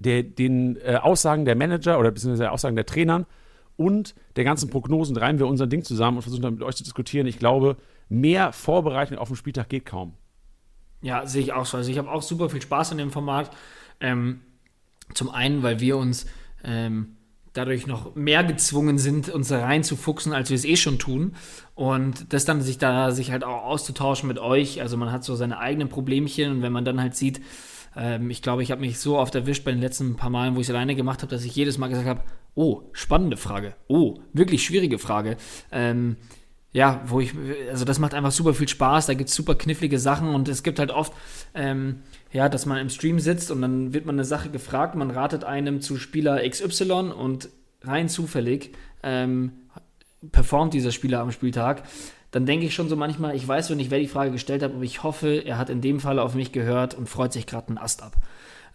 [0.00, 3.26] den äh, Aussagen der Manager oder beziehungsweise Aussagen der Trainern
[3.76, 6.82] und der ganzen Prognosen reimen wir unser Ding zusammen und versuchen dann mit euch zu
[6.82, 7.28] diskutieren.
[7.28, 7.76] Ich glaube,
[8.08, 10.14] mehr Vorbereitung auf den Spieltag geht kaum.
[11.00, 11.76] Ja, sehe ich auch so.
[11.76, 13.50] Also ich habe auch super viel Spaß an dem Format.
[14.00, 14.40] Ähm,
[15.14, 16.26] zum einen, weil wir uns
[16.64, 17.16] ähm,
[17.52, 21.34] dadurch noch mehr gezwungen sind, uns da reinzufuchsen, als wir es eh schon tun.
[21.74, 24.80] Und das dann sich da sich halt auch auszutauschen mit euch.
[24.80, 27.40] Also man hat so seine eigenen Problemchen und wenn man dann halt sieht,
[27.96, 30.60] ähm, ich glaube, ich habe mich so oft erwischt bei den letzten paar Malen, wo
[30.60, 32.22] ich es alleine gemacht habe, dass ich jedes Mal gesagt habe,
[32.54, 33.74] oh, spannende Frage.
[33.88, 35.36] Oh, wirklich schwierige Frage.
[35.72, 36.16] Ähm,
[36.72, 37.34] ja, wo ich,
[37.70, 40.62] also das macht einfach super viel Spaß, da gibt es super knifflige Sachen und es
[40.62, 41.12] gibt halt oft,
[41.54, 42.02] ähm,
[42.32, 45.44] ja, dass man im Stream sitzt und dann wird man eine Sache gefragt, man ratet
[45.44, 47.48] einem zu Spieler XY und
[47.82, 49.52] rein zufällig ähm,
[50.32, 51.84] performt dieser Spieler am Spieltag.
[52.30, 54.74] Dann denke ich schon so manchmal, ich weiß so nicht, wer die Frage gestellt hat,
[54.74, 57.68] aber ich hoffe, er hat in dem Fall auf mich gehört und freut sich gerade
[57.68, 58.16] einen Ast ab.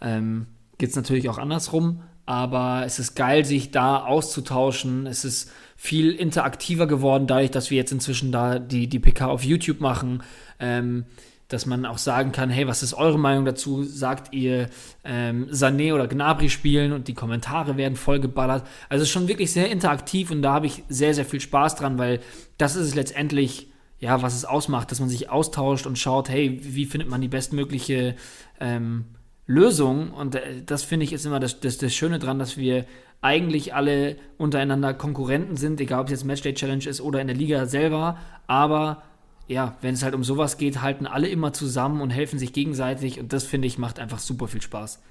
[0.02, 0.48] Ähm,
[0.80, 5.06] Geht es natürlich auch andersrum, aber es ist geil, sich da auszutauschen.
[5.06, 5.52] Es ist
[5.84, 10.24] viel interaktiver geworden, dadurch, dass wir jetzt inzwischen da die, die PK auf YouTube machen.
[10.58, 11.04] Ähm,
[11.50, 13.84] dass man auch sagen kann, hey, was ist eure Meinung dazu?
[13.84, 14.70] Sagt ihr
[15.04, 18.66] ähm, Sané oder Gnabry spielen und die Kommentare werden vollgeballert.
[18.88, 22.22] Also schon wirklich sehr interaktiv und da habe ich sehr, sehr viel Spaß dran, weil
[22.58, 23.68] das ist es letztendlich,
[24.00, 27.28] ja, was es ausmacht, dass man sich austauscht und schaut, hey, wie findet man die
[27.28, 28.16] bestmögliche
[28.62, 29.04] ähm,
[29.46, 30.12] Lösung?
[30.12, 32.86] Und äh, das finde ich ist immer das, das, das Schöne dran, dass wir
[33.24, 37.36] eigentlich alle untereinander Konkurrenten sind, egal ob es jetzt Matchday Challenge ist oder in der
[37.36, 38.18] Liga selber,
[38.48, 39.02] aber
[39.48, 43.20] ja, wenn es halt um sowas geht, halten alle immer zusammen und helfen sich gegenseitig
[43.20, 45.02] und das finde ich macht einfach super viel Spaß.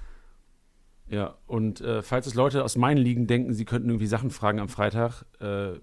[1.09, 4.59] Ja, und äh, falls es Leute aus meinen Ligen denken, sie könnten irgendwie Sachen fragen
[4.59, 5.73] am Freitag, äh,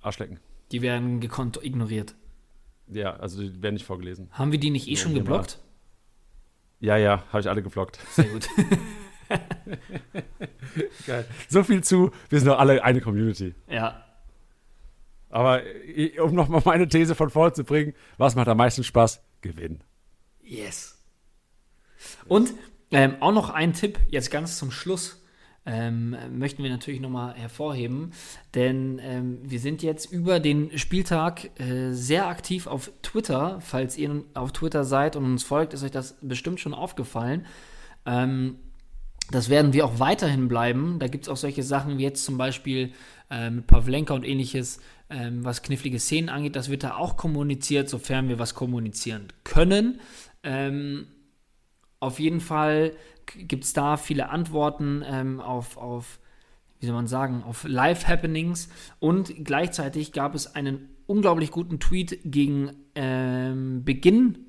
[0.00, 0.38] Arschlecken.
[0.72, 2.14] Die werden gekonnt ignoriert.
[2.88, 4.28] Ja, also die werden nicht vorgelesen.
[4.32, 5.58] Haben wir die nicht eh ja, schon geblockt?
[6.78, 7.98] Ja, ja, habe ich alle geblockt.
[8.12, 8.48] Sehr gut.
[11.06, 11.24] Geil.
[11.48, 13.54] So viel zu, wir sind doch alle eine Community.
[13.68, 14.06] Ja,
[15.36, 15.62] aber
[16.22, 19.20] um nochmal meine These von vorn zu bringen, was macht am meisten Spaß?
[19.42, 19.82] Gewinnen.
[20.42, 20.98] Yes.
[22.26, 22.54] Und
[22.90, 25.22] ähm, auch noch ein Tipp, jetzt ganz zum Schluss.
[25.68, 28.12] Ähm, möchten wir natürlich nochmal hervorheben,
[28.54, 33.60] denn ähm, wir sind jetzt über den Spieltag äh, sehr aktiv auf Twitter.
[33.60, 37.46] Falls ihr auf Twitter seid und uns folgt, ist euch das bestimmt schon aufgefallen.
[38.06, 38.60] Ähm,
[39.30, 40.98] das werden wir auch weiterhin bleiben.
[40.98, 42.92] Da gibt es auch solche Sachen wie jetzt zum Beispiel
[43.30, 46.56] äh, mit Pavlenka und ähnliches, ähm, was knifflige Szenen angeht.
[46.56, 50.00] Das wird da auch kommuniziert, sofern wir was kommunizieren können.
[50.42, 51.08] Ähm,
[51.98, 52.92] auf jeden Fall
[53.36, 56.20] gibt es da viele Antworten ähm, auf, auf,
[56.78, 58.68] wie soll man sagen, auf Live-Happenings.
[59.00, 64.45] Und gleichzeitig gab es einen unglaublich guten Tweet gegen ähm, Beginn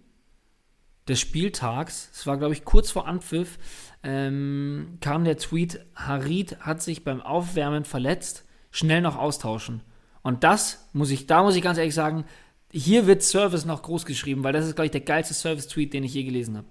[1.08, 2.10] des Spieltags.
[2.14, 3.58] Es war, glaube ich, kurz vor Anpfiff.
[4.04, 9.82] Ähm, kam der Tweet, Harid hat sich beim Aufwärmen verletzt, schnell noch austauschen.
[10.22, 12.26] Und das muss ich, da muss ich ganz ehrlich sagen,
[12.72, 16.04] hier wird Service noch groß geschrieben, weil das ist, glaube ich, der geilste Service-Tweet, den
[16.04, 16.68] ich je gelesen habe.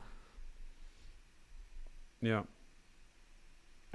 [2.21, 2.45] Ja.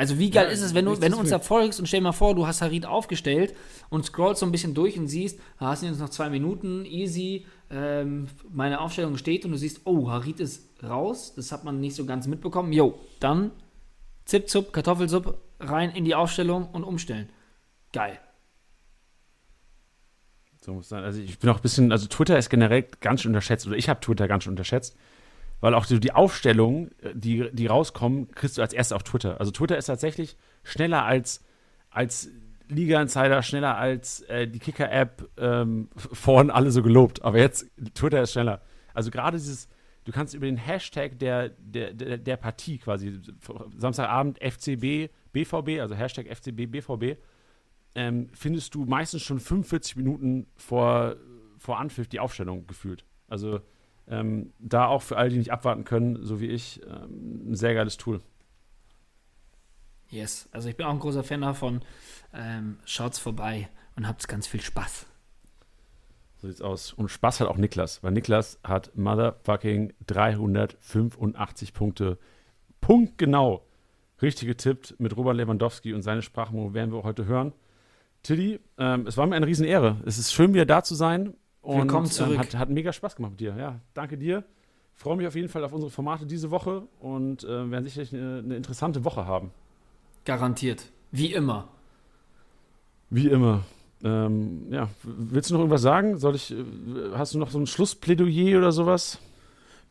[0.01, 1.99] Also wie geil ja, ist es, wenn du, wenn du uns da folgst und stell
[1.99, 3.53] dir mal vor, du hast Harid aufgestellt
[3.89, 6.85] und scrollst so ein bisschen durch und siehst, da hast du jetzt noch zwei Minuten,
[6.85, 11.79] easy, ähm, meine Aufstellung steht und du siehst, oh, Harid ist raus, das hat man
[11.79, 12.73] nicht so ganz mitbekommen.
[12.73, 13.51] Jo, dann
[14.25, 17.29] Zip, Zup, Kartoffelsupp, rein in die Aufstellung und umstellen.
[17.93, 18.17] Geil.
[20.61, 21.03] So muss sein.
[21.03, 23.87] Also ich bin auch ein bisschen, also Twitter ist generell ganz schön unterschätzt, oder ich
[23.87, 24.97] habe Twitter ganz schön unterschätzt,
[25.61, 29.39] weil auch so die Aufstellungen, die, die rauskommen, kriegst du als erstes auf Twitter.
[29.39, 31.45] Also Twitter ist tatsächlich schneller als,
[31.91, 32.29] als
[32.67, 37.21] Liga-Insider, schneller als äh, die Kicker-App ähm, vorhin alle so gelobt.
[37.23, 38.61] Aber jetzt, Twitter ist schneller.
[38.93, 39.69] Also gerade dieses,
[40.05, 43.19] du kannst über den Hashtag der, der, der, der Partie quasi,
[43.77, 47.19] Samstagabend FCB, BVB, also Hashtag FCB, BVB,
[47.93, 51.17] ähm, findest du meistens schon 45 Minuten vor,
[51.57, 53.05] vor Anpfiff die Aufstellung gefühlt.
[53.27, 53.59] Also
[54.07, 57.73] ähm, da auch für alle, die nicht abwarten können, so wie ich, ähm, ein sehr
[57.73, 58.21] geiles Tool.
[60.09, 61.81] Yes, also ich bin auch ein großer Fan davon.
[62.33, 65.05] Ähm, schaut's vorbei und habt ganz viel Spaß.
[66.41, 66.91] So sieht's aus.
[66.93, 72.17] Und Spaß hat auch Niklas, weil Niklas hat motherfucking 385 Punkte.
[72.81, 73.65] Punkt genau.
[74.21, 77.53] Richtig getippt mit Robert Lewandowski und seine Sprachmemo werden wir heute hören.
[78.23, 79.97] Tilly, ähm, es war mir eine Riesenehre.
[80.05, 81.35] Es ist schön, wieder da zu sein.
[81.61, 82.33] Und, Willkommen ähm, zurück.
[82.33, 83.55] Ähm, hat, hat mega Spaß gemacht mit dir.
[83.57, 84.43] Ja, danke dir.
[84.95, 88.39] Freue mich auf jeden Fall auf unsere Formate diese Woche und äh, werden sicherlich eine,
[88.43, 89.51] eine interessante Woche haben.
[90.25, 90.85] Garantiert.
[91.11, 91.67] Wie immer.
[93.09, 93.63] Wie immer.
[94.03, 96.17] Ähm, ja, willst du noch irgendwas sagen?
[96.17, 96.63] Soll ich, äh,
[97.13, 99.19] hast du noch so ein Schlussplädoyer oder sowas?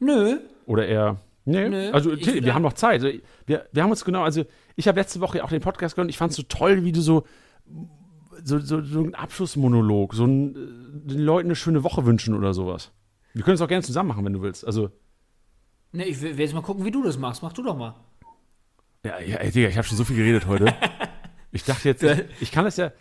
[0.01, 0.39] Nö.
[0.67, 1.17] Oder eher.
[1.45, 3.03] Nee, Nö, also ich wir haben noch Zeit.
[3.03, 4.45] Also, Wir, wir haben uns genau, also
[4.77, 6.93] ich habe letzte Woche auch den Podcast gehört und ich fand es so toll, wie
[6.93, 7.25] du so,
[8.45, 12.55] so, so, so einen Abschlussmonolog, so ein, äh, den Leuten eine schöne Woche wünschen oder
[12.55, 12.93] sowas.
[13.35, 14.67] Wir können es auch gerne zusammen machen, wenn du willst.
[14.67, 14.91] Also,
[15.93, 17.43] Ne, ich will, jetzt mal gucken, wie du das machst.
[17.43, 17.95] Mach du doch mal.
[19.05, 20.73] ja, ja ey, Digga, ich habe schon so viel geredet heute.
[21.53, 22.93] ich dachte jetzt, ich, ich kann das ja.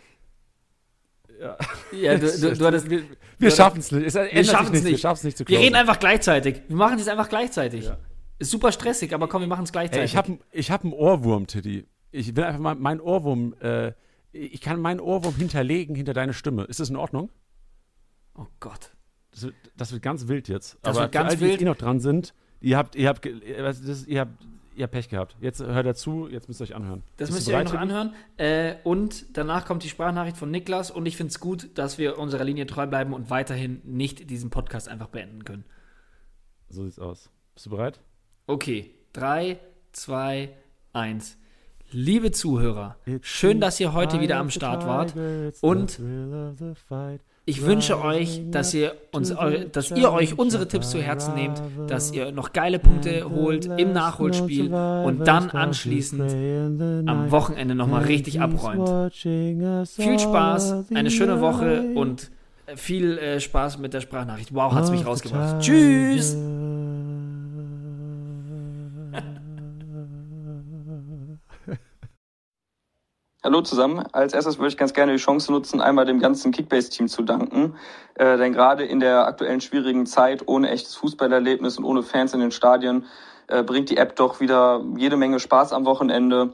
[1.92, 3.02] Ja, du, du, du hattest, wir
[3.38, 4.06] wir schaffen es nicht.
[4.06, 4.14] Es.
[4.14, 4.50] Wir nicht.
[4.50, 6.62] schaffen es nicht zu wir reden einfach gleichzeitig.
[6.68, 7.90] Wir machen das einfach gleichzeitig.
[8.38, 10.10] Ist super stressig, aber komm, wir machen es Ey, gleichzeitig.
[10.10, 11.86] ich habe ich hab einen Ohrwurm, Tiddy.
[12.10, 13.92] Ich will einfach mal meinen Ohrwurm, äh,
[14.32, 16.64] ich kann meinen Ohrwurm hinterlegen hinter deine Stimme.
[16.64, 17.30] Ist das in Ordnung?
[18.34, 18.92] oh Gott.
[19.32, 20.78] Das wird, das wird ganz wild jetzt.
[20.82, 21.52] Das Aber wird ganz alle, die wild.
[21.52, 24.32] jetzt eh noch dran sind, ihr habt, ihr habt, ist das, ihr habt,
[24.74, 25.36] ihr habt Pech gehabt.
[25.40, 27.02] Jetzt hört dazu, jetzt müsst ihr euch anhören.
[27.16, 28.14] Das Bist müsst ihr euch noch anhören.
[28.38, 32.18] Äh, und danach kommt die Sprachnachricht von Niklas und ich finde es gut, dass wir
[32.18, 35.64] unserer Linie treu bleiben und weiterhin nicht diesen Podcast einfach beenden können.
[36.68, 37.30] So sieht's aus.
[37.54, 38.00] Bist du bereit?
[38.46, 39.58] Okay, 3,
[39.92, 40.50] 2,
[40.92, 41.38] 1.
[41.92, 45.14] Liebe Zuhörer, schön, dass ihr heute wieder am Start wart.
[45.60, 45.98] Und
[47.46, 49.34] ich wünsche euch, dass ihr, uns,
[49.72, 53.92] dass ihr euch unsere Tipps zu Herzen nehmt, dass ihr noch geile Punkte holt im
[53.92, 59.12] Nachholspiel und dann anschließend am Wochenende nochmal richtig abräumt.
[59.12, 62.30] Viel Spaß, eine schöne Woche und
[62.66, 64.54] äh, viel äh, Spaß mit der Sprachnachricht.
[64.54, 65.60] Wow, hat's mich rausgebracht.
[65.60, 66.36] Tschüss!
[73.42, 74.04] Hallo zusammen.
[74.12, 77.74] Als erstes würde ich ganz gerne die Chance nutzen, einmal dem ganzen Kickbase-Team zu danken.
[78.16, 82.40] Äh, denn gerade in der aktuellen schwierigen Zeit, ohne echtes Fußballerlebnis und ohne Fans in
[82.40, 83.06] den Stadien,
[83.46, 86.52] äh, bringt die App doch wieder jede Menge Spaß am Wochenende.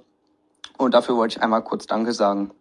[0.79, 2.53] Und dafür wollte ich einmal kurz Danke sagen.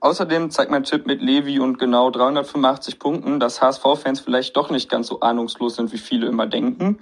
[0.00, 4.88] Außerdem zeigt mein Tipp mit Levi und genau 385 Punkten, dass HSV-Fans vielleicht doch nicht
[4.88, 7.00] ganz so ahnungslos sind, wie viele immer denken.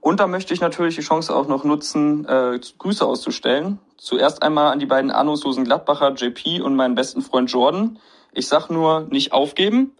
[0.00, 3.78] Und da möchte ich natürlich die Chance auch noch nutzen, äh, Grüße auszustellen.
[3.96, 7.98] Zuerst einmal an die beiden ahnungslosen Gladbacher JP und meinen besten Freund Jordan.
[8.32, 9.92] Ich sag nur, nicht aufgeben.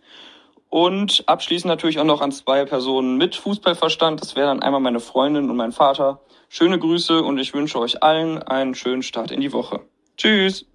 [0.68, 4.20] Und abschließend natürlich auch noch an zwei Personen mit Fußballverstand.
[4.20, 6.20] Das wäre dann einmal meine Freundin und mein Vater.
[6.48, 9.80] Schöne Grüße und ich wünsche euch allen einen schönen Start in die Woche.
[10.16, 10.66] Tschüss!